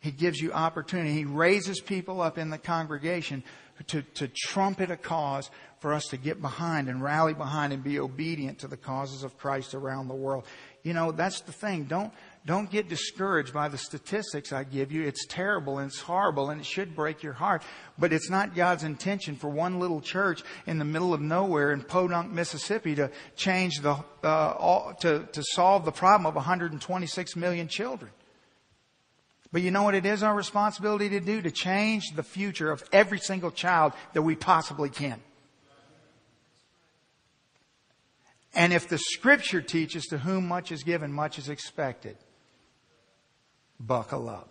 he 0.07 0.13
gives 0.13 0.41
you 0.41 0.53
opportunity. 0.53 1.13
He 1.13 1.25
raises 1.25 1.81
people 1.81 2.21
up 2.21 2.39
in 2.39 2.49
the 2.49 2.59
congregation 2.59 3.43
to, 3.89 4.03
to 4.03 4.29
trumpet 4.29 4.89
a 4.89 4.97
cause 4.97 5.51
for 5.81 5.93
us 5.93 6.07
to 6.07 6.17
get 6.17 6.41
behind 6.41 6.89
and 6.89 7.03
rally 7.03 7.35
behind 7.35 7.73
and 7.73 7.83
be 7.83 7.99
obedient 7.99 8.61
to 8.61 8.69
the 8.69 8.77
causes 8.77 9.25
of 9.25 9.37
Christ 9.37 9.75
around 9.75 10.07
the 10.07 10.15
world. 10.15 10.47
You 10.85 10.95
know, 10.95 11.11
that's 11.11 11.41
the 11.41 11.51
thing. 11.51 11.85
Don't, 11.85 12.13
don't 12.47 12.71
get 12.71 12.89
discouraged 12.89 13.53
by 13.53 13.67
the 13.67 13.77
statistics 13.77 14.53
I 14.53 14.63
give 14.63 14.93
you. 14.93 15.03
It's 15.03 15.27
terrible 15.27 15.79
and 15.79 15.91
it's 15.91 16.01
horrible 16.01 16.51
and 16.51 16.61
it 16.61 16.67
should 16.67 16.95
break 16.95 17.25
your 17.25 17.33
heart. 17.33 17.65
But 17.99 18.13
it's 18.13 18.31
not 18.31 18.55
God's 18.55 18.85
intention 18.85 19.35
for 19.35 19.49
one 19.49 19.81
little 19.81 20.01
church 20.01 20.45
in 20.67 20.79
the 20.79 20.85
middle 20.85 21.13
of 21.13 21.21
nowhere 21.21 21.73
in 21.73 21.83
Podunk, 21.83 22.31
Mississippi 22.31 22.95
to 22.95 23.11
change 23.35 23.81
the, 23.81 23.97
uh, 24.23 24.55
all, 24.57 24.95
to, 25.01 25.27
to 25.33 25.43
solve 25.43 25.85
the 25.85 25.91
problem 25.91 26.27
of 26.27 26.37
126 26.37 27.35
million 27.35 27.67
children. 27.67 28.13
But 29.53 29.63
you 29.63 29.71
know 29.71 29.85
what 29.85 29.95
it 29.95 30.05
is 30.05 30.23
our 30.23 30.35
responsibility 30.35 31.09
to 31.11 31.21
do? 31.21 31.41
To 31.43 31.51
change 31.51 32.13
the 32.15 32.23
future 32.23 32.71
of 32.71 32.83
every 32.93 33.19
single 33.19 33.51
child 33.51 33.93
that 34.13 34.23
we 34.23 34.35
possibly 34.35 34.91
can. 34.91 35.21
And 38.55 38.73
if 38.73 38.89
the 38.89 38.99
scripture 38.99 39.61
teaches 39.61 40.07
to 40.07 40.19
whom 40.19 40.49
much 40.49 40.73
is 40.73 40.83
given, 40.83 41.13
much 41.13 41.39
is 41.39 41.51
expected, 41.51 42.17
buckle 43.79 44.29
up. 44.29 44.49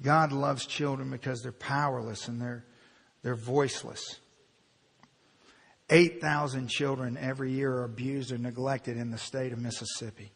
God 0.00 0.32
loves 0.32 0.66
children 0.66 1.10
because 1.10 1.42
they're 1.42 1.52
powerless 1.52 2.28
and 2.28 2.40
they're, 2.40 2.64
they're 3.22 3.34
voiceless. 3.34 4.18
8,000 5.92 6.68
children 6.68 7.18
every 7.18 7.52
year 7.52 7.70
are 7.70 7.84
abused 7.84 8.32
or 8.32 8.38
neglected 8.38 8.96
in 8.96 9.10
the 9.10 9.18
state 9.18 9.52
of 9.52 9.58
Mississippi. 9.58 10.32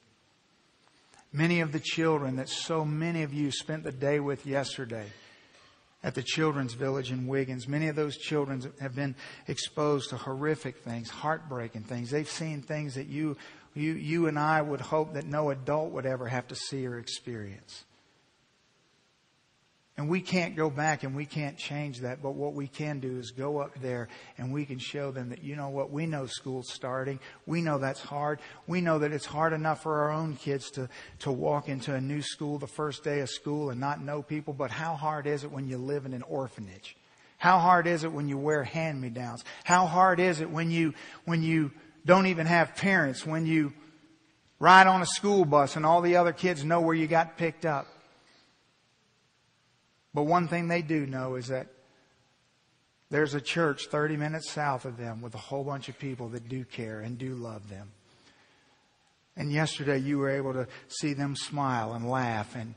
Many 1.33 1.61
of 1.61 1.73
the 1.73 1.81
children 1.81 2.37
that 2.37 2.51
so 2.51 2.85
many 2.85 3.23
of 3.23 3.33
you 3.33 3.51
spent 3.51 3.83
the 3.83 3.91
day 3.91 4.21
with 4.21 4.47
yesterday 4.47 5.07
at 6.05 6.15
the 6.15 6.23
children's 6.23 6.75
village 6.75 7.11
in 7.11 7.27
Wiggins, 7.27 7.67
many 7.67 7.89
of 7.89 7.97
those 7.97 8.19
children 8.19 8.71
have 8.81 8.95
been 8.95 9.17
exposed 9.49 10.11
to 10.11 10.19
horrific 10.19 10.77
things, 10.79 11.09
heartbreaking 11.09 11.85
things. 11.85 12.11
They've 12.11 12.29
seen 12.29 12.61
things 12.61 12.95
that 12.97 13.07
you, 13.07 13.39
you, 13.73 13.95
you 13.95 14.27
and 14.27 14.39
I 14.39 14.61
would 14.61 14.83
hope 14.83 15.15
that 15.15 15.25
no 15.25 15.49
adult 15.49 15.91
would 15.93 16.05
ever 16.05 16.29
have 16.29 16.47
to 16.49 16.55
see 16.55 16.87
or 16.87 16.99
experience. 16.99 17.87
And 19.99 20.11
we 20.11 20.21
can't 20.21 20.57
go 20.57 20.69
back 20.69 21.05
and 21.05 21.17
we 21.17 21.25
can't 21.25 21.57
change 21.57 22.01
that, 22.01 22.23
but 22.23 22.35
what 22.35 22.53
we 22.53 22.69
can 22.69 23.01
do 23.01 23.17
is 23.17 23.31
go 23.31 23.59
up 23.59 23.81
there 23.81 24.09
and 24.37 24.53
we 24.53 24.67
can 24.67 24.79
show 24.79 25.11
them 25.11 25.31
that, 25.31 25.43
you 25.43 25.57
know 25.57 25.71
what, 25.71 25.91
we 25.91 26.05
know 26.05 26.27
school's 26.27 26.71
starting. 26.71 27.19
We 27.47 27.63
know 27.63 27.79
that's 27.79 28.01
hard. 28.01 28.41
We 28.67 28.83
know 28.83 28.99
that 28.99 29.13
it's 29.13 29.25
hard 29.25 29.55
enough 29.55 29.83
for 29.83 30.03
our 30.03 30.13
own 30.13 30.37
kids 30.37 30.71
to, 30.73 30.91
to 31.21 31.33
walk 31.33 31.71
into 31.71 31.95
a 31.95 32.01
new 32.01 32.21
school 32.21 32.59
the 32.59 32.67
first 32.67 33.05
day 33.05 33.21
of 33.21 33.31
school 33.31 33.71
and 33.71 33.81
not 33.81 34.03
know 34.03 34.21
people, 34.21 34.53
but 34.53 34.71
how 34.71 34.97
hard 34.97 35.27
is 35.27 35.45
it 35.45 35.51
when 35.51 35.67
you 35.67 35.79
live 35.79 36.05
in 36.05 36.13
an 36.13 36.23
orphanage? 36.23 36.95
How 37.39 37.59
hard 37.59 37.87
is 37.87 38.05
it 38.05 38.13
when 38.13 38.29
you 38.29 38.37
wear 38.37 38.65
hand-me-downs? 38.65 39.45
How 39.65 39.87
hard 39.87 40.21
is 40.21 40.43
it 40.43 40.51
when 40.51 40.71
you, 40.71 40.93
when 41.25 41.43
you 41.43 41.71
don't 42.05 42.27
even 42.27 42.45
have 42.45 42.77
parents, 42.77 43.25
when 43.25 43.47
you 43.47 43.73
ride 44.59 44.89
on 44.89 45.01
a 45.01 45.07
school 45.07 45.47
bus 45.47 45.75
and 45.75 45.87
all 45.87 46.03
the 46.03 46.17
other 46.17 46.33
kids 46.35 46.65
know 46.65 46.83
where 46.83 46.95
you 46.95 47.07
got 47.07 47.39
picked 47.39 47.65
up? 47.65 47.87
But 50.17 50.23
one 50.23 50.49
thing 50.49 50.69
they 50.69 50.81
do 50.81 51.05
know 51.05 51.35
is 51.35 51.49
that 51.49 51.67
there's 53.11 53.35
a 53.35 53.41
church 53.41 53.89
30 53.89 54.17
minutes 54.17 54.51
south 54.51 54.87
of 54.87 54.97
them 54.97 55.21
with 55.21 55.35
a 55.35 55.39
whole 55.39 55.63
bunch 55.63 55.91
of 55.91 55.99
people 55.99 56.31
that 56.31 56.49
do 56.49 56.65
care 56.65 57.01
and 57.01 57.19
do 57.19 57.35
love 57.35 57.69
them. 57.69 57.91
And 59.37 59.53
yesterday 59.53 59.99
you 59.99 60.17
were 60.17 60.31
able 60.31 60.55
to 60.55 60.69
see 60.89 61.13
them 61.13 61.37
smile 61.37 61.93
and 61.93 62.09
laugh 62.09 62.57
and 62.57 62.75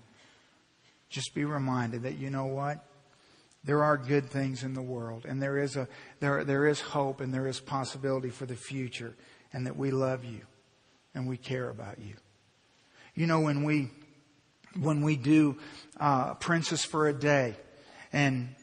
just 1.09 1.33
be 1.33 1.45
reminded 1.45 2.03
that 2.03 2.17
you 2.17 2.29
know 2.29 2.47
what? 2.47 2.83
There 3.63 3.85
are 3.85 3.95
good 3.95 4.29
things 4.29 4.63
in 4.63 4.73
the 4.73 4.81
world 4.81 5.25
and 5.25 5.41
there 5.41 5.59
is 5.59 5.77
a, 5.77 5.87
there, 6.19 6.43
there 6.43 6.67
is 6.67 6.81
hope 6.81 7.21
and 7.21 7.33
there 7.33 7.47
is 7.47 7.61
possibility 7.61 8.31
for 8.31 8.47
the 8.47 8.57
future 8.57 9.15
and 9.53 9.65
that 9.65 9.77
we 9.77 9.91
love 9.91 10.25
you 10.25 10.41
and 11.15 11.25
we 11.25 11.37
care 11.37 11.69
about 11.69 11.99
you. 11.99 12.15
You 13.15 13.27
know, 13.27 13.39
when 13.39 13.63
we, 13.63 13.91
when 14.77 15.03
we 15.03 15.15
do 15.15 15.57
uh, 15.99 16.33
Princess 16.35 16.85
for 16.85 17.07
a 17.07 17.13
Day, 17.13 17.55
and 18.13 18.55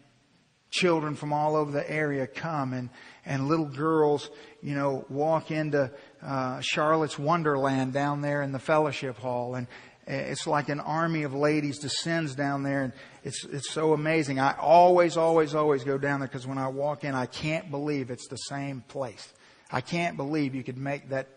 children 0.70 1.14
from 1.14 1.32
all 1.32 1.56
over 1.56 1.70
the 1.70 1.90
area 1.90 2.26
come, 2.26 2.72
and 2.72 2.90
and 3.24 3.48
little 3.48 3.66
girls, 3.66 4.30
you 4.62 4.74
know, 4.74 5.04
walk 5.08 5.50
into 5.50 5.90
uh, 6.22 6.60
Charlotte's 6.60 7.18
Wonderland 7.18 7.92
down 7.92 8.20
there 8.20 8.42
in 8.42 8.52
the 8.52 8.58
fellowship 8.58 9.18
hall, 9.18 9.54
and 9.54 9.66
it's 10.06 10.46
like 10.46 10.68
an 10.68 10.78
army 10.78 11.24
of 11.24 11.34
ladies 11.34 11.78
descends 11.78 12.34
down 12.34 12.62
there, 12.62 12.84
and 12.84 12.92
it's 13.24 13.44
it's 13.44 13.70
so 13.70 13.92
amazing. 13.92 14.38
I 14.38 14.54
always, 14.58 15.16
always, 15.16 15.54
always 15.54 15.82
go 15.82 15.98
down 15.98 16.20
there 16.20 16.28
because 16.28 16.46
when 16.46 16.58
I 16.58 16.68
walk 16.68 17.04
in, 17.04 17.14
I 17.14 17.26
can't 17.26 17.70
believe 17.70 18.10
it's 18.10 18.28
the 18.28 18.36
same 18.36 18.82
place. 18.86 19.32
I 19.70 19.80
can't 19.80 20.16
believe 20.16 20.54
you 20.54 20.62
could 20.62 20.78
make 20.78 21.08
that 21.08 21.28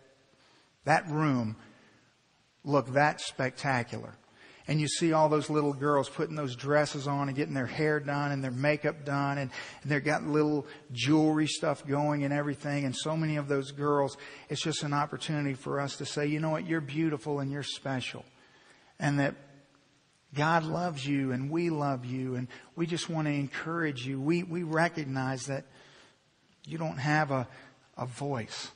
that 0.86 1.10
room 1.10 1.56
look 2.64 2.94
that 2.94 3.22
spectacular 3.22 4.14
and 4.70 4.80
you 4.80 4.88
see 4.88 5.14
all 5.14 5.30
those 5.30 5.50
little 5.50 5.74
girls 5.74 6.08
putting 6.10 6.36
those 6.36 6.56
dresses 6.56 7.08
on 7.08 7.28
and 7.28 7.36
getting 7.36 7.56
their 7.56 7.66
hair 7.66 8.00
done 8.00 8.32
and 8.32 8.44
their 8.44 8.52
makeup 8.52 9.04
done 9.04 9.40
and, 9.40 9.50
and 9.82 9.92
they've 9.92 10.04
got 10.04 10.28
little 10.28 10.68
jewelry 10.92 11.48
stuff 11.48 11.88
going 11.88 12.24
and 12.24 12.32
everything. 12.32 12.86
And 12.86 12.96
so 12.96 13.18
many 13.18 13.38
of 13.38 13.48
those 13.48 13.72
girls, 13.72 14.16
it's 14.48 14.62
just 14.62 14.84
an 14.84 14.94
opportunity 14.94 15.56
for 15.56 15.80
us 15.80 15.98
to 15.98 16.06
say, 16.06 16.28
you 16.28 16.40
know 16.40 16.52
what, 16.52 16.68
you're 16.68 16.82
beautiful 16.82 17.40
and 17.40 17.52
you're 17.52 17.64
special. 17.64 18.24
And 19.00 19.20
that 19.20 19.34
God 20.36 20.66
loves 20.66 21.04
you 21.04 21.32
and 21.32 21.50
we 21.50 21.72
love 21.72 22.06
you 22.06 22.36
and 22.36 22.48
we 22.76 22.86
just 22.86 23.10
want 23.10 23.28
to 23.28 23.34
encourage 23.34 24.06
you. 24.06 24.22
We, 24.22 24.44
we 24.44 24.62
recognize 24.62 25.48
that 25.48 25.66
you 26.68 26.78
don't 26.78 27.00
have 27.00 27.32
a, 27.32 27.48
a 27.98 28.06
voice, 28.06 28.70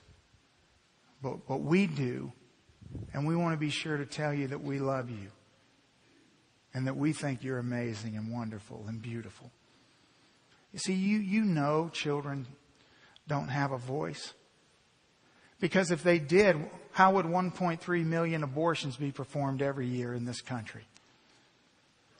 but, 1.21 1.47
but 1.47 1.61
we 1.61 1.85
do. 1.85 2.31
And 3.13 3.27
we 3.27 3.35
want 3.35 3.53
to 3.53 3.59
be 3.59 3.69
sure 3.69 3.97
to 3.97 4.07
tell 4.07 4.33
you 4.33 4.47
that 4.47 4.63
we 4.63 4.79
love 4.79 5.11
you 5.11 5.29
and 6.73 6.87
that 6.87 6.95
we 6.95 7.13
think 7.13 7.43
you're 7.43 7.59
amazing 7.59 8.15
and 8.15 8.31
wonderful 8.31 8.85
and 8.87 9.01
beautiful. 9.01 9.51
You 10.71 10.79
see, 10.79 10.93
you, 10.93 11.19
you 11.19 11.43
know 11.43 11.89
children 11.93 12.47
don't 13.27 13.49
have 13.49 13.71
a 13.71 13.77
voice. 13.77 14.33
Because 15.59 15.91
if 15.91 16.03
they 16.03 16.19
did, 16.19 16.57
how 16.91 17.13
would 17.13 17.25
1.3 17.25 18.05
million 18.05 18.43
abortions 18.43 18.97
be 18.97 19.11
performed 19.11 19.61
every 19.61 19.87
year 19.87 20.13
in 20.13 20.25
this 20.25 20.41
country? 20.41 20.83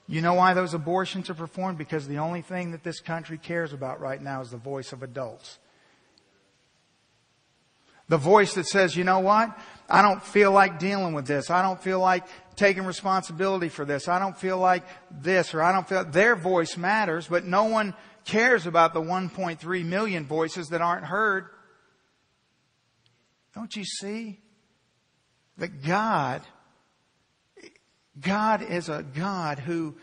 You 0.06 0.20
know 0.20 0.34
why 0.34 0.54
those 0.54 0.74
abortions 0.74 1.30
are 1.30 1.34
performed? 1.34 1.78
Because 1.78 2.06
the 2.06 2.18
only 2.18 2.42
thing 2.42 2.72
that 2.72 2.84
this 2.84 3.00
country 3.00 3.38
cares 3.38 3.72
about 3.72 4.00
right 4.00 4.20
now 4.20 4.40
is 4.40 4.50
the 4.50 4.56
voice 4.56 4.92
of 4.92 5.02
adults. 5.02 5.58
The 8.08 8.18
voice 8.18 8.54
that 8.54 8.66
says, 8.66 8.96
you 8.96 9.04
know 9.04 9.20
what? 9.20 9.56
I 9.88 10.02
don't 10.02 10.22
feel 10.22 10.52
like 10.52 10.78
dealing 10.78 11.14
with 11.14 11.26
this. 11.26 11.50
I 11.50 11.62
don't 11.62 11.82
feel 11.82 12.00
like 12.00 12.26
taking 12.56 12.84
responsibility 12.84 13.68
for 13.68 13.84
this. 13.84 14.08
I 14.08 14.18
don't 14.18 14.36
feel 14.36 14.58
like 14.58 14.84
this 15.10 15.54
or 15.54 15.62
I 15.62 15.72
don't 15.72 15.88
feel 15.88 16.04
their 16.04 16.36
voice 16.36 16.76
matters, 16.76 17.28
but 17.28 17.44
no 17.44 17.64
one 17.64 17.94
cares 18.24 18.66
about 18.66 18.94
the 18.94 19.00
1.3 19.00 19.84
million 19.84 20.26
voices 20.26 20.68
that 20.68 20.80
aren't 20.80 21.04
heard. 21.04 21.46
Don't 23.54 23.74
you 23.74 23.84
see 23.84 24.40
that 25.58 25.82
God 25.82 26.42
God 28.20 28.62
is 28.62 28.88
a 28.88 29.02
God 29.02 29.58
who 29.58 29.96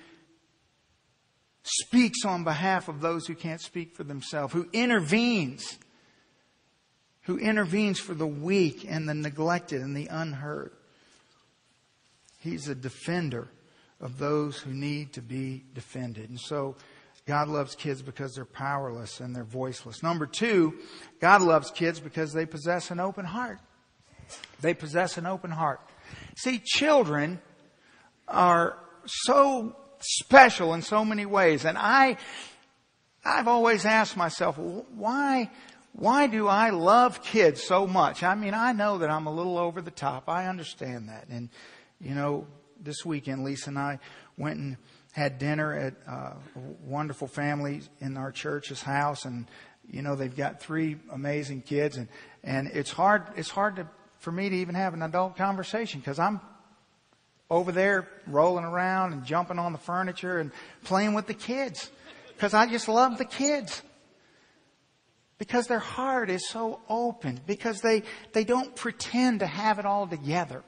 speaks 1.63 2.25
on 2.25 2.43
behalf 2.43 2.89
of 2.89 3.01
those 3.01 3.27
who 3.27 3.35
can't 3.35 3.61
speak 3.61 3.95
for 3.95 4.03
themselves, 4.03 4.53
who 4.53 4.67
intervenes, 4.73 5.77
who 7.31 7.37
intervenes 7.37 7.97
for 7.97 8.13
the 8.13 8.27
weak 8.27 8.85
and 8.85 9.07
the 9.07 9.13
neglected 9.13 9.81
and 9.81 9.95
the 9.95 10.07
unheard. 10.07 10.73
He's 12.39 12.67
a 12.67 12.75
defender 12.75 13.47
of 14.01 14.17
those 14.17 14.57
who 14.57 14.73
need 14.73 15.13
to 15.13 15.21
be 15.21 15.63
defended. 15.73 16.29
And 16.29 16.37
so 16.37 16.75
God 17.25 17.47
loves 17.47 17.73
kids 17.73 18.01
because 18.01 18.35
they're 18.35 18.43
powerless 18.43 19.21
and 19.21 19.33
they're 19.33 19.45
voiceless. 19.45 20.03
Number 20.03 20.25
two, 20.25 20.73
God 21.21 21.41
loves 21.41 21.71
kids 21.71 22.01
because 22.01 22.33
they 22.33 22.45
possess 22.45 22.91
an 22.91 22.99
open 22.99 23.23
heart. 23.23 23.59
They 24.59 24.73
possess 24.73 25.17
an 25.17 25.25
open 25.25 25.51
heart. 25.51 25.79
See, 26.35 26.59
children 26.59 27.39
are 28.27 28.77
so 29.05 29.77
special 30.01 30.73
in 30.73 30.81
so 30.81 31.05
many 31.05 31.25
ways. 31.25 31.63
And 31.63 31.77
I, 31.77 32.17
I've 33.23 33.47
always 33.47 33.85
asked 33.85 34.17
myself, 34.17 34.57
why, 34.57 35.49
why 35.93 36.27
do 36.27 36.47
I 36.47 36.69
love 36.69 37.21
kids 37.21 37.61
so 37.61 37.85
much? 37.85 38.23
I 38.23 38.35
mean, 38.35 38.53
I 38.53 38.71
know 38.71 38.99
that 38.99 39.09
I'm 39.09 39.27
a 39.27 39.33
little 39.33 39.57
over 39.57 39.81
the 39.81 39.91
top. 39.91 40.29
I 40.29 40.47
understand 40.47 41.09
that. 41.09 41.27
And, 41.29 41.49
you 41.99 42.15
know, 42.15 42.47
this 42.79 43.05
weekend, 43.05 43.43
Lisa 43.43 43.69
and 43.69 43.79
I 43.79 43.99
went 44.37 44.59
and 44.59 44.77
had 45.11 45.37
dinner 45.37 45.73
at 45.73 45.93
uh, 46.07 46.11
a 46.11 46.59
wonderful 46.85 47.27
family 47.27 47.81
in 47.99 48.15
our 48.15 48.31
church's 48.31 48.81
house. 48.81 49.25
And, 49.25 49.47
you 49.89 50.01
know, 50.01 50.15
they've 50.15 50.35
got 50.35 50.61
three 50.61 50.97
amazing 51.11 51.63
kids. 51.63 51.97
And, 51.97 52.07
and 52.43 52.67
it's 52.67 52.91
hard, 52.91 53.23
it's 53.35 53.49
hard 53.49 53.75
to, 53.75 53.87
for 54.19 54.31
me 54.31 54.49
to 54.49 54.55
even 54.55 54.75
have 54.75 54.93
an 54.93 55.01
adult 55.01 55.35
conversation 55.35 55.99
because 55.99 56.19
I'm 56.19 56.39
over 57.49 57.73
there 57.73 58.07
rolling 58.27 58.63
around 58.63 59.11
and 59.11 59.25
jumping 59.25 59.59
on 59.59 59.73
the 59.73 59.77
furniture 59.77 60.39
and 60.39 60.51
playing 60.85 61.13
with 61.13 61.27
the 61.27 61.33
kids 61.33 61.91
because 62.29 62.53
I 62.53 62.65
just 62.65 62.87
love 62.87 63.17
the 63.17 63.25
kids. 63.25 63.81
Because 65.41 65.65
their 65.65 65.79
heart 65.79 66.29
is 66.29 66.47
so 66.47 66.81
open, 66.87 67.39
because 67.47 67.81
they, 67.81 68.03
they 68.31 68.43
don't 68.43 68.75
pretend 68.75 69.39
to 69.39 69.47
have 69.47 69.79
it 69.79 69.87
all 69.87 70.05
together. 70.05 70.63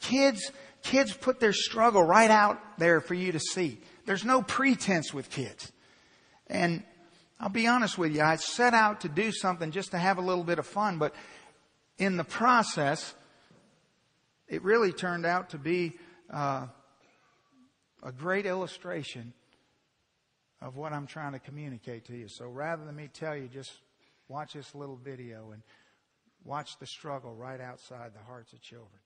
Kids, 0.00 0.50
kids 0.82 1.12
put 1.12 1.40
their 1.40 1.52
struggle 1.52 2.02
right 2.02 2.30
out 2.30 2.78
there 2.78 3.02
for 3.02 3.12
you 3.12 3.32
to 3.32 3.38
see. 3.38 3.78
There's 4.06 4.24
no 4.24 4.40
pretense 4.40 5.12
with 5.12 5.28
kids. 5.28 5.70
And 6.46 6.84
I'll 7.38 7.50
be 7.50 7.66
honest 7.66 7.98
with 7.98 8.16
you, 8.16 8.22
I 8.22 8.36
set 8.36 8.72
out 8.72 9.02
to 9.02 9.10
do 9.10 9.30
something 9.30 9.72
just 9.72 9.90
to 9.90 9.98
have 9.98 10.16
a 10.16 10.22
little 10.22 10.42
bit 10.42 10.58
of 10.58 10.66
fun, 10.66 10.96
but 10.96 11.14
in 11.98 12.16
the 12.16 12.24
process, 12.24 13.12
it 14.48 14.64
really 14.64 14.94
turned 14.94 15.26
out 15.26 15.50
to 15.50 15.58
be 15.58 15.98
uh, 16.32 16.68
a 18.02 18.10
great 18.10 18.46
illustration 18.46 19.34
of 20.62 20.76
what 20.78 20.94
I'm 20.94 21.06
trying 21.06 21.32
to 21.32 21.38
communicate 21.38 22.06
to 22.06 22.16
you. 22.16 22.28
So 22.28 22.46
rather 22.46 22.86
than 22.86 22.96
me 22.96 23.10
tell 23.12 23.36
you, 23.36 23.48
just 23.48 23.70
watch 24.28 24.54
this 24.54 24.74
little 24.74 24.96
video 24.96 25.50
and 25.52 25.62
watch 26.44 26.78
the 26.78 26.86
struggle 26.86 27.34
right 27.34 27.60
outside 27.60 28.12
the 28.14 28.24
hearts 28.24 28.52
of 28.52 28.60
children. 28.60 29.00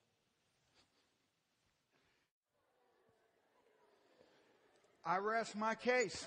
I 5.05 5.17
rest 5.19 5.57
my 5.57 5.75
case. 5.75 6.27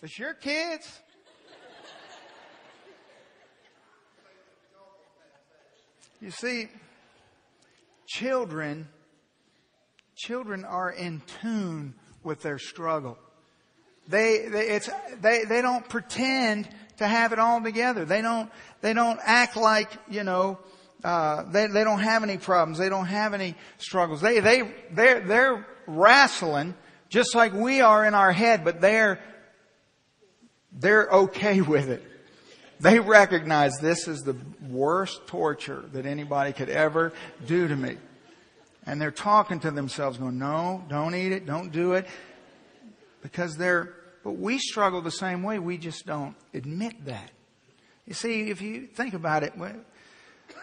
It's 0.00 0.16
your 0.16 0.34
kids. 0.34 1.00
You 6.20 6.30
see, 6.30 6.68
children, 8.06 8.88
children 10.16 10.64
are 10.64 10.90
in 10.90 11.22
tune 11.40 11.94
with 12.22 12.42
their 12.42 12.58
struggle. 12.58 13.18
They, 14.08 14.48
they, 14.48 14.68
it's, 14.70 14.90
they, 15.20 15.44
they 15.44 15.60
don't 15.60 15.88
pretend 15.88 16.68
to 16.96 17.06
have 17.06 17.32
it 17.32 17.38
all 17.38 17.62
together. 17.62 18.04
They 18.04 18.22
don't, 18.22 18.50
they 18.80 18.94
don't 18.94 19.20
act 19.22 19.56
like, 19.56 19.90
you 20.08 20.24
know, 20.24 20.58
uh, 21.04 21.44
they, 21.44 21.66
they 21.66 21.84
don't 21.84 22.00
have 22.00 22.22
any 22.22 22.38
problems. 22.38 22.78
They 22.78 22.88
don't 22.88 23.06
have 23.06 23.34
any 23.34 23.54
struggles. 23.76 24.20
They, 24.20 24.40
they, 24.40 24.62
they're, 24.90 25.20
they're 25.20 25.66
wrestling 25.86 26.74
just 27.08 27.34
like 27.34 27.52
we 27.52 27.80
are 27.80 28.04
in 28.04 28.14
our 28.14 28.32
head, 28.32 28.64
but 28.64 28.80
they're, 28.80 29.20
they're 30.72 31.08
okay 31.08 31.60
with 31.62 31.88
it. 31.88 32.04
They 32.80 33.00
recognize 33.00 33.78
this 33.78 34.06
is 34.06 34.20
the 34.20 34.36
worst 34.68 35.26
torture 35.26 35.84
that 35.92 36.06
anybody 36.06 36.52
could 36.52 36.68
ever 36.68 37.12
do 37.46 37.66
to 37.66 37.74
me. 37.74 37.96
And 38.88 38.98
they're 38.98 39.10
talking 39.10 39.60
to 39.60 39.70
themselves 39.70 40.16
going, 40.16 40.38
no, 40.38 40.82
don't 40.88 41.14
eat 41.14 41.30
it, 41.30 41.44
don't 41.44 41.70
do 41.70 41.92
it. 41.92 42.06
Because 43.20 43.54
they're, 43.58 43.92
but 44.24 44.38
we 44.38 44.58
struggle 44.58 45.02
the 45.02 45.10
same 45.10 45.42
way, 45.42 45.58
we 45.58 45.76
just 45.76 46.06
don't 46.06 46.34
admit 46.54 47.04
that. 47.04 47.30
You 48.06 48.14
see, 48.14 48.48
if 48.48 48.62
you 48.62 48.86
think 48.86 49.12
about 49.12 49.42
it, 49.42 49.52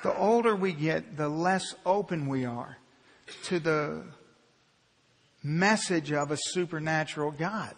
the 0.01 0.17
older 0.17 0.55
we 0.55 0.73
get, 0.73 1.15
the 1.15 1.29
less 1.29 1.75
open 1.85 2.27
we 2.27 2.45
are 2.45 2.77
to 3.43 3.59
the 3.59 4.03
message 5.43 6.11
of 6.11 6.31
a 6.31 6.37
supernatural 6.37 7.29
God. 7.29 7.75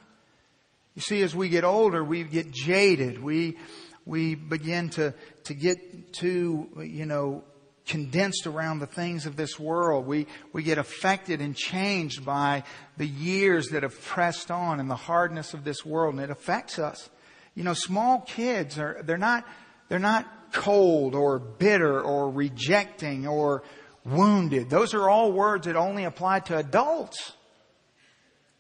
You 0.96 1.02
see, 1.02 1.22
as 1.24 1.36
we 1.36 1.50
get 1.50 1.66
older, 1.66 2.06
we 2.06 2.24
get 2.24 2.52
jaded. 2.52 3.22
We, 3.22 3.58
we 4.06 4.36
begin 4.36 4.92
to, 4.92 5.14
to 5.44 5.54
get 5.54 6.14
too, 6.14 6.70
you 6.78 7.06
know, 7.06 7.44
condensed 7.88 8.46
around 8.46 8.80
the 8.80 8.88
things 8.88 9.26
of 9.26 9.36
this 9.36 9.58
world. 9.60 10.06
We, 10.06 10.28
we 10.54 10.62
get 10.62 10.78
affected 10.78 11.42
and 11.42 11.56
changed 11.56 12.26
by 12.26 12.64
the 12.98 13.08
years 13.08 13.70
that 13.70 13.84
have 13.84 14.00
pressed 14.04 14.52
on 14.52 14.80
and 14.80 14.90
the 14.90 14.96
hardness 14.96 15.54
of 15.54 15.64
this 15.64 15.86
world 15.86 16.16
and 16.16 16.24
it 16.24 16.30
affects 16.30 16.78
us. 16.78 17.10
You 17.56 17.64
know, 17.64 17.74
small 17.74 18.22
kids 18.22 18.78
are, 18.78 19.02
they're 19.04 19.18
not, 19.18 19.46
they're 19.90 20.00
not 20.00 20.52
cold 20.52 21.16
or 21.16 21.40
bitter 21.40 22.00
or 22.00 22.30
rejecting 22.30 23.26
or 23.26 23.64
wounded. 24.06 24.70
Those 24.70 24.94
are 24.94 25.10
all 25.10 25.32
words 25.32 25.66
that 25.66 25.76
only 25.76 26.04
apply 26.04 26.42
to 26.42 26.58
adults. 26.58 27.34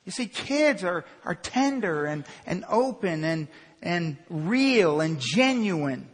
You 0.06 0.12
see, 0.12 0.28
kids 0.28 0.84
are, 0.84 1.06
are 1.26 1.36
tender 1.36 2.06
and, 2.06 2.26
and 2.46 2.64
open 2.70 3.24
and, 3.24 3.50
and 3.82 4.18
real 4.30 5.02
and 5.02 5.20
genuine. 5.20 6.08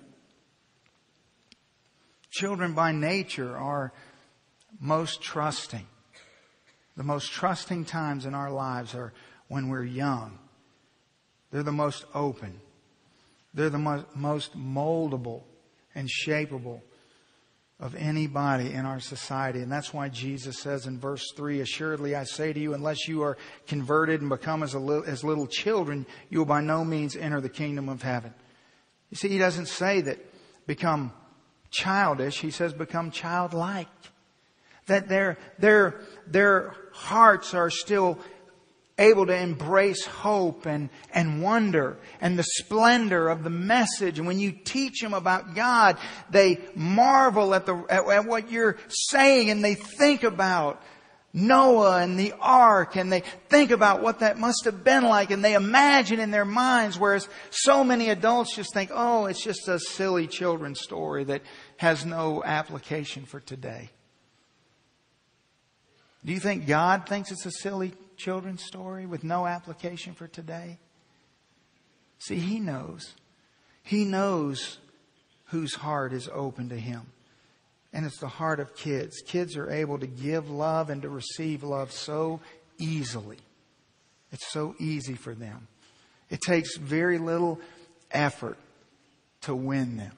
Children 2.33 2.73
by 2.73 2.91
nature 2.91 3.55
are 3.55 3.93
most 4.79 5.21
trusting. 5.21 5.85
The 6.97 7.03
most 7.03 7.31
trusting 7.31 7.85
times 7.85 8.25
in 8.25 8.33
our 8.33 8.49
lives 8.49 8.95
are 8.95 9.13
when 9.49 9.69
we're 9.69 9.83
young. 9.83 10.39
They're 11.51 11.61
the 11.61 11.71
most 11.71 12.05
open. 12.15 12.59
They're 13.53 13.69
the 13.69 13.77
mo- 13.77 14.05
most 14.15 14.57
moldable 14.57 15.43
and 15.93 16.09
shapeable 16.09 16.81
of 17.79 17.93
anybody 17.93 18.73
in 18.73 18.87
our 18.87 18.99
society. 18.99 19.59
And 19.59 19.71
that's 19.71 19.93
why 19.93 20.09
Jesus 20.09 20.59
says 20.59 20.87
in 20.87 20.99
verse 20.99 21.31
3, 21.35 21.61
Assuredly 21.61 22.15
I 22.15 22.23
say 22.23 22.51
to 22.51 22.59
you, 22.59 22.73
unless 22.73 23.07
you 23.07 23.21
are 23.21 23.37
converted 23.67 24.21
and 24.21 24.29
become 24.29 24.63
as, 24.63 24.73
li- 24.73 25.03
as 25.05 25.23
little 25.23 25.45
children, 25.45 26.07
you 26.31 26.39
will 26.39 26.45
by 26.45 26.61
no 26.61 26.83
means 26.83 27.15
enter 27.15 27.41
the 27.41 27.49
kingdom 27.49 27.89
of 27.89 28.01
heaven. 28.01 28.33
You 29.11 29.17
see, 29.17 29.29
he 29.29 29.37
doesn't 29.37 29.67
say 29.67 30.01
that 30.01 30.17
become 30.65 31.11
childish. 31.73 32.39
He 32.39 32.51
says 32.51 32.71
become 32.71 33.11
childlike. 33.11 33.87
That 34.85 35.09
their, 35.09 35.37
their, 35.59 36.01
their 36.27 36.75
hearts 36.91 37.53
are 37.53 37.69
still 37.69 38.19
able 38.97 39.25
to 39.25 39.35
embrace 39.35 40.05
hope 40.05 40.65
and, 40.65 40.89
and 41.13 41.41
wonder 41.41 41.97
and 42.21 42.37
the 42.37 42.43
splendor 42.43 43.27
of 43.29 43.43
the 43.43 43.49
message. 43.49 44.19
And 44.19 44.27
when 44.27 44.39
you 44.39 44.51
teach 44.51 45.01
them 45.01 45.13
about 45.13 45.55
God, 45.55 45.97
they 46.29 46.59
marvel 46.75 47.55
at 47.55 47.65
the, 47.65 47.75
at, 47.89 48.07
at 48.07 48.25
what 48.25 48.51
you're 48.51 48.77
saying 48.87 49.49
and 49.49 49.63
they 49.63 49.75
think 49.75 50.23
about 50.23 50.81
Noah 51.33 52.03
and 52.03 52.17
the 52.17 52.33
ark 52.39 52.95
and 52.95 53.11
they 53.11 53.21
think 53.49 53.71
about 53.71 54.03
what 54.03 54.19
that 54.19 54.37
must 54.37 54.65
have 54.65 54.83
been 54.83 55.03
like 55.03 55.31
and 55.31 55.43
they 55.43 55.55
imagine 55.55 56.19
in 56.19 56.29
their 56.29 56.45
minds 56.45 56.99
whereas 56.99 57.27
so 57.49 57.83
many 57.83 58.09
adults 58.09 58.55
just 58.55 58.71
think, 58.71 58.91
oh, 58.93 59.25
it's 59.25 59.43
just 59.43 59.67
a 59.67 59.79
silly 59.79 60.27
children's 60.27 60.79
story 60.79 61.23
that 61.23 61.41
has 61.77 62.05
no 62.05 62.43
application 62.43 63.25
for 63.25 63.39
today. 63.39 63.89
Do 66.23 66.31
you 66.31 66.39
think 66.39 66.67
God 66.67 67.07
thinks 67.07 67.31
it's 67.31 67.47
a 67.47 67.51
silly 67.51 67.93
children's 68.15 68.63
story 68.63 69.07
with 69.07 69.23
no 69.23 69.47
application 69.47 70.13
for 70.13 70.27
today? 70.27 70.77
See, 72.19 72.37
He 72.37 72.59
knows. 72.59 73.15
He 73.81 74.05
knows 74.05 74.77
whose 75.45 75.75
heart 75.75 76.13
is 76.13 76.29
open 76.31 76.69
to 76.69 76.77
Him. 76.77 77.07
And 77.93 78.05
it's 78.05 78.19
the 78.19 78.27
heart 78.27 78.59
of 78.59 78.75
kids. 78.75 79.21
Kids 79.25 79.55
are 79.55 79.69
able 79.69 79.99
to 79.99 80.07
give 80.07 80.49
love 80.49 80.89
and 80.89 81.03
to 81.03 81.09
receive 81.09 81.63
love 81.63 81.91
so 81.91 82.41
easily. 82.79 83.37
It's 84.31 84.51
so 84.51 84.75
easy 84.79 85.13
for 85.13 85.35
them. 85.35 85.67
It 86.29 86.41
takes 86.41 86.77
very 86.77 87.19
little 87.19 87.61
effort 88.11 88.57
to 89.41 89.53
win 89.53 89.97
them. 89.97 90.13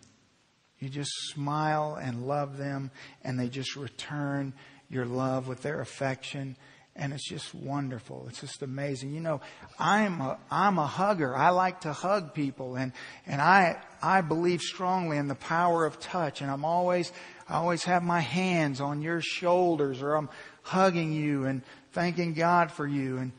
You 0.80 0.90
just 0.90 1.12
smile 1.34 1.98
and 2.02 2.28
love 2.28 2.58
them, 2.58 2.92
and 3.24 3.40
they 3.40 3.50
just 3.50 3.76
return 3.76 4.54
your 4.90 5.06
love 5.06 5.48
with 5.48 5.62
their 5.62 5.82
affection. 5.82 6.56
And 6.96 7.12
it's 7.12 7.28
just 7.28 7.54
wonderful. 7.54 8.28
It's 8.30 8.40
just 8.40 8.62
amazing. 8.62 9.14
You 9.14 9.20
know, 9.20 9.42
I'm 9.78 10.22
a, 10.22 10.38
I'm 10.50 10.78
a 10.78 10.88
hugger. 10.88 11.36
I 11.36 11.50
like 11.50 11.82
to 11.82 11.92
hug 11.92 12.34
people 12.34 12.78
and, 12.78 12.94
and 13.28 13.42
I, 13.42 13.76
I 14.02 14.22
believe 14.22 14.62
strongly 14.62 15.18
in 15.18 15.28
the 15.28 15.36
power 15.36 15.86
of 15.86 16.00
touch 16.00 16.42
and 16.42 16.50
I'm 16.50 16.64
always, 16.64 17.12
I 17.48 17.56
always 17.56 17.84
have 17.84 18.04
my 18.04 18.22
hands 18.22 18.82
on 18.82 19.02
your 19.02 19.22
shoulders 19.22 20.02
or 20.02 20.16
I'm 20.16 20.30
hugging 20.64 21.14
you 21.14 21.46
and 21.46 21.62
thanking 21.92 22.34
God 22.34 22.72
for 22.72 22.88
you. 22.88 23.18
And 23.18 23.32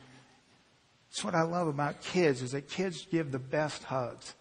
that's 1.09 1.25
what 1.25 1.35
I 1.35 1.42
love 1.42 1.66
about 1.66 2.01
kids 2.03 2.42
is 2.42 2.53
that 2.53 2.69
kids 2.69 3.07
give 3.11 3.33
the 3.33 3.38
best 3.38 3.83
hugs. 3.85 4.35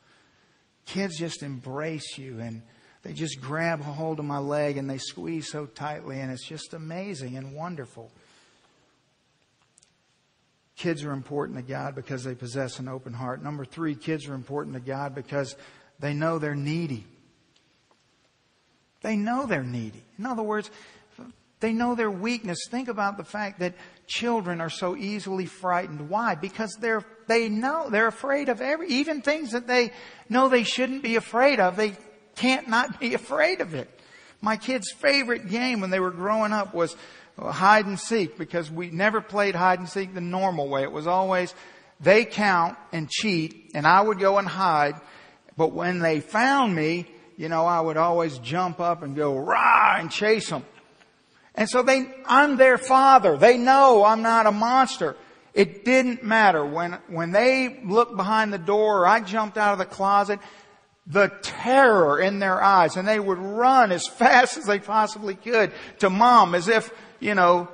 Kids 0.85 1.17
just 1.17 1.41
embrace 1.41 2.17
you 2.17 2.39
and 2.39 2.61
they 3.01 3.13
just 3.13 3.41
grab 3.41 3.81
a 3.81 3.85
hold 3.85 4.19
of 4.19 4.25
my 4.25 4.37
leg 4.37 4.77
and 4.77 4.89
they 4.89 4.97
squeeze 4.99 5.51
so 5.51 5.65
tightly 5.65 6.19
and 6.19 6.31
it's 6.31 6.45
just 6.45 6.73
amazing 6.73 7.37
and 7.37 7.55
wonderful. 7.55 8.11
Kids 10.75 11.03
are 11.03 11.11
important 11.11 11.57
to 11.57 11.63
God 11.63 11.95
because 11.95 12.23
they 12.23 12.35
possess 12.35 12.79
an 12.79 12.87
open 12.87 13.13
heart. 13.13 13.41
Number 13.41 13.65
three, 13.65 13.95
kids 13.95 14.27
are 14.27 14.33
important 14.33 14.75
to 14.75 14.81
God 14.81 15.15
because 15.15 15.55
they 15.99 16.13
know 16.13 16.37
they're 16.37 16.55
needy. 16.55 17.05
They 19.05 19.17
know 19.17 19.45
they're 19.45 19.61
needy. 19.61 20.03
In 20.17 20.25
other 20.25 20.41
words, 20.41 20.71
they 21.59 21.73
know 21.73 21.93
their 21.93 22.09
weakness. 22.09 22.57
Think 22.71 22.87
about 22.87 23.17
the 23.17 23.23
fact 23.23 23.59
that 23.59 23.75
children 24.07 24.59
are 24.59 24.69
so 24.71 24.95
easily 24.95 25.45
frightened. 25.45 26.09
Why? 26.09 26.33
Because 26.33 26.75
they're, 26.81 27.05
they 27.27 27.47
know, 27.47 27.87
they're 27.91 28.07
afraid 28.07 28.49
of 28.49 28.61
every, 28.61 28.87
even 28.87 29.21
things 29.21 29.51
that 29.51 29.67
they 29.67 29.91
know 30.27 30.49
they 30.49 30.63
shouldn't 30.63 31.03
be 31.03 31.17
afraid 31.17 31.59
of. 31.59 31.75
They 31.75 31.93
can't 32.35 32.67
not 32.67 32.99
be 32.99 33.13
afraid 33.21 33.61
of 33.61 33.75
it. 33.75 33.87
My 34.41 34.57
kid's 34.57 34.91
favorite 34.91 35.49
game 35.49 35.81
when 35.81 35.91
they 35.91 35.99
were 35.99 36.09
growing 36.09 36.51
up 36.51 36.73
was 36.73 36.95
uh, 37.37 37.51
hide 37.51 37.85
and 37.85 37.99
seek 37.99 38.39
because 38.39 38.71
we 38.71 38.89
never 38.89 39.21
played 39.21 39.53
hide 39.53 39.77
and 39.77 39.87
seek 39.87 40.15
the 40.15 40.19
normal 40.19 40.67
way. 40.67 40.81
It 40.81 40.91
was 40.91 41.05
always 41.05 41.53
they 41.99 42.25
count 42.25 42.75
and 42.91 43.07
cheat 43.07 43.69
and 43.75 43.85
I 43.85 44.01
would 44.01 44.17
go 44.17 44.39
and 44.39 44.47
hide. 44.47 44.95
But 45.55 45.73
when 45.73 45.99
they 45.99 46.21
found 46.21 46.73
me, 46.75 47.05
you 47.37 47.49
know, 47.49 47.65
I 47.65 47.79
would 47.79 47.97
always 47.97 48.37
jump 48.39 48.79
up 48.79 49.03
and 49.03 49.15
go 49.15 49.37
rah 49.37 49.97
and 49.97 50.11
chase 50.11 50.49
them. 50.49 50.65
And 51.53 51.69
so 51.69 51.83
they, 51.83 52.13
I'm 52.25 52.57
their 52.57 52.77
father. 52.77 53.37
They 53.37 53.57
know 53.57 54.03
I'm 54.03 54.21
not 54.21 54.45
a 54.45 54.51
monster. 54.51 55.15
It 55.53 55.85
didn't 55.85 56.23
matter 56.23 56.65
when, 56.65 56.93
when 57.07 57.31
they 57.31 57.79
looked 57.85 58.17
behind 58.17 58.51
the 58.51 58.57
door 58.57 59.01
or 59.01 59.07
I 59.07 59.21
jumped 59.21 59.57
out 59.57 59.71
of 59.71 59.79
the 59.79 59.85
closet, 59.85 60.39
the 61.07 61.31
terror 61.41 62.19
in 62.19 62.39
their 62.39 62.61
eyes 62.61 62.97
and 62.97 63.07
they 63.07 63.19
would 63.19 63.37
run 63.37 63.91
as 63.91 64.07
fast 64.17 64.57
as 64.57 64.65
they 64.65 64.79
possibly 64.79 65.35
could 65.35 65.71
to 65.99 66.09
mom 66.09 66.55
as 66.55 66.67
if 66.67 66.91
you 67.19 67.35
know, 67.35 67.67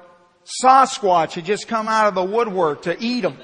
Sasquatch 0.63 1.33
had 1.33 1.45
just 1.45 1.67
come 1.67 1.87
out 1.87 2.07
of 2.07 2.15
the 2.15 2.23
woodwork 2.23 2.83
to 2.83 2.97
eat 2.99 3.21
them. 3.21 3.37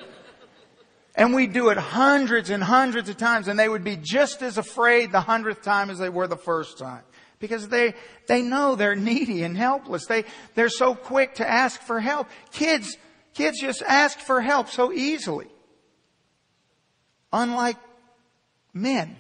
And 1.18 1.34
we'd 1.34 1.52
do 1.52 1.70
it 1.70 1.78
hundreds 1.78 2.52
and 2.52 2.64
hundreds 2.64 3.10
of 3.10 3.18
times 3.18 3.48
and 3.48 3.58
they 3.58 3.68
would 3.68 3.84
be 3.84 3.98
just 3.98 4.44
as 4.44 4.60
afraid 4.60 5.12
the 5.12 5.20
hundredth 5.20 5.64
time 5.64 5.90
as 5.90 5.98
they 5.98 6.10
were 6.10 6.28
the 6.28 6.38
first 6.38 6.78
time. 6.78 7.02
Because 7.40 7.68
they, 7.68 7.96
they 8.28 8.44
know 8.44 8.76
they're 8.76 8.96
needy 8.96 9.44
and 9.44 9.58
helpless. 9.58 10.06
They, 10.06 10.26
they're 10.54 10.70
so 10.70 10.94
quick 10.94 11.36
to 11.36 11.50
ask 11.50 11.82
for 11.82 12.00
help. 12.00 12.28
Kids, 12.52 12.98
kids 13.34 13.60
just 13.60 13.82
ask 13.82 14.20
for 14.20 14.42
help 14.42 14.70
so 14.70 14.94
easily. 14.94 15.48
Unlike 17.34 17.78
men. 18.74 19.16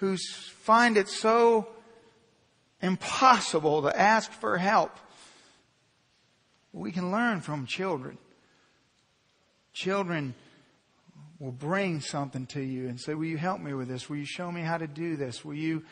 Who 0.00 0.16
find 0.16 0.96
it 0.96 1.08
so 1.08 1.68
impossible 2.82 3.82
to 3.82 3.98
ask 3.98 4.30
for 4.32 4.58
help. 4.58 4.90
We 6.76 6.92
can 6.92 7.10
learn 7.10 7.40
from 7.40 7.64
children. 7.64 8.18
Children 9.72 10.34
will 11.38 11.52
bring 11.52 12.02
something 12.02 12.44
to 12.48 12.60
you 12.60 12.88
and 12.88 13.00
say, 13.00 13.14
Will 13.14 13.24
you 13.24 13.38
help 13.38 13.62
me 13.62 13.72
with 13.72 13.88
this? 13.88 14.10
Will 14.10 14.18
you 14.18 14.26
show 14.26 14.52
me 14.52 14.60
how 14.60 14.76
to 14.76 14.86
do 14.86 15.16
this? 15.16 15.42
Will 15.42 15.54
you? 15.54 15.84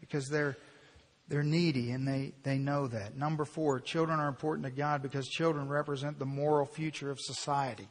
Because 0.00 0.28
they're, 0.28 0.56
they're 1.28 1.42
needy 1.42 1.90
and 1.90 2.08
they, 2.08 2.32
they 2.42 2.56
know 2.56 2.86
that. 2.88 3.18
Number 3.18 3.44
four, 3.44 3.80
children 3.80 4.18
are 4.18 4.28
important 4.28 4.64
to 4.64 4.70
God 4.70 5.02
because 5.02 5.28
children 5.28 5.68
represent 5.68 6.18
the 6.18 6.26
moral 6.26 6.64
future 6.64 7.10
of 7.10 7.18
society. 7.20 7.88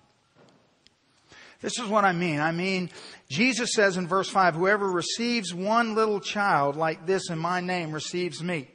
This 1.62 1.78
is 1.78 1.88
what 1.88 2.04
I 2.04 2.14
mean. 2.14 2.40
I 2.40 2.52
mean, 2.52 2.90
Jesus 3.30 3.74
says 3.74 3.98
in 3.98 4.08
verse 4.08 4.30
5, 4.30 4.56
whoever 4.56 4.92
receives 4.92 5.54
one 5.54 5.94
little 5.94 6.20
child 6.20 6.76
like 6.76 7.06
this 7.06 7.30
in 7.30 7.38
my 7.38 7.62
name 7.62 7.92
receives 7.92 8.44
me. 8.44 8.70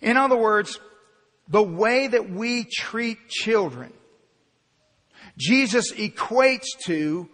In 0.00 0.16
other 0.16 0.36
words, 0.36 0.78
the 1.48 1.62
way 1.62 2.06
that 2.06 2.30
we 2.30 2.64
treat 2.64 3.28
children, 3.28 3.92
Jesus 5.36 5.92
equates 5.92 6.66
to 6.84 7.28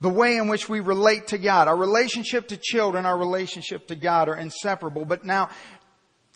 the 0.00 0.08
way 0.08 0.36
in 0.36 0.48
which 0.48 0.68
we 0.68 0.80
relate 0.80 1.28
to 1.28 1.38
God. 1.38 1.68
Our 1.68 1.76
relationship 1.76 2.48
to 2.48 2.56
children, 2.56 3.06
our 3.06 3.16
relationship 3.16 3.88
to 3.88 3.96
God 3.96 4.28
are 4.28 4.36
inseparable. 4.36 5.04
But 5.04 5.24
now, 5.24 5.48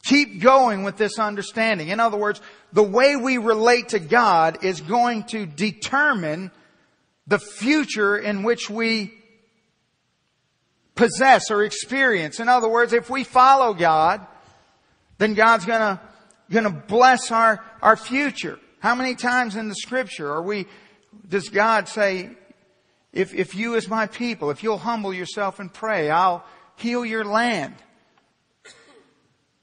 keep 0.02 0.40
going 0.40 0.82
with 0.82 0.96
this 0.96 1.18
understanding. 1.18 1.88
In 1.88 2.00
other 2.00 2.16
words, 2.16 2.40
the 2.72 2.82
way 2.82 3.16
we 3.16 3.38
relate 3.38 3.90
to 3.90 3.98
God 3.98 4.64
is 4.64 4.80
going 4.80 5.24
to 5.24 5.46
determine 5.46 6.50
the 7.26 7.38
future 7.38 8.16
in 8.16 8.42
which 8.42 8.70
we 8.70 9.14
possess 10.94 11.50
or 11.50 11.62
experience. 11.62 12.40
In 12.40 12.48
other 12.48 12.68
words, 12.68 12.92
if 12.92 13.08
we 13.08 13.24
follow 13.24 13.72
God, 13.74 14.26
then 15.18 15.34
God's 15.34 15.64
gonna, 15.64 16.00
gonna 16.52 16.70
bless 16.70 17.30
our, 17.30 17.64
our 17.82 17.96
future. 17.96 18.58
How 18.80 18.94
many 18.94 19.14
times 19.14 19.56
in 19.56 19.68
the 19.68 19.74
scripture 19.74 20.30
are 20.30 20.42
we, 20.42 20.66
does 21.28 21.48
God 21.48 21.88
say, 21.88 22.30
if, 23.12 23.34
if 23.34 23.54
you 23.54 23.76
as 23.76 23.88
my 23.88 24.06
people, 24.06 24.50
if 24.50 24.62
you'll 24.62 24.78
humble 24.78 25.12
yourself 25.12 25.58
and 25.58 25.72
pray, 25.72 26.10
I'll 26.10 26.44
heal 26.76 27.04
your 27.04 27.24
land. 27.24 27.74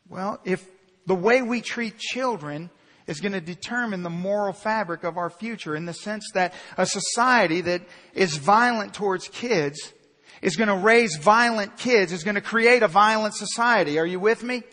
Well, 0.10 0.40
if 0.46 0.68
the 1.06 1.16
way 1.16 1.42
we 1.42 1.62
treat 1.62 1.98
children 1.98 2.70
is 3.08 3.22
going 3.22 3.32
to 3.32 3.42
determine 3.42 4.04
the 4.04 4.10
moral 4.10 4.54
fabric 4.54 5.04
of 5.04 5.18
our 5.18 5.30
future 5.30 5.76
in 5.76 5.86
the 5.86 5.94
sense 5.94 6.30
that 6.34 6.54
a 6.78 6.86
society 6.86 7.62
that 7.62 7.82
is 8.14 8.36
violent 8.36 8.94
towards 8.94 9.30
kids 9.30 9.94
is 10.42 10.56
going 10.56 10.68
to 10.68 10.76
raise 10.76 11.16
violent 11.16 11.78
kids, 11.78 12.12
is 12.12 12.24
going 12.24 12.36
to 12.36 12.42
create 12.42 12.84
a 12.84 12.88
violent 12.88 13.34
society. 13.34 13.98
Are 13.98 14.06
you 14.06 14.20
with 14.20 14.44
me? 14.44 14.64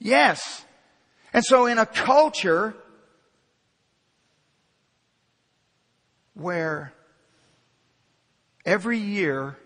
Yes. 0.00 0.64
And 1.36 1.44
so 1.44 1.66
in 1.66 1.76
a 1.76 1.84
culture 1.84 2.74
where 6.32 6.94
every 8.64 8.96
year 8.96 9.58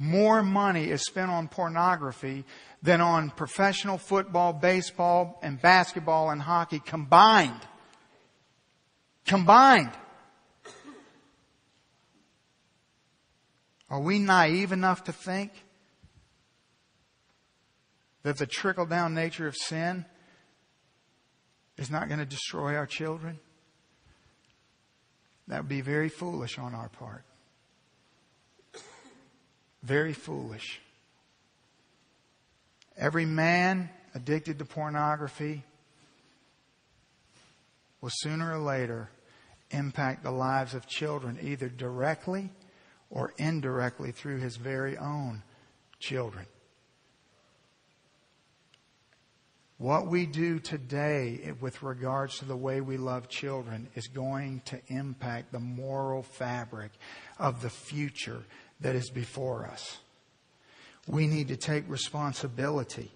more 0.00 0.42
money 0.42 0.90
is 0.90 1.06
spent 1.06 1.30
on 1.30 1.46
pornography 1.46 2.44
than 2.82 3.00
on 3.00 3.30
professional 3.30 3.98
football, 3.98 4.52
baseball, 4.52 5.38
and 5.44 5.62
basketball 5.62 6.30
and 6.30 6.42
hockey 6.42 6.80
combined. 6.80 7.64
Combined. 9.26 9.92
Are 13.88 14.00
we 14.00 14.18
naive 14.18 14.72
enough 14.72 15.04
to 15.04 15.12
think 15.12 15.52
that 18.24 18.38
the 18.38 18.46
trickle 18.46 18.86
down 18.86 19.14
nature 19.14 19.46
of 19.46 19.54
sin 19.54 20.04
is 21.76 21.90
not 21.90 22.08
going 22.08 22.20
to 22.20 22.26
destroy 22.26 22.76
our 22.76 22.86
children? 22.86 23.38
That 25.48 25.58
would 25.58 25.68
be 25.68 25.80
very 25.80 26.08
foolish 26.08 26.58
on 26.58 26.74
our 26.74 26.88
part. 26.88 27.22
Very 29.82 30.12
foolish. 30.12 30.80
Every 32.96 33.26
man 33.26 33.90
addicted 34.14 34.58
to 34.58 34.64
pornography 34.64 35.62
will 38.00 38.10
sooner 38.12 38.52
or 38.52 38.58
later 38.58 39.10
impact 39.70 40.22
the 40.22 40.30
lives 40.30 40.74
of 40.74 40.86
children, 40.86 41.38
either 41.42 41.68
directly 41.68 42.50
or 43.10 43.32
indirectly 43.38 44.10
through 44.10 44.38
his 44.38 44.56
very 44.56 44.96
own 44.96 45.42
children. 46.00 46.46
What 49.78 50.06
we 50.06 50.24
do 50.24 50.58
today 50.58 51.52
with 51.60 51.82
regards 51.82 52.38
to 52.38 52.46
the 52.46 52.56
way 52.56 52.80
we 52.80 52.96
love 52.96 53.28
children 53.28 53.88
is 53.94 54.06
going 54.08 54.62
to 54.66 54.80
impact 54.88 55.52
the 55.52 55.60
moral 55.60 56.22
fabric 56.22 56.92
of 57.38 57.60
the 57.60 57.70
future 57.70 58.42
that 58.80 58.94
is 58.94 59.10
before 59.10 59.66
us 59.66 59.98
we 61.06 61.26
need 61.26 61.48
to 61.48 61.56
take 61.56 61.88
responsibility 61.88 63.10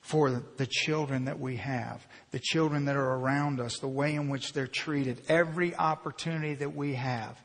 for 0.00 0.42
the 0.56 0.66
children 0.66 1.24
that 1.26 1.40
we 1.40 1.56
have, 1.56 2.06
the 2.30 2.38
children 2.38 2.84
that 2.86 2.96
are 2.96 3.14
around 3.14 3.60
us, 3.60 3.78
the 3.78 3.88
way 3.88 4.14
in 4.14 4.28
which 4.28 4.52
they're 4.52 4.66
treated, 4.66 5.22
every 5.28 5.74
opportunity 5.74 6.54
that 6.54 6.74
we 6.74 6.94
have. 6.94 7.40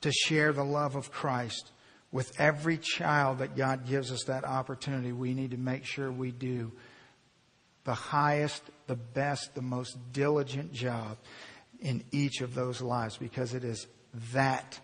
to 0.00 0.10
share 0.10 0.52
the 0.52 0.64
love 0.64 0.96
of 0.96 1.12
Christ 1.12 1.70
with 2.12 2.38
every 2.38 2.76
child 2.76 3.38
that 3.38 3.56
God 3.56 3.86
gives 3.86 4.12
us 4.12 4.24
that 4.24 4.44
opportunity. 4.44 5.12
We 5.12 5.32
need 5.32 5.52
to 5.52 5.56
make 5.56 5.84
sure 5.84 6.12
we 6.12 6.30
do 6.30 6.70
the 7.84 7.94
highest, 7.94 8.62
the 8.86 8.94
best, 8.94 9.54
the 9.54 9.62
most 9.62 9.96
diligent 10.12 10.72
job 10.72 11.16
in 11.80 12.04
each 12.12 12.42
of 12.42 12.54
those 12.54 12.80
lives 12.80 13.16
because 13.16 13.54
it 13.54 13.64
is 13.64 13.86
that 14.32 14.78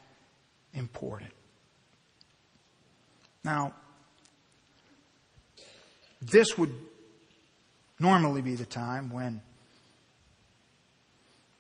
important. 0.73 1.31
Now, 3.45 3.75
this 6.21 6.59
would 6.59 6.75
normally 8.01 8.43
be 8.43 8.55
the 8.55 8.67
time 8.67 9.11
when 9.11 9.43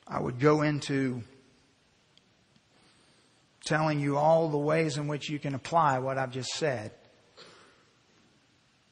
I 0.07 0.19
would 0.19 0.41
go 0.41 0.63
into 0.63 1.23
telling 3.69 4.01
you 4.01 4.17
all 4.17 4.49
the 4.49 4.59
ways 4.59 4.97
in 4.97 5.07
which 5.07 5.29
you 5.29 5.39
can 5.39 5.55
apply 5.55 5.99
what 5.99 6.17
I've 6.17 6.33
just 6.33 6.51
said 6.51 6.91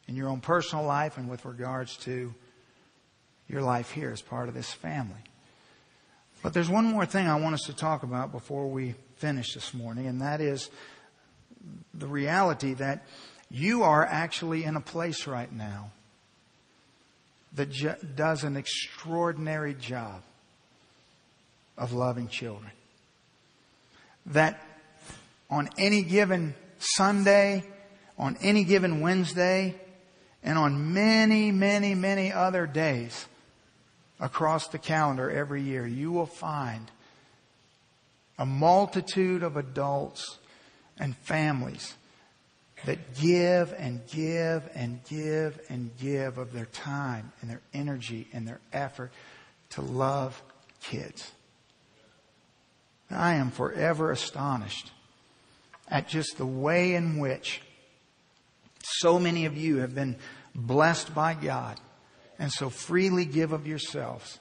in 0.07 0.15
your 0.15 0.29
own 0.29 0.41
personal 0.41 0.85
life 0.85 1.17
and 1.17 1.29
with 1.29 1.45
regards 1.45 1.97
to 1.99 2.35
your 3.49 3.63
life 3.63 3.91
here 3.91 4.11
as 4.11 4.21
part 4.21 4.49
of 4.49 4.55
this 4.55 4.73
family. 4.73 5.15
But 6.43 6.53
there's 6.53 6.69
one 6.69 6.85
more 6.85 7.07
thing 7.07 7.27
I 7.27 7.41
want 7.41 7.55
us 7.55 7.63
to 7.63 7.73
talk 7.73 8.03
about 8.03 8.33
before 8.33 8.69
we 8.69 8.95
finish 9.17 9.55
this 9.55 9.73
morning, 9.73 10.07
and 10.07 10.21
that 10.21 10.41
is 10.41 10.71
the 11.95 12.07
reality 12.07 12.75
that 12.75 13.07
you 13.51 13.83
are 13.83 14.05
actually 14.05 14.65
in 14.65 14.77
a 14.77 14.81
place 14.81 15.27
right 15.27 15.51
now 15.51 15.91
that 17.55 18.15
does 18.15 18.45
an 18.45 18.57
extraordinary 18.57 19.75
job 19.75 20.23
of 21.79 21.93
loving 21.93 22.29
children. 22.29 22.71
That 24.27 24.61
on 25.51 25.69
any 25.79 26.03
given 26.03 26.55
Sunday, 26.79 27.65
on 28.19 28.37
any 28.41 28.65
given 28.65 29.01
Wednesday, 29.01 29.75
and 30.43 30.59
on 30.59 30.93
many, 30.93 31.51
many, 31.51 31.95
many 31.95 32.33
other 32.33 32.67
days 32.67 33.27
across 34.21 34.69
the 34.69 34.79
calendar 34.79 35.31
every 35.31 35.63
year, 35.63 35.87
you 35.87 36.13
will 36.13 36.27
find 36.27 36.91
a 38.39 38.47
multitude 38.47 39.43
of 39.43 39.57
adults 39.57 40.39
and 40.99 41.17
families 41.17 41.95
that 42.85 43.15
give 43.15 43.75
and 43.79 44.07
give 44.07 44.69
and 44.75 45.03
give 45.05 45.59
and 45.69 45.91
give 45.99 46.39
of 46.39 46.53
their 46.53 46.67
time 46.67 47.33
and 47.41 47.51
their 47.51 47.63
energy 47.73 48.29
and 48.33 48.47
their 48.47 48.61
effort 48.73 49.13
to 49.71 49.81
love 49.81 50.41
kids. 50.83 51.33
I 53.11 53.35
am 53.35 53.51
forever 53.51 54.11
astonished 54.11 54.93
at 55.89 56.09
just 56.09 56.39
the 56.39 56.47
way 56.47 56.95
in 56.95 57.19
which 57.19 57.63
so 58.83 59.19
many 59.19 59.47
of 59.47 59.57
you 59.57 59.79
have 59.79 59.95
been 59.95 60.17
blessed 60.55 61.15
by 61.15 61.35
God 61.35 61.79
and 62.39 62.53
so 62.53 62.71
freely 62.71 63.25
give 63.25 63.53
of 63.53 63.67
yourselves 63.67 64.39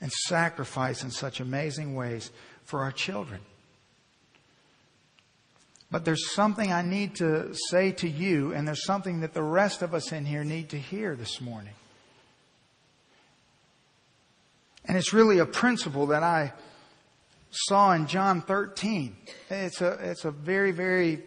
and 0.00 0.12
sacrifice 0.12 1.02
in 1.02 1.10
such 1.10 1.40
amazing 1.40 1.94
ways 1.94 2.30
for 2.64 2.82
our 2.82 2.92
children. 2.92 3.40
But 5.90 6.04
there's 6.04 6.32
something 6.32 6.72
I 6.72 6.82
need 6.82 7.16
to 7.16 7.54
say 7.70 7.92
to 7.92 8.08
you, 8.08 8.52
and 8.52 8.66
there's 8.66 8.84
something 8.84 9.20
that 9.20 9.34
the 9.34 9.42
rest 9.42 9.82
of 9.82 9.94
us 9.94 10.12
in 10.12 10.24
here 10.24 10.42
need 10.42 10.70
to 10.70 10.78
hear 10.78 11.14
this 11.14 11.40
morning. 11.40 11.74
And 14.84 14.96
it's 14.96 15.12
really 15.12 15.38
a 15.38 15.46
principle 15.46 16.06
that 16.06 16.22
I 16.22 16.52
saw 17.50 17.92
in 17.92 18.06
John 18.06 18.42
13. 18.42 19.16
It's 19.50 19.80
a, 19.80 20.10
it's 20.10 20.24
a 20.24 20.30
very, 20.30 20.72
very 20.72 21.22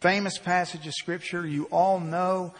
famous 0.00 0.38
passage 0.38 0.86
of 0.86 0.94
scripture. 0.94 1.46
You 1.46 1.64
all 1.64 2.00
know 2.00 2.54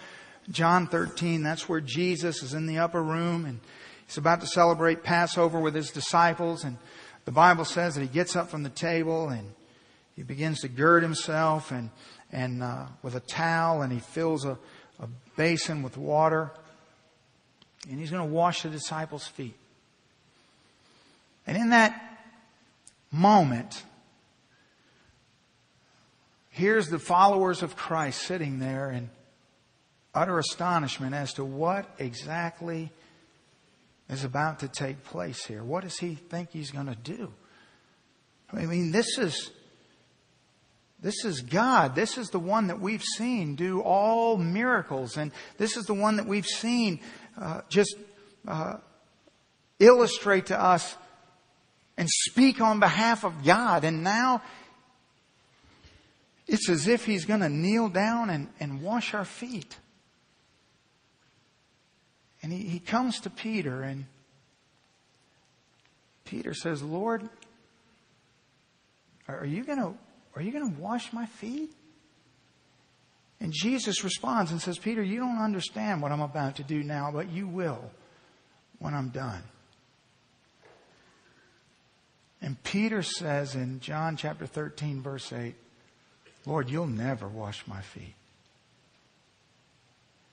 John 0.50 0.86
13. 0.86 1.42
That's 1.42 1.68
where 1.68 1.80
Jesus 1.80 2.42
is 2.42 2.54
in 2.54 2.66
the 2.66 2.78
upper 2.78 3.02
room 3.02 3.44
and 3.44 3.60
he's 4.06 4.16
about 4.16 4.40
to 4.40 4.46
celebrate 4.46 5.02
Passover 5.02 5.60
with 5.60 5.74
his 5.74 5.90
disciples. 5.90 6.64
And 6.64 6.78
the 7.24 7.32
Bible 7.32 7.64
says 7.64 7.94
that 7.94 8.00
he 8.00 8.08
gets 8.08 8.36
up 8.36 8.50
from 8.50 8.62
the 8.62 8.70
table 8.70 9.28
and 9.28 9.52
he 10.14 10.22
begins 10.22 10.60
to 10.60 10.68
gird 10.68 11.02
himself 11.02 11.70
and, 11.70 11.90
and 12.32 12.62
uh, 12.62 12.86
with 13.02 13.14
a 13.14 13.20
towel 13.20 13.82
and 13.82 13.92
he 13.92 13.98
fills 13.98 14.44
a, 14.44 14.58
a 15.00 15.08
basin 15.36 15.82
with 15.82 15.96
water 15.96 16.50
and 17.90 18.00
he's 18.00 18.10
going 18.10 18.26
to 18.26 18.34
wash 18.34 18.62
the 18.62 18.68
disciples' 18.68 19.26
feet. 19.26 19.56
And 21.46 21.56
in 21.56 21.70
that 21.70 22.00
moment, 23.12 23.82
here's 26.50 26.88
the 26.88 26.98
followers 26.98 27.62
of 27.62 27.76
Christ 27.76 28.22
sitting 28.22 28.58
there 28.58 28.90
in 28.90 29.10
utter 30.14 30.38
astonishment 30.38 31.14
as 31.14 31.34
to 31.34 31.44
what 31.44 31.86
exactly 31.98 32.90
is 34.08 34.24
about 34.24 34.60
to 34.60 34.68
take 34.68 35.04
place 35.04 35.44
here. 35.44 35.62
What 35.62 35.84
does 35.84 35.98
he 35.98 36.14
think 36.14 36.50
he's 36.50 36.70
going 36.70 36.86
to 36.86 36.94
do? 36.96 37.32
I 38.52 38.66
mean, 38.66 38.92
this 38.92 39.18
is 39.18 39.50
this 41.02 41.24
is 41.24 41.42
God. 41.42 41.94
This 41.94 42.16
is 42.16 42.30
the 42.30 42.38
one 42.38 42.68
that 42.68 42.80
we've 42.80 43.02
seen 43.02 43.54
do 43.54 43.80
all 43.80 44.38
miracles, 44.38 45.18
and 45.18 45.30
this 45.58 45.76
is 45.76 45.84
the 45.84 45.94
one 45.94 46.16
that 46.16 46.26
we've 46.26 46.46
seen 46.46 47.00
uh, 47.38 47.60
just 47.68 47.94
uh, 48.48 48.78
illustrate 49.78 50.46
to 50.46 50.60
us 50.60 50.96
and 51.96 52.08
speak 52.08 52.60
on 52.60 52.80
behalf 52.80 53.24
of 53.24 53.44
God. 53.44 53.84
And 53.84 54.02
now 54.02 54.42
it's 56.46 56.68
as 56.68 56.86
if 56.86 57.04
he's 57.04 57.24
going 57.24 57.40
to 57.40 57.48
kneel 57.48 57.88
down 57.88 58.30
and, 58.30 58.48
and 58.60 58.82
wash 58.82 59.14
our 59.14 59.24
feet. 59.24 59.76
And 62.42 62.52
he, 62.52 62.68
he 62.68 62.78
comes 62.78 63.20
to 63.20 63.30
Peter, 63.30 63.82
and 63.82 64.04
Peter 66.24 66.54
says, 66.54 66.82
Lord, 66.82 67.28
are 69.26 69.46
you 69.46 69.64
going 69.64 69.80
to 69.80 69.94
are 70.36 70.42
you 70.42 70.52
going 70.52 70.74
to 70.74 70.80
wash 70.80 71.14
my 71.14 71.24
feet? 71.24 71.72
And 73.40 73.52
Jesus 73.54 74.04
responds 74.04 74.50
and 74.50 74.60
says, 74.60 74.78
Peter, 74.78 75.02
you 75.02 75.18
don't 75.18 75.38
understand 75.38 76.02
what 76.02 76.12
I'm 76.12 76.20
about 76.20 76.56
to 76.56 76.62
do 76.62 76.82
now, 76.82 77.10
but 77.10 77.30
you 77.30 77.48
will 77.48 77.90
when 78.78 78.94
I'm 78.94 79.08
done. 79.08 79.42
And 82.42 82.62
Peter 82.62 83.02
says 83.02 83.54
in 83.54 83.80
John 83.80 84.16
chapter 84.16 84.46
13, 84.46 85.02
verse 85.02 85.32
8, 85.32 85.54
Lord, 86.44 86.70
you'll 86.70 86.86
never 86.86 87.26
wash 87.26 87.66
my 87.66 87.80
feet. 87.80 88.14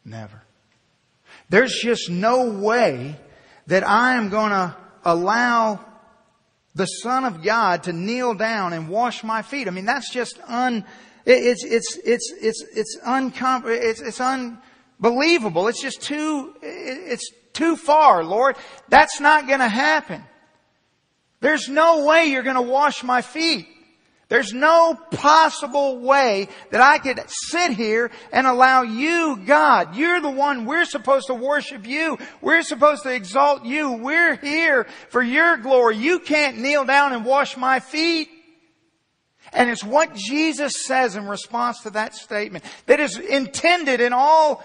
Never. 0.06 0.42
There's 1.50 1.74
just 1.82 2.10
no 2.10 2.52
way 2.52 3.16
that 3.68 3.88
I 3.88 4.16
am 4.16 4.30
going 4.30 4.52
to 4.52 4.76
allow 5.06 5.80
the 6.76 6.86
Son 6.86 7.24
of 7.24 7.44
God 7.44 7.84
to 7.84 7.94
kneel 7.94 8.34
down 8.34 8.74
and 8.74 8.90
wash 8.90 9.24
my 9.24 9.42
feet. 9.42 9.68
I 9.68 9.72
mean, 9.72 9.86
that's 9.86 10.12
just 10.12 10.40
un, 10.48 10.86
it's, 11.26 11.64
it's, 11.64 11.98
it's, 12.04 12.34
it's, 12.42 12.64
it's 12.74 12.98
uncom, 13.06 13.64
it's, 13.66 14.02
it's 14.02 14.20
unbelievable. 14.20 15.68
It's 15.68 15.82
just 15.82 16.02
too, 16.02 16.54
it's 16.62 17.32
too 17.54 17.76
far, 17.76 18.24
Lord. 18.24 18.58
That's 18.90 19.20
not 19.20 19.48
going 19.48 19.60
to 19.60 19.68
happen. 19.68 20.24
There's 21.44 21.68
no 21.68 22.06
way 22.06 22.28
you're 22.28 22.42
going 22.42 22.56
to 22.56 22.62
wash 22.62 23.04
my 23.04 23.22
feet. 23.22 23.68
There's 24.30 24.54
no 24.54 24.98
possible 25.12 26.00
way 26.00 26.48
that 26.72 26.80
I 26.80 27.00
could 27.00 27.22
sit 27.28 27.72
here 27.72 28.12
and 28.32 28.48
allow 28.48 28.84
you, 28.84 29.42
God, 29.46 29.94
you're 29.94 30.22
the 30.22 30.30
one 30.30 30.66
we're 30.66 30.86
supposed 30.86 31.28
to 31.28 31.34
worship 31.34 31.86
you. 31.86 32.18
We're 32.40 32.62
supposed 32.62 33.04
to 33.04 33.14
exalt 33.14 33.66
you. 33.66 33.92
We're 33.92 34.38
here 34.38 34.86
for 35.10 35.22
your 35.22 35.58
glory. 35.58 35.98
You 35.98 36.20
can't 36.20 36.60
kneel 36.60 36.86
down 36.86 37.12
and 37.12 37.26
wash 37.26 37.58
my 37.58 37.82
feet. 37.82 38.30
And 39.52 39.70
it's 39.70 39.84
what 39.84 40.16
Jesus 40.16 40.86
says 40.86 41.18
in 41.18 41.28
response 41.28 41.82
to 41.82 41.90
that 41.90 42.16
statement 42.16 42.64
that 42.86 43.02
is 43.02 43.18
intended 43.18 44.00
in 44.00 44.14
all 44.14 44.64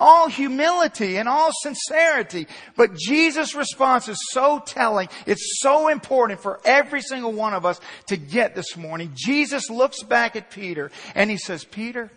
all 0.00 0.28
humility 0.28 1.18
and 1.18 1.28
all 1.28 1.50
sincerity. 1.60 2.48
But 2.74 2.96
Jesus' 2.96 3.54
response 3.54 4.08
is 4.08 4.18
so 4.30 4.60
telling. 4.64 5.08
It's 5.26 5.60
so 5.60 5.88
important 5.88 6.40
for 6.40 6.58
every 6.64 7.02
single 7.02 7.32
one 7.32 7.54
of 7.54 7.66
us 7.66 7.78
to 8.06 8.16
get 8.16 8.54
this 8.54 8.76
morning. 8.76 9.12
Jesus 9.14 9.70
looks 9.70 10.02
back 10.02 10.34
at 10.34 10.50
Peter 10.50 10.90
and 11.14 11.30
he 11.30 11.36
says, 11.36 11.64
Peter, 11.64 12.10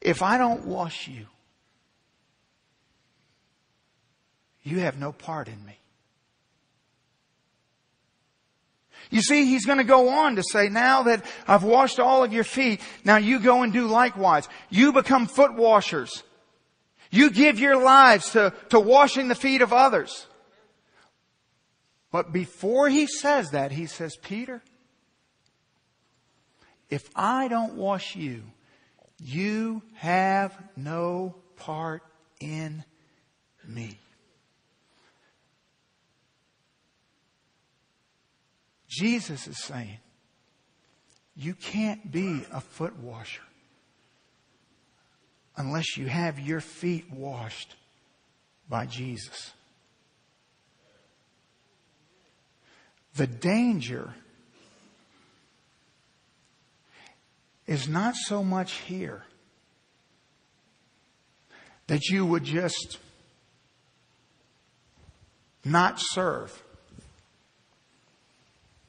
if 0.00 0.22
I 0.22 0.38
don't 0.38 0.64
wash 0.64 1.06
you, 1.06 1.26
you 4.62 4.80
have 4.80 4.98
no 4.98 5.12
part 5.12 5.48
in 5.48 5.64
me. 5.64 5.76
You 9.10 9.22
see, 9.22 9.46
he's 9.46 9.66
going 9.66 9.78
to 9.78 9.84
go 9.84 10.08
on 10.08 10.36
to 10.36 10.42
say, 10.42 10.68
now 10.68 11.02
that 11.04 11.24
I've 11.48 11.64
washed 11.64 11.98
all 11.98 12.22
of 12.22 12.32
your 12.32 12.44
feet, 12.44 12.80
now 13.04 13.16
you 13.16 13.40
go 13.40 13.62
and 13.62 13.72
do 13.72 13.86
likewise. 13.86 14.48
You 14.70 14.92
become 14.92 15.26
foot 15.26 15.54
washers. 15.54 16.22
You 17.10 17.30
give 17.30 17.58
your 17.58 17.82
lives 17.82 18.30
to, 18.32 18.52
to 18.68 18.78
washing 18.78 19.28
the 19.28 19.34
feet 19.34 19.62
of 19.62 19.72
others. 19.72 20.26
But 22.12 22.32
before 22.32 22.88
he 22.88 23.06
says 23.06 23.50
that, 23.50 23.72
he 23.72 23.86
says, 23.86 24.16
Peter, 24.16 24.62
If 26.88 27.08
I 27.14 27.48
don't 27.48 27.74
wash 27.74 28.16
you, 28.16 28.42
you 29.18 29.82
have 29.94 30.56
no 30.76 31.36
part 31.56 32.02
in 32.40 32.84
me. 33.66 33.98
Jesus 38.88 39.46
is 39.46 39.62
saying, 39.62 39.98
you 41.36 41.54
can't 41.54 42.10
be 42.10 42.44
a 42.52 42.60
foot 42.60 42.98
washer 42.98 43.42
unless 45.60 45.98
you 45.98 46.06
have 46.06 46.40
your 46.40 46.62
feet 46.62 47.12
washed 47.12 47.76
by 48.66 48.86
Jesus. 48.86 49.52
The 53.16 53.26
danger 53.26 54.14
is 57.66 57.88
not 57.88 58.14
so 58.16 58.42
much 58.42 58.72
here 58.72 59.22
that 61.88 62.08
you 62.08 62.24
would 62.24 62.44
just 62.44 62.96
not 65.62 65.96
serve. 65.98 66.62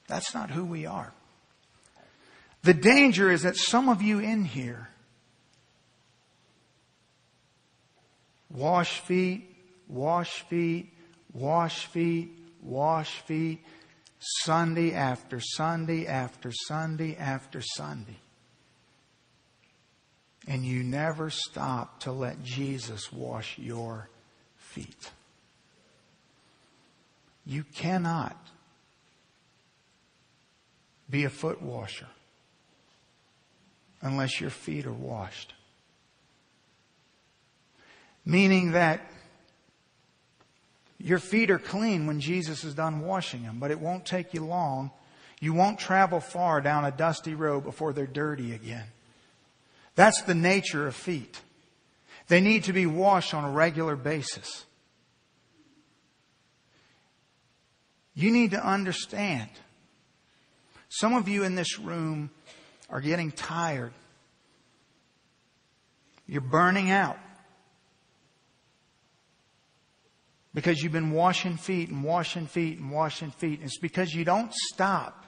That's 0.07 0.33
not 0.33 0.51
who 0.51 0.63
we 0.63 0.85
are. 0.85 1.11
The 2.63 2.73
danger 2.73 3.29
is 3.29 3.41
that 3.41 3.57
some 3.57 3.89
of 3.89 4.01
you 4.01 4.19
in 4.19 4.45
here 4.45 4.87
wash 8.53 8.99
feet, 9.01 9.55
wash 9.87 10.43
feet, 10.49 10.91
wash 11.33 11.85
feet, 11.87 12.31
wash 12.61 13.19
feet, 13.21 13.63
Sunday 14.19 14.93
after 14.93 15.39
Sunday 15.39 16.05
after 16.05 16.51
Sunday 16.67 17.15
after 17.17 17.61
Sunday. 17.61 18.19
And 20.47 20.63
you 20.65 20.83
never 20.83 21.29
stop 21.29 21.99
to 22.01 22.11
let 22.11 22.43
Jesus 22.43 23.11
wash 23.11 23.57
your 23.57 24.09
feet. 24.57 25.11
You 27.45 27.63
cannot 27.63 28.37
be 31.09 31.25
a 31.25 31.29
foot 31.29 31.61
washer 31.61 32.07
unless 34.01 34.39
your 34.39 34.49
feet 34.49 34.85
are 34.85 34.93
washed. 34.93 35.53
Meaning 38.25 38.71
that 38.71 39.01
your 40.99 41.19
feet 41.19 41.49
are 41.49 41.59
clean 41.59 42.05
when 42.05 42.19
Jesus 42.19 42.63
is 42.63 42.75
done 42.75 43.01
washing 43.01 43.43
them, 43.43 43.57
but 43.59 43.71
it 43.71 43.79
won't 43.79 44.05
take 44.05 44.33
you 44.33 44.45
long. 44.45 44.91
You 45.39 45.53
won't 45.53 45.79
travel 45.79 46.19
far 46.19 46.61
down 46.61 46.85
a 46.85 46.91
dusty 46.91 47.33
road 47.33 47.63
before 47.63 47.93
they're 47.93 48.05
dirty 48.05 48.53
again. 48.53 48.85
That's 49.95 50.21
the 50.21 50.35
nature 50.35 50.87
of 50.87 50.95
feet. 50.95 51.39
They 52.27 52.39
need 52.39 52.65
to 52.65 52.73
be 52.73 52.85
washed 52.85 53.33
on 53.33 53.43
a 53.43 53.49
regular 53.49 53.95
basis. 53.95 54.65
You 58.13 58.31
need 58.31 58.51
to 58.51 58.63
understand. 58.63 59.49
Some 60.89 61.13
of 61.13 61.27
you 61.27 61.43
in 61.43 61.55
this 61.55 61.79
room 61.79 62.29
are 62.89 63.01
getting 63.01 63.31
tired. 63.31 63.93
You're 66.27 66.41
burning 66.41 66.91
out. 66.91 67.17
Because 70.53 70.81
you've 70.81 70.91
been 70.91 71.11
washing 71.11 71.57
feet 71.57 71.89
and 71.89 72.03
washing 72.03 72.45
feet 72.45 72.77
and 72.77 72.91
washing 72.91 73.31
feet. 73.31 73.61
It's 73.63 73.77
because 73.77 74.13
you 74.13 74.25
don't 74.25 74.53
stop 74.53 75.25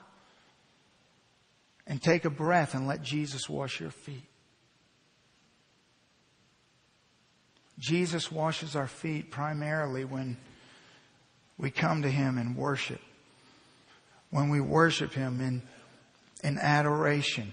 and 1.86 2.00
take 2.02 2.24
a 2.24 2.30
breath 2.30 2.74
and 2.74 2.86
let 2.86 3.02
Jesus 3.02 3.48
wash 3.48 3.80
your 3.80 3.90
feet. 3.90 4.28
Jesus 7.78 8.30
washes 8.30 8.76
our 8.76 8.86
feet 8.86 9.30
primarily 9.30 10.04
when 10.04 10.36
we 11.58 11.70
come 11.70 12.02
to 12.02 12.10
Him 12.10 12.38
in 12.38 12.54
worship. 12.54 13.00
When 14.30 14.50
we 14.50 14.60
worship 14.60 15.12
Him 15.12 15.40
in, 15.40 15.62
in 16.42 16.58
adoration 16.58 17.52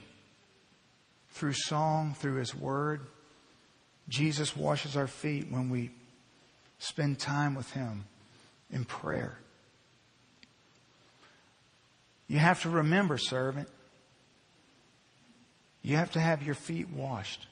through 1.30 1.53
song, 1.53 2.15
through 2.19 2.36
His 2.36 2.53
Word. 2.53 3.01
Jesus 4.09 4.55
washes 4.55 4.97
our 4.97 5.07
feet 5.07 5.47
when 5.49 5.69
we 5.69 5.91
Spend 6.82 7.19
time 7.19 7.53
with 7.53 7.69
Him 7.73 8.05
in 8.71 8.86
prayer. 8.86 9.38
You 12.27 12.39
have 12.39 12.63
to 12.63 12.71
remember, 12.71 13.19
servant, 13.19 13.69
you 15.84 15.97
have 15.97 16.11
to 16.13 16.19
have 16.19 16.41
your 16.41 16.55
feet 16.55 16.89
washed 16.89 17.45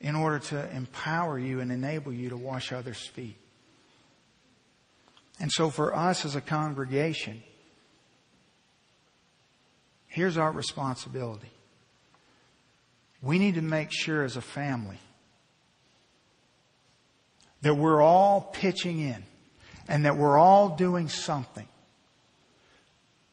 in 0.00 0.16
order 0.16 0.40
to 0.40 0.68
empower 0.74 1.38
you 1.38 1.60
and 1.60 1.70
enable 1.70 2.12
you 2.12 2.30
to 2.30 2.36
wash 2.36 2.72
others' 2.72 3.06
feet. 3.06 3.36
And 5.38 5.50
so 5.52 5.70
for 5.70 5.94
us 5.94 6.24
as 6.24 6.34
a 6.34 6.40
congregation, 6.40 7.40
here's 10.08 10.36
our 10.36 10.50
responsibility. 10.50 11.52
We 13.22 13.38
need 13.38 13.54
to 13.54 13.62
make 13.62 13.92
sure 13.92 14.24
as 14.24 14.36
a 14.36 14.40
family 14.40 14.98
that 17.62 17.74
we're 17.74 18.02
all 18.02 18.40
pitching 18.40 19.00
in 19.00 19.24
and 19.88 20.04
that 20.04 20.16
we're 20.16 20.38
all 20.38 20.76
doing 20.76 21.08
something 21.08 21.66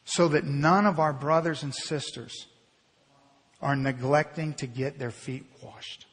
so 0.03 0.27
that 0.29 0.43
none 0.43 0.85
of 0.85 0.99
our 0.99 1.13
brothers 1.13 1.61
and 1.61 1.73
sisters 1.73 2.47
are 3.61 3.75
neglecting 3.75 4.53
to 4.55 4.65
get 4.65 4.97
their 4.97 5.11
feet 5.11 5.45
washed. 5.61 6.05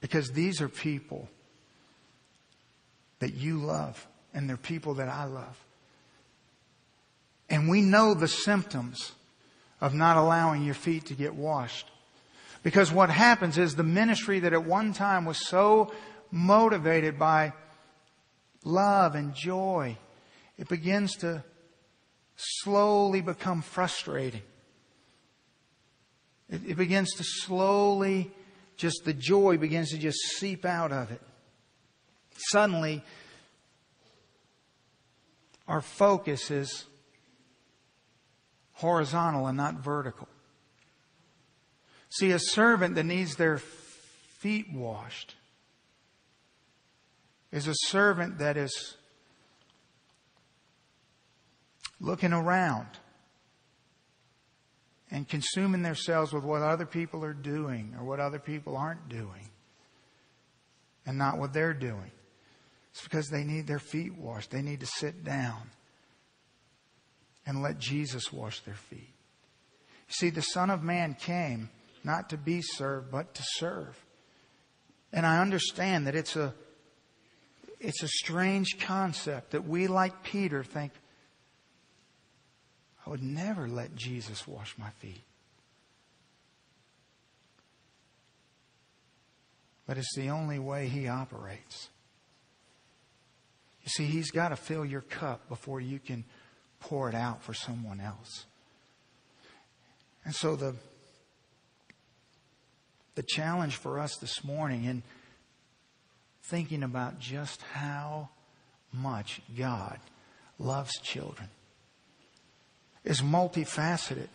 Because 0.00 0.32
these 0.32 0.60
are 0.60 0.68
people 0.68 1.28
that 3.20 3.34
you 3.34 3.58
love 3.58 4.06
and 4.34 4.48
they're 4.48 4.56
people 4.56 4.94
that 4.94 5.08
I 5.08 5.24
love. 5.24 5.56
And 7.48 7.68
we 7.68 7.82
know 7.82 8.14
the 8.14 8.28
symptoms 8.28 9.12
of 9.80 9.94
not 9.94 10.16
allowing 10.16 10.64
your 10.64 10.74
feet 10.74 11.06
to 11.06 11.14
get 11.14 11.34
washed. 11.34 11.88
Because 12.62 12.92
what 12.92 13.10
happens 13.10 13.58
is 13.58 13.74
the 13.74 13.82
ministry 13.82 14.40
that 14.40 14.52
at 14.52 14.64
one 14.64 14.92
time 14.92 15.24
was 15.24 15.38
so 15.46 15.92
motivated 16.30 17.18
by 17.18 17.52
love 18.64 19.14
and 19.14 19.34
joy, 19.34 19.96
it 20.56 20.68
begins 20.68 21.16
to 21.16 21.42
slowly 22.36 23.20
become 23.20 23.62
frustrating. 23.62 24.42
It, 26.48 26.60
it 26.68 26.76
begins 26.76 27.12
to 27.14 27.24
slowly, 27.24 28.30
just 28.76 29.04
the 29.04 29.12
joy 29.12 29.56
begins 29.56 29.90
to 29.90 29.98
just 29.98 30.18
seep 30.36 30.64
out 30.64 30.92
of 30.92 31.10
it. 31.10 31.20
Suddenly, 32.36 33.02
our 35.66 35.80
focus 35.80 36.50
is 36.50 36.84
horizontal 38.72 39.46
and 39.46 39.56
not 39.56 39.76
vertical. 39.76 40.28
See, 42.12 42.30
a 42.32 42.38
servant 42.38 42.96
that 42.96 43.04
needs 43.04 43.36
their 43.36 43.56
feet 43.56 44.66
washed 44.70 45.34
is 47.50 47.66
a 47.66 47.74
servant 47.86 48.38
that 48.38 48.58
is 48.58 48.96
looking 52.00 52.34
around 52.34 52.88
and 55.10 55.26
consuming 55.26 55.80
themselves 55.80 56.34
with 56.34 56.44
what 56.44 56.60
other 56.60 56.84
people 56.84 57.24
are 57.24 57.32
doing 57.32 57.94
or 57.98 58.04
what 58.04 58.20
other 58.20 58.38
people 58.38 58.76
aren't 58.76 59.08
doing 59.08 59.48
and 61.06 61.16
not 61.16 61.38
what 61.38 61.54
they're 61.54 61.72
doing. 61.72 62.10
It's 62.90 63.02
because 63.02 63.28
they 63.28 63.44
need 63.44 63.66
their 63.66 63.78
feet 63.78 64.14
washed. 64.18 64.50
They 64.50 64.60
need 64.60 64.80
to 64.80 64.86
sit 64.86 65.24
down 65.24 65.70
and 67.46 67.62
let 67.62 67.78
Jesus 67.78 68.30
wash 68.30 68.60
their 68.60 68.74
feet. 68.74 69.14
You 70.08 70.14
see, 70.14 70.28
the 70.28 70.42
Son 70.42 70.68
of 70.68 70.82
Man 70.82 71.14
came 71.14 71.70
not 72.04 72.30
to 72.30 72.36
be 72.36 72.60
served, 72.62 73.10
but 73.10 73.34
to 73.34 73.42
serve. 73.56 73.96
And 75.12 75.26
I 75.26 75.40
understand 75.40 76.06
that 76.06 76.14
it's 76.14 76.36
a, 76.36 76.54
it's 77.80 78.02
a 78.02 78.08
strange 78.08 78.78
concept 78.80 79.50
that 79.50 79.66
we, 79.66 79.86
like 79.86 80.22
Peter, 80.22 80.64
think, 80.64 80.92
I 83.06 83.10
would 83.10 83.22
never 83.22 83.68
let 83.68 83.94
Jesus 83.94 84.46
wash 84.46 84.74
my 84.78 84.90
feet. 84.90 85.22
But 89.86 89.98
it's 89.98 90.14
the 90.16 90.30
only 90.30 90.58
way 90.58 90.86
he 90.88 91.08
operates. 91.08 91.88
You 93.82 93.88
see, 93.88 94.04
he's 94.04 94.30
got 94.30 94.50
to 94.50 94.56
fill 94.56 94.84
your 94.84 95.00
cup 95.00 95.48
before 95.48 95.80
you 95.80 95.98
can 95.98 96.24
pour 96.78 97.08
it 97.08 97.14
out 97.14 97.42
for 97.42 97.52
someone 97.52 98.00
else. 98.00 98.46
And 100.24 100.34
so 100.34 100.54
the 100.54 100.76
the 103.14 103.22
challenge 103.22 103.76
for 103.76 103.98
us 103.98 104.16
this 104.16 104.42
morning 104.44 104.84
in 104.84 105.02
thinking 106.44 106.82
about 106.82 107.18
just 107.18 107.62
how 107.62 108.28
much 108.92 109.40
God 109.56 109.98
loves 110.58 110.92
children 111.00 111.48
is 113.04 113.20
multifaceted. 113.20 114.28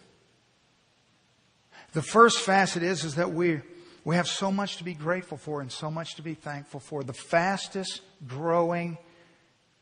The 1.93 2.01
first 2.01 2.39
facet 2.39 2.83
is, 2.83 3.03
is 3.03 3.15
that 3.15 3.31
we, 3.31 3.61
we 4.03 4.15
have 4.15 4.27
so 4.27 4.51
much 4.51 4.77
to 4.77 4.83
be 4.83 4.93
grateful 4.93 5.37
for 5.37 5.61
and 5.61 5.71
so 5.71 5.89
much 5.89 6.15
to 6.15 6.21
be 6.21 6.33
thankful 6.33 6.79
for. 6.79 7.03
The 7.03 7.13
fastest 7.13 8.01
growing 8.27 8.97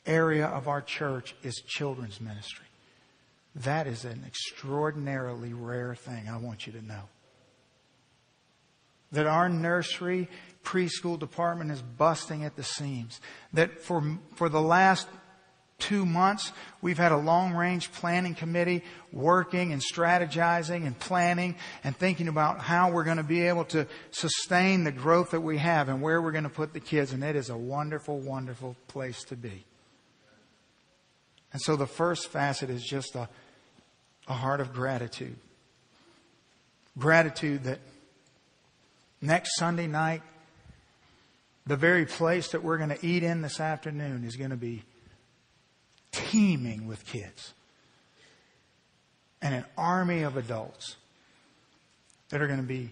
area 0.06 0.46
of 0.46 0.68
our 0.68 0.82
church 0.82 1.36
is 1.44 1.62
children's 1.66 2.22
ministry. 2.22 2.66
That 3.56 3.88
is 3.88 4.06
an 4.06 4.24
extraordinarily 4.28 5.54
rare 5.54 5.96
thing, 5.96 6.28
I 6.30 6.38
want 6.38 6.68
you 6.68 6.74
to 6.74 6.86
know. 6.86 7.04
That 9.12 9.28
our 9.28 9.50
nursery 9.50 10.30
preschool 10.64 11.18
department 11.18 11.72
is 11.72 11.82
busting 11.82 12.44
at 12.44 12.56
the 12.56 12.64
seams. 12.64 13.22
That 13.54 13.82
for, 13.82 14.18
for 14.36 14.50
the 14.50 14.62
last 14.62 15.08
two 15.78 16.06
months, 16.06 16.52
we've 16.82 16.98
had 16.98 17.12
a 17.12 17.18
long 17.18 17.54
range 17.54 17.92
planning 17.92 18.34
committee 18.34 18.84
working 19.12 19.74
and 19.74 19.82
strategizing 19.82 20.86
and 20.86 20.98
planning 20.98 21.56
and 21.84 21.96
thinking 21.96 22.28
about 22.28 22.60
how 22.60 22.92
we're 22.92 23.04
going 23.04 23.18
to 23.18 23.24
be 23.24 23.42
able 23.48 23.66
to 23.66 23.88
sustain 24.12 24.84
the 24.84 24.92
growth 24.92 25.32
that 25.32 25.42
we 25.42 25.58
have 25.58 25.90
and 25.90 26.02
where 26.02 26.22
we're 26.22 26.32
going 26.32 26.44
to 26.44 26.50
put 26.50 26.74
the 26.74 26.80
kids. 26.80 27.14
And 27.14 27.24
it 27.24 27.36
is 27.36 27.50
a 27.50 27.58
wonderful, 27.58 28.20
wonderful 28.20 28.76
place 28.88 29.24
to 29.26 29.36
be. 29.36 29.66
And 31.54 31.62
so 31.62 31.76
the 31.76 31.88
first 31.88 32.28
facet 32.28 32.70
is 32.70 32.84
just 32.84 33.16
a, 33.16 33.30
a 34.28 34.34
heart 34.34 34.60
of 34.60 34.74
gratitude. 34.74 35.38
Gratitude 36.98 37.64
that 37.66 37.80
next 39.22 39.56
Sunday 39.58 39.88
night, 39.88 40.22
the 41.68 41.76
very 41.76 42.06
place 42.06 42.50
that 42.50 42.64
we're 42.64 42.78
going 42.78 42.90
to 42.90 43.06
eat 43.06 43.24
in 43.24 43.42
this 43.42 43.60
afternoon 43.60 44.24
is 44.24 44.36
going 44.36 44.52
to 44.52 44.58
be 44.58 44.84
teeming 46.12 46.88
with 46.88 47.06
kids 47.06 47.54
and 49.42 49.54
an 49.54 49.66
army 49.78 50.24
of 50.24 50.38
adults 50.38 50.96
that 52.30 52.42
are 52.42 52.48
going 52.48 52.62
to 52.62 52.68
be 52.68 52.92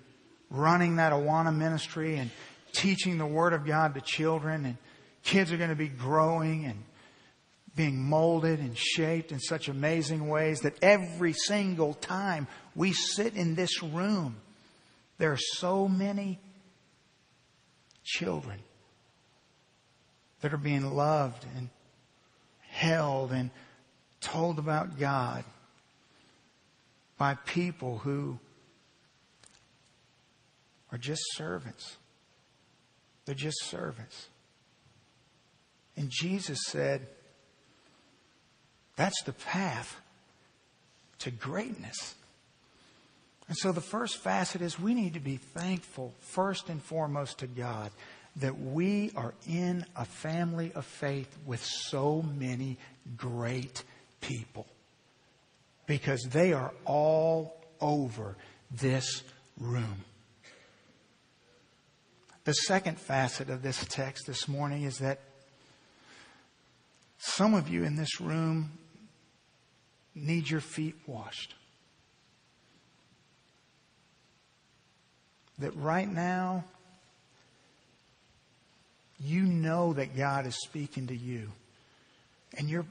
running 0.49 0.97
that 0.97 1.11
Awana 1.11 1.55
ministry 1.55 2.17
and 2.17 2.29
teaching 2.71 3.17
the 3.17 3.25
Word 3.25 3.53
of 3.53 3.65
God 3.65 3.95
to 3.95 4.01
children. 4.01 4.65
And 4.65 4.77
kids 5.23 5.51
are 5.51 5.57
going 5.57 5.69
to 5.69 5.75
be 5.75 5.87
growing 5.87 6.65
and 6.65 6.83
being 7.75 7.97
molded 7.97 8.59
and 8.59 8.77
shaped 8.77 9.31
in 9.31 9.39
such 9.39 9.67
amazing 9.67 10.27
ways 10.29 10.59
that 10.59 10.75
every 10.83 11.33
single 11.33 11.95
time 11.95 12.47
we 12.75 12.93
sit 12.93 13.35
in 13.35 13.55
this 13.55 13.81
room, 13.81 14.35
there 15.17 15.31
are 15.31 15.37
so 15.37 15.87
many 15.87 16.39
children 18.03 18.59
that 20.41 20.53
are 20.53 20.57
being 20.57 20.93
loved 20.93 21.45
and 21.55 21.69
held 22.69 23.31
and 23.31 23.49
told 24.19 24.59
about 24.59 24.99
God 24.99 25.43
by 27.17 27.35
people 27.45 27.99
who 27.99 28.39
are 30.91 30.97
just 30.97 31.21
servants. 31.35 31.97
They're 33.25 33.35
just 33.35 33.63
servants. 33.63 34.27
And 35.95 36.09
Jesus 36.09 36.59
said, 36.67 37.07
that's 38.95 39.21
the 39.23 39.33
path 39.33 40.01
to 41.19 41.31
greatness. 41.31 42.15
And 43.47 43.57
so 43.57 43.71
the 43.71 43.81
first 43.81 44.17
facet 44.17 44.61
is 44.61 44.79
we 44.79 44.93
need 44.93 45.15
to 45.15 45.19
be 45.19 45.37
thankful 45.37 46.13
first 46.19 46.69
and 46.69 46.81
foremost 46.81 47.39
to 47.39 47.47
God 47.47 47.91
that 48.37 48.59
we 48.59 49.11
are 49.15 49.33
in 49.47 49.85
a 49.95 50.05
family 50.05 50.71
of 50.73 50.85
faith 50.85 51.37
with 51.45 51.63
so 51.63 52.23
many 52.37 52.77
great 53.15 53.83
people. 54.21 54.65
Because 55.85 56.23
they 56.31 56.53
are 56.53 56.71
all 56.85 57.61
over 57.81 58.37
this 58.71 59.23
room. 59.59 60.03
The 62.45 62.53
second 62.53 62.99
facet 62.99 63.49
of 63.49 63.61
this 63.61 63.85
text 63.85 64.25
this 64.25 64.47
morning 64.47 64.83
is 64.83 64.97
that 64.97 65.19
some 67.17 67.53
of 67.53 67.69
you 67.69 67.83
in 67.83 67.95
this 67.95 68.19
room 68.19 68.71
need 70.15 70.49
your 70.49 70.59
feet 70.59 70.95
washed. 71.07 71.55
That 75.59 75.75
right 75.75 76.11
now, 76.11 76.63
you 79.19 79.43
know 79.43 79.93
that 79.93 80.17
God 80.17 80.45
is 80.45 80.55
speaking 80.55 81.07
to 81.07 81.15
you. 81.15 81.51
And 82.57 82.69
you're 82.69 82.85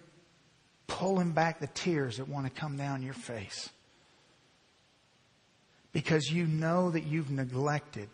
pulling 0.86 1.32
back 1.32 1.60
the 1.60 1.66
tears 1.68 2.18
that 2.18 2.28
want 2.28 2.46
to 2.46 2.60
come 2.60 2.76
down 2.76 3.02
your 3.02 3.14
face. 3.14 3.68
Because 5.92 6.30
you 6.30 6.46
know 6.46 6.90
that 6.90 7.04
you've 7.04 7.30
neglected 7.30 8.08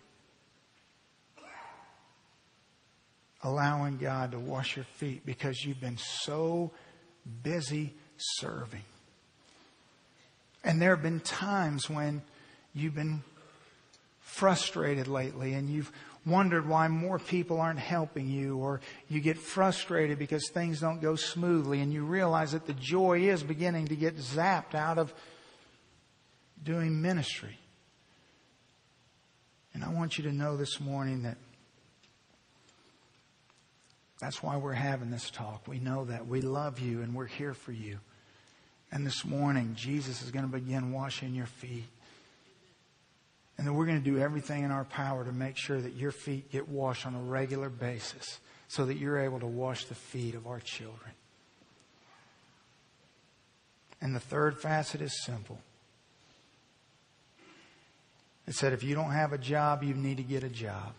allowing 3.43 3.99
God 3.99 4.33
to 4.33 4.39
wash 4.39 4.77
your 4.77 4.85
feet 4.85 5.25
because 5.25 5.65
you've 5.65 5.81
been 5.81 5.99
so 5.99 6.73
busy 7.43 7.95
serving. 8.17 8.83
And 10.65 10.83
there 10.83 10.95
have 10.95 11.03
been 11.03 11.21
times 11.21 11.89
when 11.89 12.23
you've 12.75 12.95
been 12.95 13.23
frustrated 14.39 15.09
lately 15.09 15.55
and 15.55 15.69
you've 15.69 15.91
wondered 16.25 16.69
why 16.69 16.87
more 16.87 17.19
people 17.19 17.61
aren't 17.61 17.79
helping 17.79 18.29
you 18.29 18.57
or 18.57 18.81
you 19.09 19.21
get 19.21 19.37
frustrated 19.37 20.19
because 20.19 20.49
things 20.51 20.81
don't 20.81 21.01
go 21.01 21.17
smoothly 21.17 21.81
and 21.81 21.93
you 21.93 22.05
realize 22.05 22.53
that 22.53 22.67
the 22.67 22.75
joy 22.75 23.19
is 23.21 23.43
beginning 23.43 23.89
to 23.89 23.97
get 23.97 24.17
zapped 24.17 24.75
out 24.75 24.97
of 24.99 25.13
doing 26.63 27.03
ministry. 27.03 27.59
And 29.75 29.83
I 29.83 29.89
want 29.89 30.19
you 30.19 30.25
to 30.25 30.33
know 30.33 30.57
this 30.57 30.81
morning 30.81 31.23
that 31.23 31.37
that's 34.21 34.43
why 34.43 34.57
we're 34.57 34.73
having 34.73 35.11
this 35.11 35.31
talk. 35.31 35.67
We 35.67 35.79
know 35.79 36.05
that. 36.07 36.27
We 36.27 36.43
love 36.43 36.79
you 36.79 37.03
and 37.03 37.15
we're 37.15 37.27
here 37.27 37.55
for 37.55 37.73
you. 37.73 37.99
And 38.91 39.07
this 39.07 39.25
morning, 39.25 39.75
Jesus 39.77 40.23
is 40.23 40.31
going 40.31 40.47
to 40.47 40.51
begin 40.51 40.93
washing 40.93 41.35
your 41.35 41.47
feet. 41.47 41.85
And 43.59 43.67
then 43.67 43.75
we're 43.75 43.87
going 43.87 44.03
to 44.03 44.11
do 44.11 44.19
everything 44.19 44.63
in 44.63 44.71
our 44.71 44.85
power 44.85 45.25
to 45.25 45.33
make 45.33 45.57
sure 45.57 45.81
that 45.81 45.95
your 45.95 46.13
feet 46.13 46.51
get 46.51 46.69
washed 46.69 47.07
on 47.07 47.15
a 47.17 47.21
regular 47.21 47.69
basis 47.69 48.39
so 48.69 48.87
that 48.87 48.97
you're 48.97 49.19
able 49.19 49.41
to 49.41 49.47
wash 49.47 49.85
the 49.87 49.97
feet 49.97 50.37
of 50.37 50.47
our 50.47 50.61
children. 50.61 51.11
And 54.01 54.15
the 54.15 54.21
third 54.21 54.61
facet 54.61 55.01
is 55.01 55.25
simple. 55.25 55.59
It 58.47 58.55
said 58.55 58.73
if 58.73 58.85
you 58.85 58.95
don't 58.95 59.11
have 59.11 59.33
a 59.33 59.39
job, 59.39 59.83
you 59.83 59.93
need 59.93 60.19
to 60.19 60.23
get 60.23 60.45
a 60.45 60.49
job. 60.49 60.95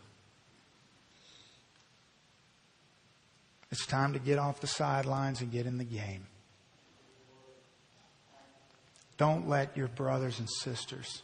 It's 3.71 3.85
time 3.85 4.13
to 4.13 4.19
get 4.19 4.37
off 4.37 4.59
the 4.59 4.67
sidelines 4.67 5.41
and 5.41 5.51
get 5.51 5.65
in 5.65 5.77
the 5.77 5.83
game. 5.85 6.27
Don't 9.17 9.47
let 9.47 9.77
your 9.77 9.87
brothers 9.87 10.39
and 10.39 10.49
sisters 10.49 11.21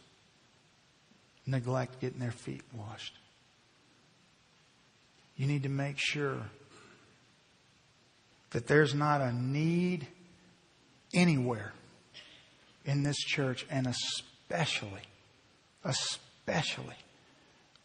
neglect 1.46 2.00
getting 2.00 2.18
their 2.18 2.32
feet 2.32 2.62
washed. 2.74 3.14
You 5.36 5.46
need 5.46 5.62
to 5.64 5.68
make 5.68 5.96
sure 5.98 6.38
that 8.50 8.66
there's 8.66 8.94
not 8.94 9.20
a 9.20 9.32
need 9.32 10.06
anywhere 11.12 11.72
in 12.84 13.02
this 13.02 13.16
church, 13.16 13.66
and 13.68 13.86
especially, 13.86 15.02
especially 15.84 16.96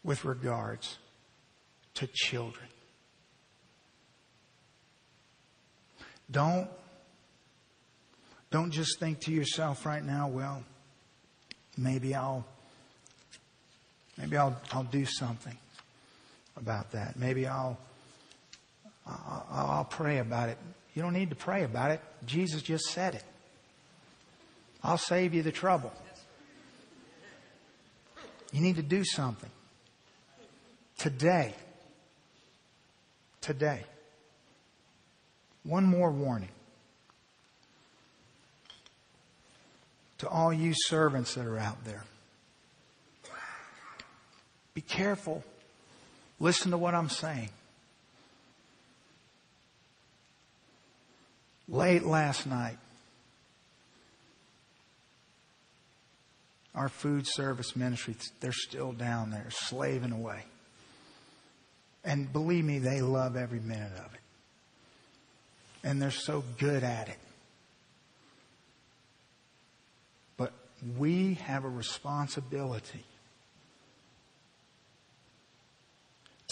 with 0.02 0.24
regards 0.24 0.98
to 1.94 2.06
children. 2.06 2.66
Don't, 6.30 6.68
don't 8.50 8.70
just 8.70 8.98
think 8.98 9.20
to 9.20 9.32
yourself 9.32 9.84
right 9.84 10.02
now, 10.02 10.28
well, 10.28 10.62
maybe 11.76 12.14
I'll 12.14 12.46
Maybe 14.18 14.36
I'll, 14.36 14.60
I'll 14.72 14.84
do 14.84 15.04
something 15.04 15.56
about 16.56 16.92
that. 16.92 17.18
Maybe 17.18 17.46
I'll, 17.46 17.78
I'll, 19.06 19.46
I'll 19.50 19.84
pray 19.84 20.18
about 20.18 20.48
it. 20.48 20.58
You 20.94 21.02
don't 21.02 21.14
need 21.14 21.30
to 21.30 21.36
pray 21.36 21.64
about 21.64 21.90
it. 21.90 22.00
Jesus 22.26 22.62
just 22.62 22.84
said 22.84 23.14
it. 23.14 23.24
I'll 24.82 24.98
save 24.98 25.32
you 25.32 25.42
the 25.42 25.52
trouble. 25.52 25.92
You 28.52 28.60
need 28.60 28.76
to 28.76 28.82
do 28.82 29.02
something. 29.04 29.50
Today. 30.98 31.54
Today. 33.40 33.84
One 35.64 35.84
more 35.84 36.10
warning. 36.10 36.50
To 40.18 40.28
all 40.28 40.52
you 40.52 40.74
servants 40.74 41.34
that 41.34 41.46
are 41.46 41.58
out 41.58 41.84
there. 41.84 42.04
Be 44.74 44.80
careful. 44.80 45.44
Listen 46.40 46.70
to 46.70 46.78
what 46.78 46.94
I'm 46.94 47.08
saying. 47.08 47.50
Late 51.68 52.04
last 52.04 52.46
night, 52.46 52.78
our 56.74 56.88
food 56.88 57.26
service 57.26 57.76
ministry, 57.76 58.16
they're 58.40 58.52
still 58.52 58.92
down 58.92 59.30
there 59.30 59.46
slaving 59.50 60.12
away. 60.12 60.44
And 62.04 62.32
believe 62.32 62.64
me, 62.64 62.78
they 62.78 63.00
love 63.00 63.36
every 63.36 63.60
minute 63.60 63.92
of 63.92 64.12
it. 64.14 64.20
And 65.84 66.00
they're 66.00 66.10
so 66.10 66.42
good 66.58 66.82
at 66.82 67.08
it. 67.08 67.18
But 70.36 70.52
we 70.98 71.34
have 71.34 71.64
a 71.64 71.68
responsibility 71.68 73.04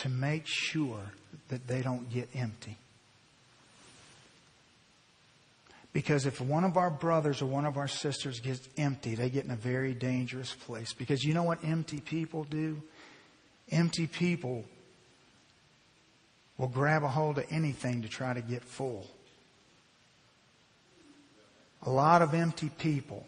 to 0.01 0.09
make 0.09 0.44
sure 0.46 1.01
that 1.48 1.66
they 1.66 1.82
don't 1.82 2.09
get 2.11 2.28
empty. 2.34 2.76
Because 5.92 6.24
if 6.24 6.40
one 6.40 6.64
of 6.64 6.76
our 6.76 6.90
brothers 6.90 7.42
or 7.42 7.46
one 7.46 7.66
of 7.66 7.76
our 7.76 7.88
sisters 7.88 8.38
gets 8.40 8.68
empty, 8.78 9.14
they 9.14 9.28
get 9.28 9.44
in 9.44 9.51
a 9.51 9.57
very 9.57 9.92
dangerous 9.92 10.55
place. 10.55 10.92
Because 10.92 11.24
you 11.24 11.34
know 11.34 11.42
what 11.42 11.59
empty 11.64 12.01
people 12.01 12.44
do? 12.44 12.80
Empty 13.70 14.07
people 14.07 14.64
will 16.57 16.68
grab 16.68 17.03
a 17.03 17.09
hold 17.09 17.38
of 17.38 17.46
anything 17.51 18.03
to 18.03 18.09
try 18.09 18.32
to 18.32 18.40
get 18.40 18.62
full. 18.62 19.07
A 21.82 21.90
lot 21.90 22.22
of 22.22 22.34
empty 22.34 22.70
people 22.78 23.26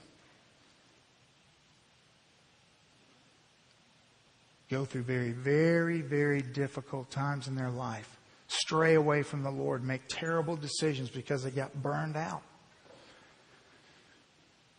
go 4.72 4.86
through 4.86 5.02
very, 5.02 5.32
very, 5.32 6.00
very 6.00 6.40
difficult 6.40 7.10
times 7.10 7.46
in 7.46 7.54
their 7.54 7.70
life, 7.70 8.16
stray 8.48 8.94
away 8.94 9.22
from 9.22 9.42
the 9.42 9.50
Lord, 9.50 9.84
make 9.84 10.00
terrible 10.08 10.56
decisions 10.56 11.10
because 11.10 11.44
they 11.44 11.50
got 11.50 11.82
burned 11.82 12.16
out. 12.16 12.40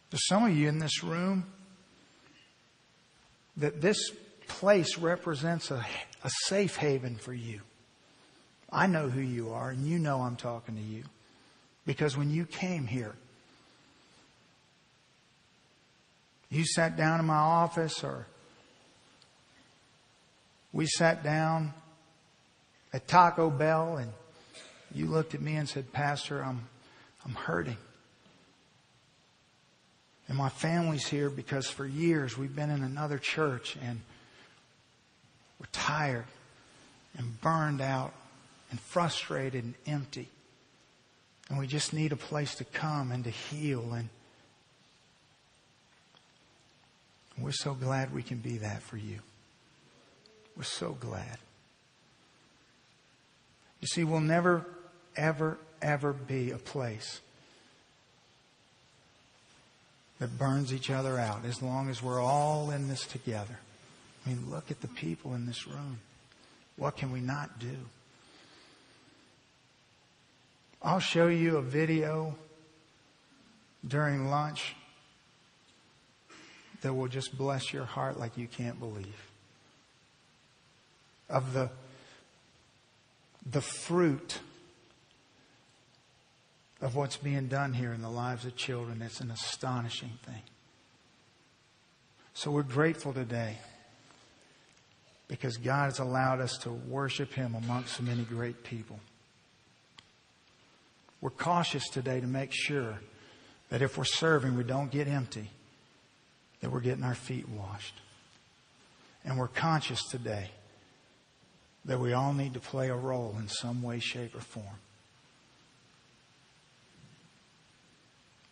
There's 0.10 0.26
some 0.28 0.46
of 0.46 0.58
you 0.58 0.68
in 0.68 0.80
this 0.80 1.04
room 1.04 1.46
that 3.58 3.82
this 3.82 4.12
place 4.48 4.98
represents 4.98 5.70
a, 5.70 5.86
a 6.24 6.32
safe 6.46 6.76
haven 6.76 7.16
for 7.16 7.34
you. 7.34 7.62
I 8.72 8.88
know 8.88 9.10
who 9.10 9.22
you 9.22 9.52
are, 9.54 9.70
and 9.70 9.86
you 9.86 10.00
know 10.00 10.22
I'm 10.22 10.38
talking 10.38 10.76
to 10.76 10.82
you. 10.82 11.04
Because 11.86 12.18
when 12.18 12.32
you 12.32 12.46
came 12.46 12.88
here, 12.88 13.14
you 16.50 16.66
sat 16.66 16.98
down 16.98 17.20
in 17.20 17.28
my 17.28 17.36
office, 17.36 18.04
or 18.04 18.26
we 20.74 20.88
sat 20.88 21.24
down 21.24 21.72
at 22.92 23.08
Taco 23.08 23.50
Bell, 23.50 23.98
and 23.98 24.12
you 24.94 25.06
looked 25.06 25.36
at 25.36 25.42
me 25.42 25.56
and 25.56 25.70
said, 25.70 25.94
Pastor, 25.94 26.44
I'm, 26.44 26.68
I'm 27.24 27.36
hurting. 27.36 27.78
And 30.28 30.38
my 30.38 30.50
family's 30.50 31.08
here 31.08 31.30
because 31.30 31.68
for 31.68 31.86
years 31.86 32.38
we've 32.38 32.56
been 32.56 32.70
in 32.70 32.84
another 32.84 33.18
church 33.18 33.78
and 33.84 34.00
we're 35.60 35.68
tired 35.72 36.26
and 37.18 37.40
burned 37.42 37.82
out 37.82 38.14
and 38.72 38.80
frustrated 38.80 39.64
and 39.64 39.74
empty. 39.86 40.28
And 41.50 41.60
we 41.60 41.68
just 41.68 41.94
need 41.94 42.14
a 42.14 42.16
place 42.18 42.56
to 42.56 42.64
come 42.64 43.12
and 43.12 43.24
to 43.26 43.30
heal. 43.30 43.94
And 43.94 44.10
we're 47.38 47.52
so 47.52 47.74
glad 47.74 48.14
we 48.14 48.24
can 48.24 48.38
be 48.38 48.60
that 48.60 48.82
for 48.82 48.98
you. 48.98 49.20
We're 50.56 50.64
so 50.64 50.98
glad. 51.00 51.38
You 53.82 53.88
see, 53.88 54.04
we'll 54.04 54.22
never, 54.22 54.66
ever, 55.16 55.58
ever 55.82 56.14
be 56.14 56.52
a 56.52 56.58
place 56.58 57.20
that 60.20 60.38
burns 60.38 60.74
each 60.74 60.90
other 60.90 61.20
out 61.20 61.44
as 61.46 61.62
long 61.62 61.90
as 61.90 62.02
we're 62.02 62.22
all 62.22 62.72
in 62.72 62.88
this 62.88 63.06
together. 63.06 63.60
I 64.26 64.30
mean, 64.30 64.50
look 64.50 64.72
at 64.72 64.80
the 64.82 64.88
people 64.88 65.34
in 65.34 65.46
this 65.46 65.68
room. 65.68 66.00
What 66.78 66.96
can 66.96 67.12
we 67.12 67.20
not 67.20 67.60
do? 67.60 67.76
I'll 70.82 71.00
show 71.00 71.28
you 71.28 71.58
a 71.58 71.62
video 71.62 72.36
during 73.86 74.30
lunch 74.30 74.76
that 76.82 76.94
will 76.94 77.08
just 77.08 77.38
bless 77.38 77.74
your 77.74 77.86
heart 77.86 78.20
like 78.20 78.38
you 78.38 78.48
can't 78.48 78.80
believe. 78.80 79.33
Of 81.30 81.54
the, 81.54 81.70
the 83.50 83.62
fruit 83.62 84.40
of 86.82 86.96
what's 86.96 87.16
being 87.16 87.48
done 87.48 87.74
here 87.74 87.94
in 87.94 88.02
the 88.02 88.10
lives 88.10 88.46
of 88.46 88.56
children. 88.58 89.02
It's 89.02 89.22
an 89.22 89.32
astonishing 89.32 90.12
thing. 90.26 90.42
So 92.34 92.52
we're 92.52 92.64
grateful 92.64 93.14
today 93.14 93.58
because 95.28 95.58
God 95.58 95.86
has 95.86 96.00
allowed 96.00 96.42
us 96.42 96.58
to 96.60 96.72
worship 96.72 97.34
Him 97.34 97.56
amongst 97.56 97.96
so 97.96 98.04
many 98.04 98.24
great 98.24 98.64
people. 98.64 99.00
We're 101.22 101.30
cautious 101.30 101.88
today 101.88 102.20
to 102.20 102.28
make 102.28 102.52
sure 102.52 103.00
that 103.70 103.82
if 103.82 103.98
we're 103.98 104.04
serving, 104.04 104.58
we 104.58 104.66
don't 104.66 104.92
get 104.92 105.08
empty, 105.08 105.50
that 106.60 106.70
we're 106.70 106.82
getting 106.82 107.04
our 107.04 107.16
feet 107.16 107.48
washed. 107.48 107.96
And 109.24 109.38
we're 109.38 109.48
conscious 109.48 110.04
today 110.10 110.52
that 111.86 112.00
we 112.00 112.14
all 112.14 112.34
need 112.34 112.54
to 112.54 112.60
play 112.60 112.90
a 112.90 112.96
role 112.96 113.36
in 113.40 113.48
some 113.48 113.82
way, 113.82 114.00
shape, 114.00 114.36
or 114.36 114.42
form. 114.42 114.66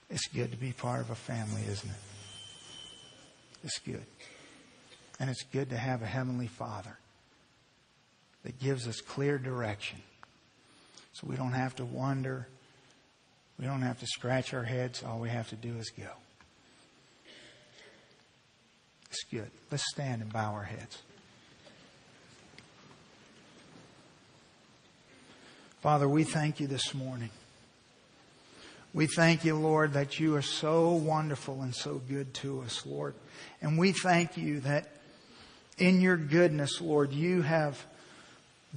It's 0.09 0.27
good 0.27 0.51
to 0.51 0.57
be 0.57 0.73
part 0.73 0.99
of 0.99 1.09
a 1.09 1.15
family, 1.15 1.61
isn't 1.69 1.89
it? 1.89 1.95
It's 3.63 3.79
good. 3.79 4.05
And 5.19 5.29
it's 5.29 5.43
good 5.43 5.69
to 5.69 5.77
have 5.77 6.01
a 6.01 6.05
Heavenly 6.05 6.47
Father 6.47 6.97
that 8.43 8.59
gives 8.59 8.87
us 8.87 8.99
clear 8.99 9.37
direction. 9.37 10.01
So 11.13 11.27
we 11.27 11.35
don't 11.35 11.53
have 11.53 11.75
to 11.77 11.85
wonder. 11.85 12.47
We 13.59 13.65
don't 13.65 13.83
have 13.83 13.99
to 13.99 14.07
scratch 14.07 14.53
our 14.53 14.63
heads. 14.63 15.03
All 15.03 15.19
we 15.19 15.29
have 15.29 15.49
to 15.49 15.55
do 15.55 15.77
is 15.77 15.91
go. 15.91 16.09
It's 19.09 19.23
good. 19.29 19.51
Let's 19.69 19.83
stand 19.93 20.21
and 20.21 20.33
bow 20.33 20.53
our 20.53 20.63
heads. 20.63 21.01
Father, 25.81 26.07
we 26.07 26.23
thank 26.23 26.59
you 26.59 26.67
this 26.67 26.93
morning. 26.93 27.31
We 28.93 29.07
thank 29.07 29.43
you, 29.43 29.55
Lord, 29.55 29.93
that 29.93 30.19
you 30.19 30.35
are 30.35 30.43
so 30.43 30.91
wonderful 30.91 31.63
and 31.63 31.73
so 31.73 31.99
good 32.07 32.35
to 32.35 32.61
us, 32.61 32.85
Lord. 32.85 33.15
And 33.63 33.79
we 33.79 33.91
thank 33.91 34.37
you 34.37 34.59
that 34.59 34.87
in 35.79 35.99
your 35.99 36.17
goodness, 36.17 36.79
Lord, 36.81 37.11
you 37.13 37.41
have 37.41 37.83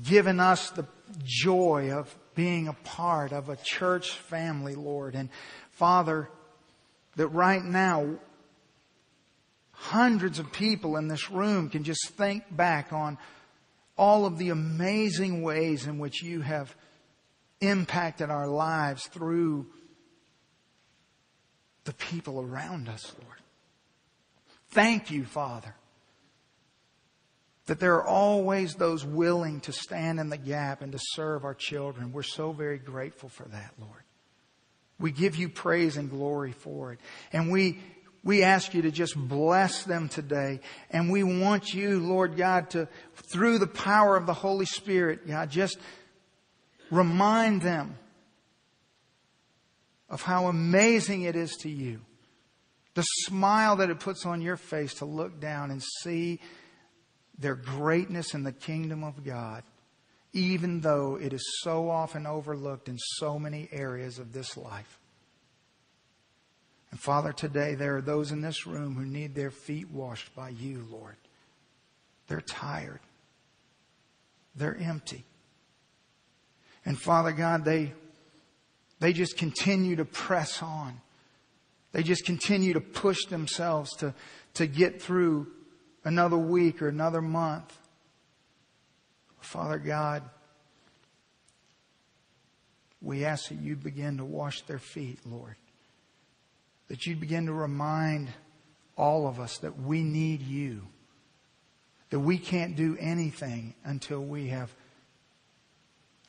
given 0.02 0.40
us 0.40 0.70
the 0.70 0.86
joy 1.22 1.90
of 1.92 2.14
being 2.34 2.68
a 2.68 2.72
part 2.72 3.32
of 3.32 3.50
a 3.50 3.56
church 3.56 4.12
family, 4.12 4.74
Lord. 4.74 5.14
And 5.14 5.28
Father, 5.72 6.30
that 7.16 7.28
right 7.28 7.62
now, 7.62 8.14
hundreds 9.72 10.38
of 10.38 10.50
people 10.52 10.96
in 10.96 11.08
this 11.08 11.30
room 11.30 11.68
can 11.68 11.84
just 11.84 12.08
think 12.12 12.44
back 12.50 12.94
on 12.94 13.18
all 13.98 14.24
of 14.24 14.38
the 14.38 14.48
amazing 14.48 15.42
ways 15.42 15.86
in 15.86 15.98
which 15.98 16.22
you 16.22 16.40
have 16.40 16.74
impacted 17.66 18.30
our 18.30 18.48
lives 18.48 19.06
through 19.06 19.66
the 21.84 21.92
people 21.94 22.40
around 22.40 22.88
us, 22.88 23.14
Lord. 23.22 23.38
Thank 24.70 25.10
you, 25.10 25.24
Father, 25.24 25.74
that 27.66 27.78
there 27.78 27.94
are 27.94 28.06
always 28.06 28.74
those 28.74 29.04
willing 29.04 29.60
to 29.60 29.72
stand 29.72 30.18
in 30.18 30.30
the 30.30 30.36
gap 30.36 30.82
and 30.82 30.92
to 30.92 30.98
serve 31.00 31.44
our 31.44 31.54
children. 31.54 32.12
We're 32.12 32.22
so 32.22 32.52
very 32.52 32.78
grateful 32.78 33.28
for 33.28 33.44
that, 33.44 33.72
Lord. 33.78 34.02
We 34.98 35.12
give 35.12 35.36
you 35.36 35.48
praise 35.48 35.96
and 35.96 36.10
glory 36.10 36.52
for 36.52 36.92
it. 36.92 37.00
And 37.32 37.50
we, 37.50 37.78
we 38.22 38.42
ask 38.42 38.74
you 38.74 38.82
to 38.82 38.90
just 38.90 39.16
bless 39.16 39.84
them 39.84 40.08
today. 40.08 40.60
And 40.90 41.10
we 41.10 41.22
want 41.22 41.74
you, 41.74 42.00
Lord 42.00 42.36
God, 42.36 42.70
to, 42.70 42.88
through 43.14 43.58
the 43.58 43.66
power 43.66 44.16
of 44.16 44.26
the 44.26 44.34
Holy 44.34 44.66
Spirit, 44.66 45.26
God, 45.28 45.50
just 45.50 45.78
remind 46.90 47.62
them 47.62 47.96
of 50.08 50.22
how 50.22 50.46
amazing 50.46 51.22
it 51.22 51.36
is 51.36 51.56
to 51.56 51.68
you. 51.68 52.00
The 52.94 53.02
smile 53.02 53.76
that 53.76 53.90
it 53.90 54.00
puts 54.00 54.24
on 54.24 54.40
your 54.40 54.56
face 54.56 54.94
to 54.94 55.04
look 55.04 55.40
down 55.40 55.70
and 55.70 55.82
see 56.02 56.40
their 57.38 57.56
greatness 57.56 58.34
in 58.34 58.44
the 58.44 58.52
kingdom 58.52 59.02
of 59.02 59.24
God, 59.24 59.64
even 60.32 60.80
though 60.80 61.18
it 61.20 61.32
is 61.32 61.44
so 61.62 61.90
often 61.90 62.26
overlooked 62.26 62.88
in 62.88 62.98
so 62.98 63.38
many 63.38 63.68
areas 63.72 64.18
of 64.18 64.32
this 64.32 64.56
life. 64.56 65.00
And 66.92 67.00
Father, 67.00 67.32
today 67.32 67.74
there 67.74 67.96
are 67.96 68.02
those 68.02 68.30
in 68.30 68.40
this 68.40 68.68
room 68.68 68.94
who 68.94 69.04
need 69.04 69.34
their 69.34 69.50
feet 69.50 69.90
washed 69.90 70.32
by 70.36 70.50
you, 70.50 70.86
Lord. 70.88 71.16
They're 72.28 72.40
tired. 72.40 73.00
They're 74.54 74.76
empty. 74.76 75.24
And 76.84 76.98
Father 77.00 77.32
God, 77.32 77.64
they 77.64 77.92
they 79.00 79.12
just 79.12 79.36
continue 79.36 79.96
to 79.96 80.04
press 80.04 80.62
on. 80.62 81.00
They 81.92 82.02
just 82.02 82.24
continue 82.24 82.72
to 82.72 82.80
push 82.80 83.26
themselves 83.26 83.94
to, 83.98 84.14
to 84.54 84.66
get 84.66 85.00
through 85.00 85.46
another 86.04 86.36
week 86.36 86.82
or 86.82 86.88
another 86.88 87.20
month. 87.20 87.78
Father 89.40 89.78
God, 89.78 90.22
we 93.00 93.24
ask 93.24 93.48
that 93.50 93.58
you 93.58 93.76
begin 93.76 94.16
to 94.16 94.24
wash 94.24 94.62
their 94.62 94.78
feet, 94.78 95.18
Lord. 95.26 95.56
That 96.88 97.06
you'd 97.06 97.20
begin 97.20 97.46
to 97.46 97.52
remind 97.52 98.28
all 98.96 99.28
of 99.28 99.38
us 99.38 99.58
that 99.58 99.78
we 99.78 100.02
need 100.02 100.40
you. 100.40 100.82
That 102.10 102.20
we 102.20 102.38
can't 102.38 102.74
do 102.74 102.96
anything 102.98 103.74
until 103.84 104.20
we 104.20 104.48
have 104.48 104.74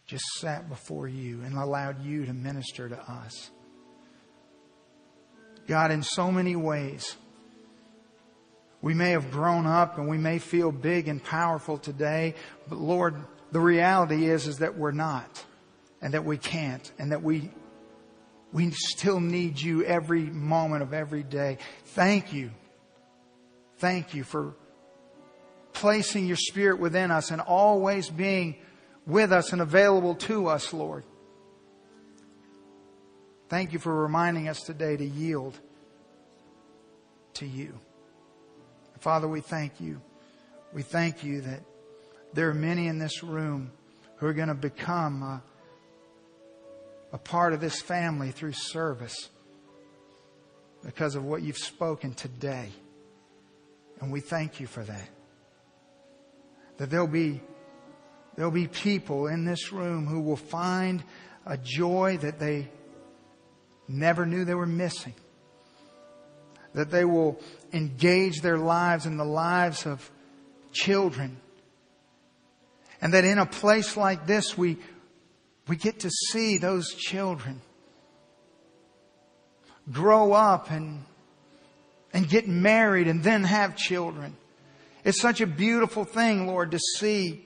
just 0.05 0.25
sat 0.37 0.69
before 0.69 1.07
you 1.07 1.41
and 1.41 1.57
allowed 1.57 2.03
you 2.03 2.25
to 2.25 2.33
minister 2.33 2.87
to 2.87 3.11
us. 3.11 3.49
God, 5.67 5.91
in 5.91 6.03
so 6.03 6.31
many 6.31 6.55
ways, 6.55 7.15
we 8.81 8.93
may 8.93 9.11
have 9.11 9.31
grown 9.31 9.65
up 9.65 9.97
and 9.97 10.07
we 10.07 10.19
may 10.19 10.37
feel 10.37 10.71
big 10.71 11.07
and 11.07 11.23
powerful 11.23 11.79
today, 11.79 12.35
but 12.69 12.77
Lord, 12.77 13.15
the 13.51 13.59
reality 13.59 14.29
is, 14.29 14.45
is 14.45 14.59
that 14.59 14.77
we're 14.77 14.91
not 14.91 15.43
and 16.01 16.13
that 16.13 16.23
we 16.23 16.37
can't 16.37 16.91
and 16.99 17.11
that 17.11 17.23
we, 17.23 17.49
we 18.53 18.69
still 18.71 19.19
need 19.19 19.59
you 19.59 19.83
every 19.83 20.21
moment 20.21 20.83
of 20.83 20.93
every 20.93 21.23
day. 21.23 21.57
Thank 21.85 22.31
you. 22.31 22.51
Thank 23.79 24.13
you 24.13 24.23
for 24.23 24.53
placing 25.73 26.27
your 26.27 26.37
spirit 26.37 26.79
within 26.79 27.09
us 27.09 27.31
and 27.31 27.41
always 27.41 28.09
being 28.09 28.55
with 29.05 29.31
us 29.31 29.53
and 29.53 29.61
available 29.61 30.15
to 30.15 30.47
us, 30.47 30.73
Lord. 30.73 31.03
Thank 33.49 33.73
you 33.73 33.79
for 33.79 33.93
reminding 33.93 34.47
us 34.47 34.61
today 34.61 34.97
to 34.97 35.05
yield 35.05 35.59
to 37.35 37.45
you. 37.45 37.77
Father, 38.99 39.27
we 39.27 39.41
thank 39.41 39.79
you. 39.79 40.01
We 40.73 40.81
thank 40.81 41.23
you 41.23 41.41
that 41.41 41.61
there 42.33 42.49
are 42.49 42.53
many 42.55 42.87
in 42.87 42.97
this 42.97 43.23
room 43.23 43.71
who 44.17 44.27
are 44.27 44.33
going 44.33 44.47
to 44.47 44.55
become 44.55 45.21
a, 45.21 45.43
a 47.13 47.17
part 47.17 47.53
of 47.53 47.61
this 47.61 47.81
family 47.81 48.31
through 48.31 48.53
service 48.53 49.29
because 50.83 51.15
of 51.15 51.23
what 51.23 51.43
you've 51.43 51.57
spoken 51.57 52.13
today. 52.13 52.69
And 54.01 54.11
we 54.11 54.21
thank 54.21 54.59
you 54.59 54.67
for 54.67 54.83
that. 54.83 55.09
That 56.77 56.89
there'll 56.89 57.07
be, 57.07 57.41
there'll 58.35 58.51
be 58.51 58.67
people 58.67 59.27
in 59.27 59.45
this 59.45 59.71
room 59.71 60.05
who 60.05 60.21
will 60.21 60.35
find 60.35 61.03
a 61.45 61.57
joy 61.57 62.17
that 62.21 62.39
they 62.39 62.69
never 63.87 64.25
knew 64.25 64.45
they 64.45 64.55
were 64.55 64.65
missing 64.65 65.13
that 66.75 66.91
they 66.91 67.05
will 67.05 67.39
engage 67.73 68.41
their 68.41 68.57
lives 68.57 69.05
in 69.05 69.17
the 69.17 69.25
lives 69.25 69.85
of 69.85 70.11
children. 70.73 71.37
And 73.01 73.13
that 73.13 73.23
in 73.23 73.39
a 73.39 73.45
place 73.45 73.97
like 73.97 74.27
this, 74.27 74.57
we, 74.57 74.77
we 75.67 75.77
get 75.77 76.01
to 76.01 76.09
see 76.09 76.57
those 76.57 76.93
children 76.93 77.61
grow 79.91 80.33
up 80.33 80.69
and, 80.69 81.03
and 82.13 82.27
get 82.27 82.47
married 82.47 83.07
and 83.07 83.23
then 83.23 83.43
have 83.43 83.77
children. 83.77 84.35
It's 85.05 85.21
such 85.21 85.39
a 85.39 85.47
beautiful 85.47 86.03
thing, 86.03 86.47
Lord, 86.47 86.71
to 86.71 86.79
see 86.79 87.45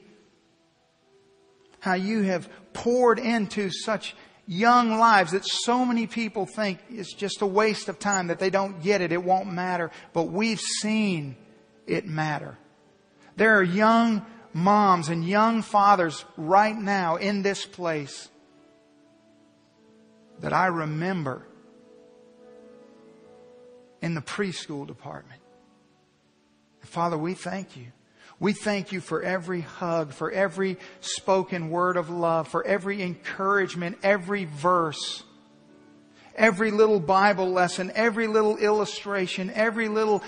how 1.80 1.94
you 1.94 2.24
have 2.24 2.50
poured 2.74 3.20
into 3.20 3.70
such 3.70 4.16
young 4.46 4.98
lives 4.98 5.32
that 5.32 5.46
so 5.46 5.86
many 5.86 6.08
people 6.08 6.46
think 6.46 6.80
it's 6.90 7.14
just 7.14 7.42
a 7.42 7.46
waste 7.46 7.88
of 7.88 8.00
time, 8.00 8.28
that 8.28 8.40
they 8.40 8.50
don't 8.50 8.82
get 8.82 9.02
it, 9.02 9.12
it 9.12 9.24
won't 9.24 9.52
matter. 9.52 9.92
But 10.14 10.24
we've 10.24 10.60
seen 10.60 11.36
it 11.86 12.06
matter. 12.06 12.58
There 13.36 13.58
are 13.58 13.64
young 13.64 14.26
moms 14.54 15.10
and 15.10 15.24
young 15.24 15.62
fathers 15.62 16.26
right 16.36 16.76
now 16.76 17.18
in 17.18 17.44
this 17.44 17.66
place 17.66 18.30
that 20.40 20.54
I 20.54 20.68
remember 20.68 21.46
in 24.02 24.16
the 24.16 24.22
preschool 24.22 24.88
department. 24.88 25.42
Father, 26.82 27.18
we 27.18 27.36
thank 27.36 27.78
you 27.78 27.88
we 28.40 28.54
thank 28.54 28.92
you 28.92 29.02
for 29.02 29.22
every 29.22 29.62
hug, 29.62 30.14
for 30.14 30.32
every 30.32 30.78
spoken 31.02 31.70
word 31.70 31.98
of 31.98 32.10
love, 32.10 32.48
for 32.48 32.66
every 32.66 33.02
encouragement, 33.02 33.98
every 34.02 34.46
verse, 34.46 35.24
every 36.36 36.72
little 36.72 37.02
Bible 37.02 37.52
lesson, 37.52 37.92
every 37.96 38.28
little 38.28 38.56
illustration, 38.56 39.52
every 39.54 39.90
little 39.90 40.24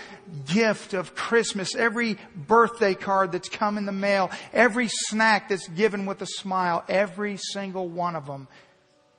gift 0.46 0.94
of 0.94 1.16
Christmas, 1.16 1.74
every 1.74 2.18
birthday 2.36 2.96
card 2.96 3.32
that's 3.32 3.48
come 3.48 3.78
in 3.78 3.86
the 3.86 3.94
mail, 3.94 4.30
every 4.52 4.90
snack 4.90 5.48
that's 5.48 5.70
given 5.70 6.06
with 6.06 6.22
a 6.22 6.28
smile, 6.28 6.84
every 6.90 7.38
single 7.38 7.88
one 7.88 8.18
of 8.18 8.26
them 8.26 8.50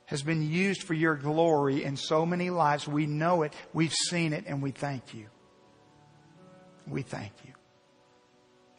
has 0.05 0.22
been 0.22 0.47
used 0.47 0.82
for 0.82 0.93
your 0.93 1.16
glory 1.16 1.82
in 1.82 1.97
so 1.97 2.26
many 2.26 2.51
lives. 2.51 2.86
We 2.86 3.07
know 3.07 3.43
it, 3.43 3.55
we've 3.72 3.95
seen 3.95 4.34
it, 4.34 4.45
and 4.47 4.61
we 4.61 4.70
thank 4.70 5.14
you. 5.14 5.28
We 6.86 7.01
thank 7.01 7.32
you. 7.47 7.55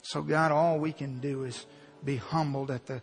So, 0.04 0.22
God, 0.22 0.51
all 0.51 0.80
we 0.80 0.91
can 0.91 1.20
do 1.20 1.45
is 1.45 1.66
be 2.04 2.18
humbled 2.18 2.70
at 2.70 2.86
the 2.86 3.01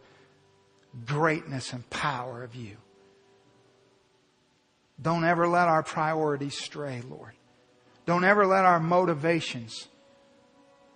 greatness 1.06 1.72
and 1.72 1.88
power 1.88 2.42
of 2.44 2.54
you. 2.54 2.76
Don't 5.00 5.24
ever 5.24 5.48
let 5.48 5.66
our 5.66 5.82
priorities 5.82 6.58
stray, 6.58 7.02
Lord. 7.08 7.32
Don't 8.04 8.24
ever 8.24 8.46
let 8.46 8.64
our 8.66 8.80
motivations 8.80 9.88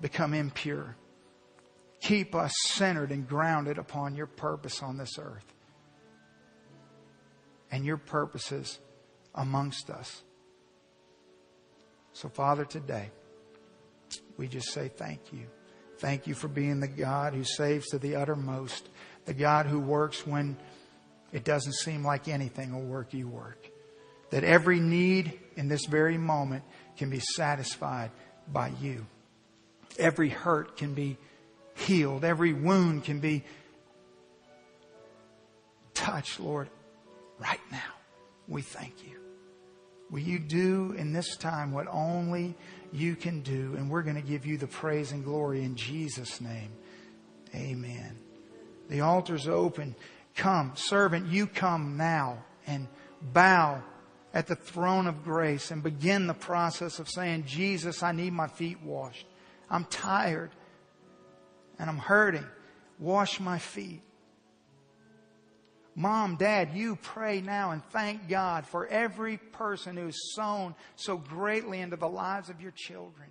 become 0.00 0.34
impure. 0.34 0.94
Keep 2.02 2.34
us 2.34 2.52
centered 2.64 3.10
and 3.10 3.26
grounded 3.26 3.78
upon 3.78 4.14
your 4.14 4.26
purpose 4.26 4.82
on 4.82 4.98
this 4.98 5.18
earth 5.18 5.54
and 7.70 7.82
your 7.84 7.96
purposes 7.96 8.78
amongst 9.34 9.88
us. 9.88 10.22
So, 12.12 12.28
Father, 12.28 12.66
today, 12.66 13.10
we 14.36 14.48
just 14.48 14.70
say 14.70 14.88
thank 14.88 15.32
you. 15.32 15.46
Thank 16.04 16.26
you 16.26 16.34
for 16.34 16.48
being 16.48 16.80
the 16.80 16.86
God 16.86 17.32
who 17.32 17.44
saves 17.44 17.88
to 17.88 17.98
the 17.98 18.16
uttermost, 18.16 18.90
the 19.24 19.32
God 19.32 19.64
who 19.64 19.80
works 19.80 20.26
when 20.26 20.58
it 21.32 21.44
doesn't 21.44 21.72
seem 21.72 22.04
like 22.04 22.28
anything 22.28 22.74
will 22.74 22.82
work, 22.82 23.14
you 23.14 23.26
work. 23.26 23.70
That 24.28 24.44
every 24.44 24.80
need 24.80 25.40
in 25.56 25.68
this 25.68 25.86
very 25.86 26.18
moment 26.18 26.62
can 26.98 27.08
be 27.08 27.20
satisfied 27.20 28.10
by 28.52 28.72
you. 28.82 29.06
Every 29.98 30.28
hurt 30.28 30.76
can 30.76 30.92
be 30.92 31.16
healed. 31.74 32.22
Every 32.22 32.52
wound 32.52 33.04
can 33.04 33.20
be 33.20 33.42
touched, 35.94 36.38
Lord, 36.38 36.68
right 37.38 37.62
now. 37.72 37.94
We 38.46 38.60
thank 38.60 39.06
you. 39.06 39.18
Will 40.10 40.20
you 40.20 40.38
do 40.38 40.94
in 40.98 41.14
this 41.14 41.34
time 41.38 41.72
what 41.72 41.86
only 41.90 42.56
you 42.94 43.16
can 43.16 43.40
do. 43.40 43.74
And 43.76 43.90
we're 43.90 44.02
going 44.02 44.16
to 44.16 44.22
give 44.22 44.46
you 44.46 44.56
the 44.56 44.68
praise 44.68 45.10
and 45.10 45.24
glory 45.24 45.64
in 45.64 45.74
Jesus' 45.74 46.40
name. 46.40 46.70
Amen. 47.54 48.16
The 48.88 49.00
altar's 49.00 49.48
open. 49.48 49.96
Come, 50.36 50.72
servant, 50.76 51.26
you 51.26 51.46
come 51.46 51.96
now 51.96 52.44
and 52.66 52.86
bow 53.20 53.82
at 54.32 54.46
the 54.46 54.54
throne 54.54 55.08
of 55.08 55.24
grace 55.24 55.72
and 55.72 55.82
begin 55.82 56.28
the 56.28 56.34
process 56.34 57.00
of 57.00 57.08
saying, 57.08 57.44
Jesus, 57.46 58.02
I 58.02 58.12
need 58.12 58.32
my 58.32 58.46
feet 58.46 58.80
washed. 58.80 59.26
I'm 59.68 59.84
tired 59.86 60.50
and 61.78 61.90
I'm 61.90 61.98
hurting. 61.98 62.46
Wash 63.00 63.40
my 63.40 63.58
feet. 63.58 64.02
Mom, 65.96 66.36
Dad, 66.36 66.70
you 66.74 66.96
pray 66.96 67.40
now 67.40 67.70
and 67.70 67.84
thank 67.90 68.28
God 68.28 68.66
for 68.66 68.86
every 68.86 69.36
person 69.36 69.96
who's 69.96 70.34
sown 70.34 70.74
so 70.96 71.16
greatly 71.16 71.80
into 71.80 71.96
the 71.96 72.08
lives 72.08 72.48
of 72.48 72.60
your 72.60 72.72
children. 72.72 73.28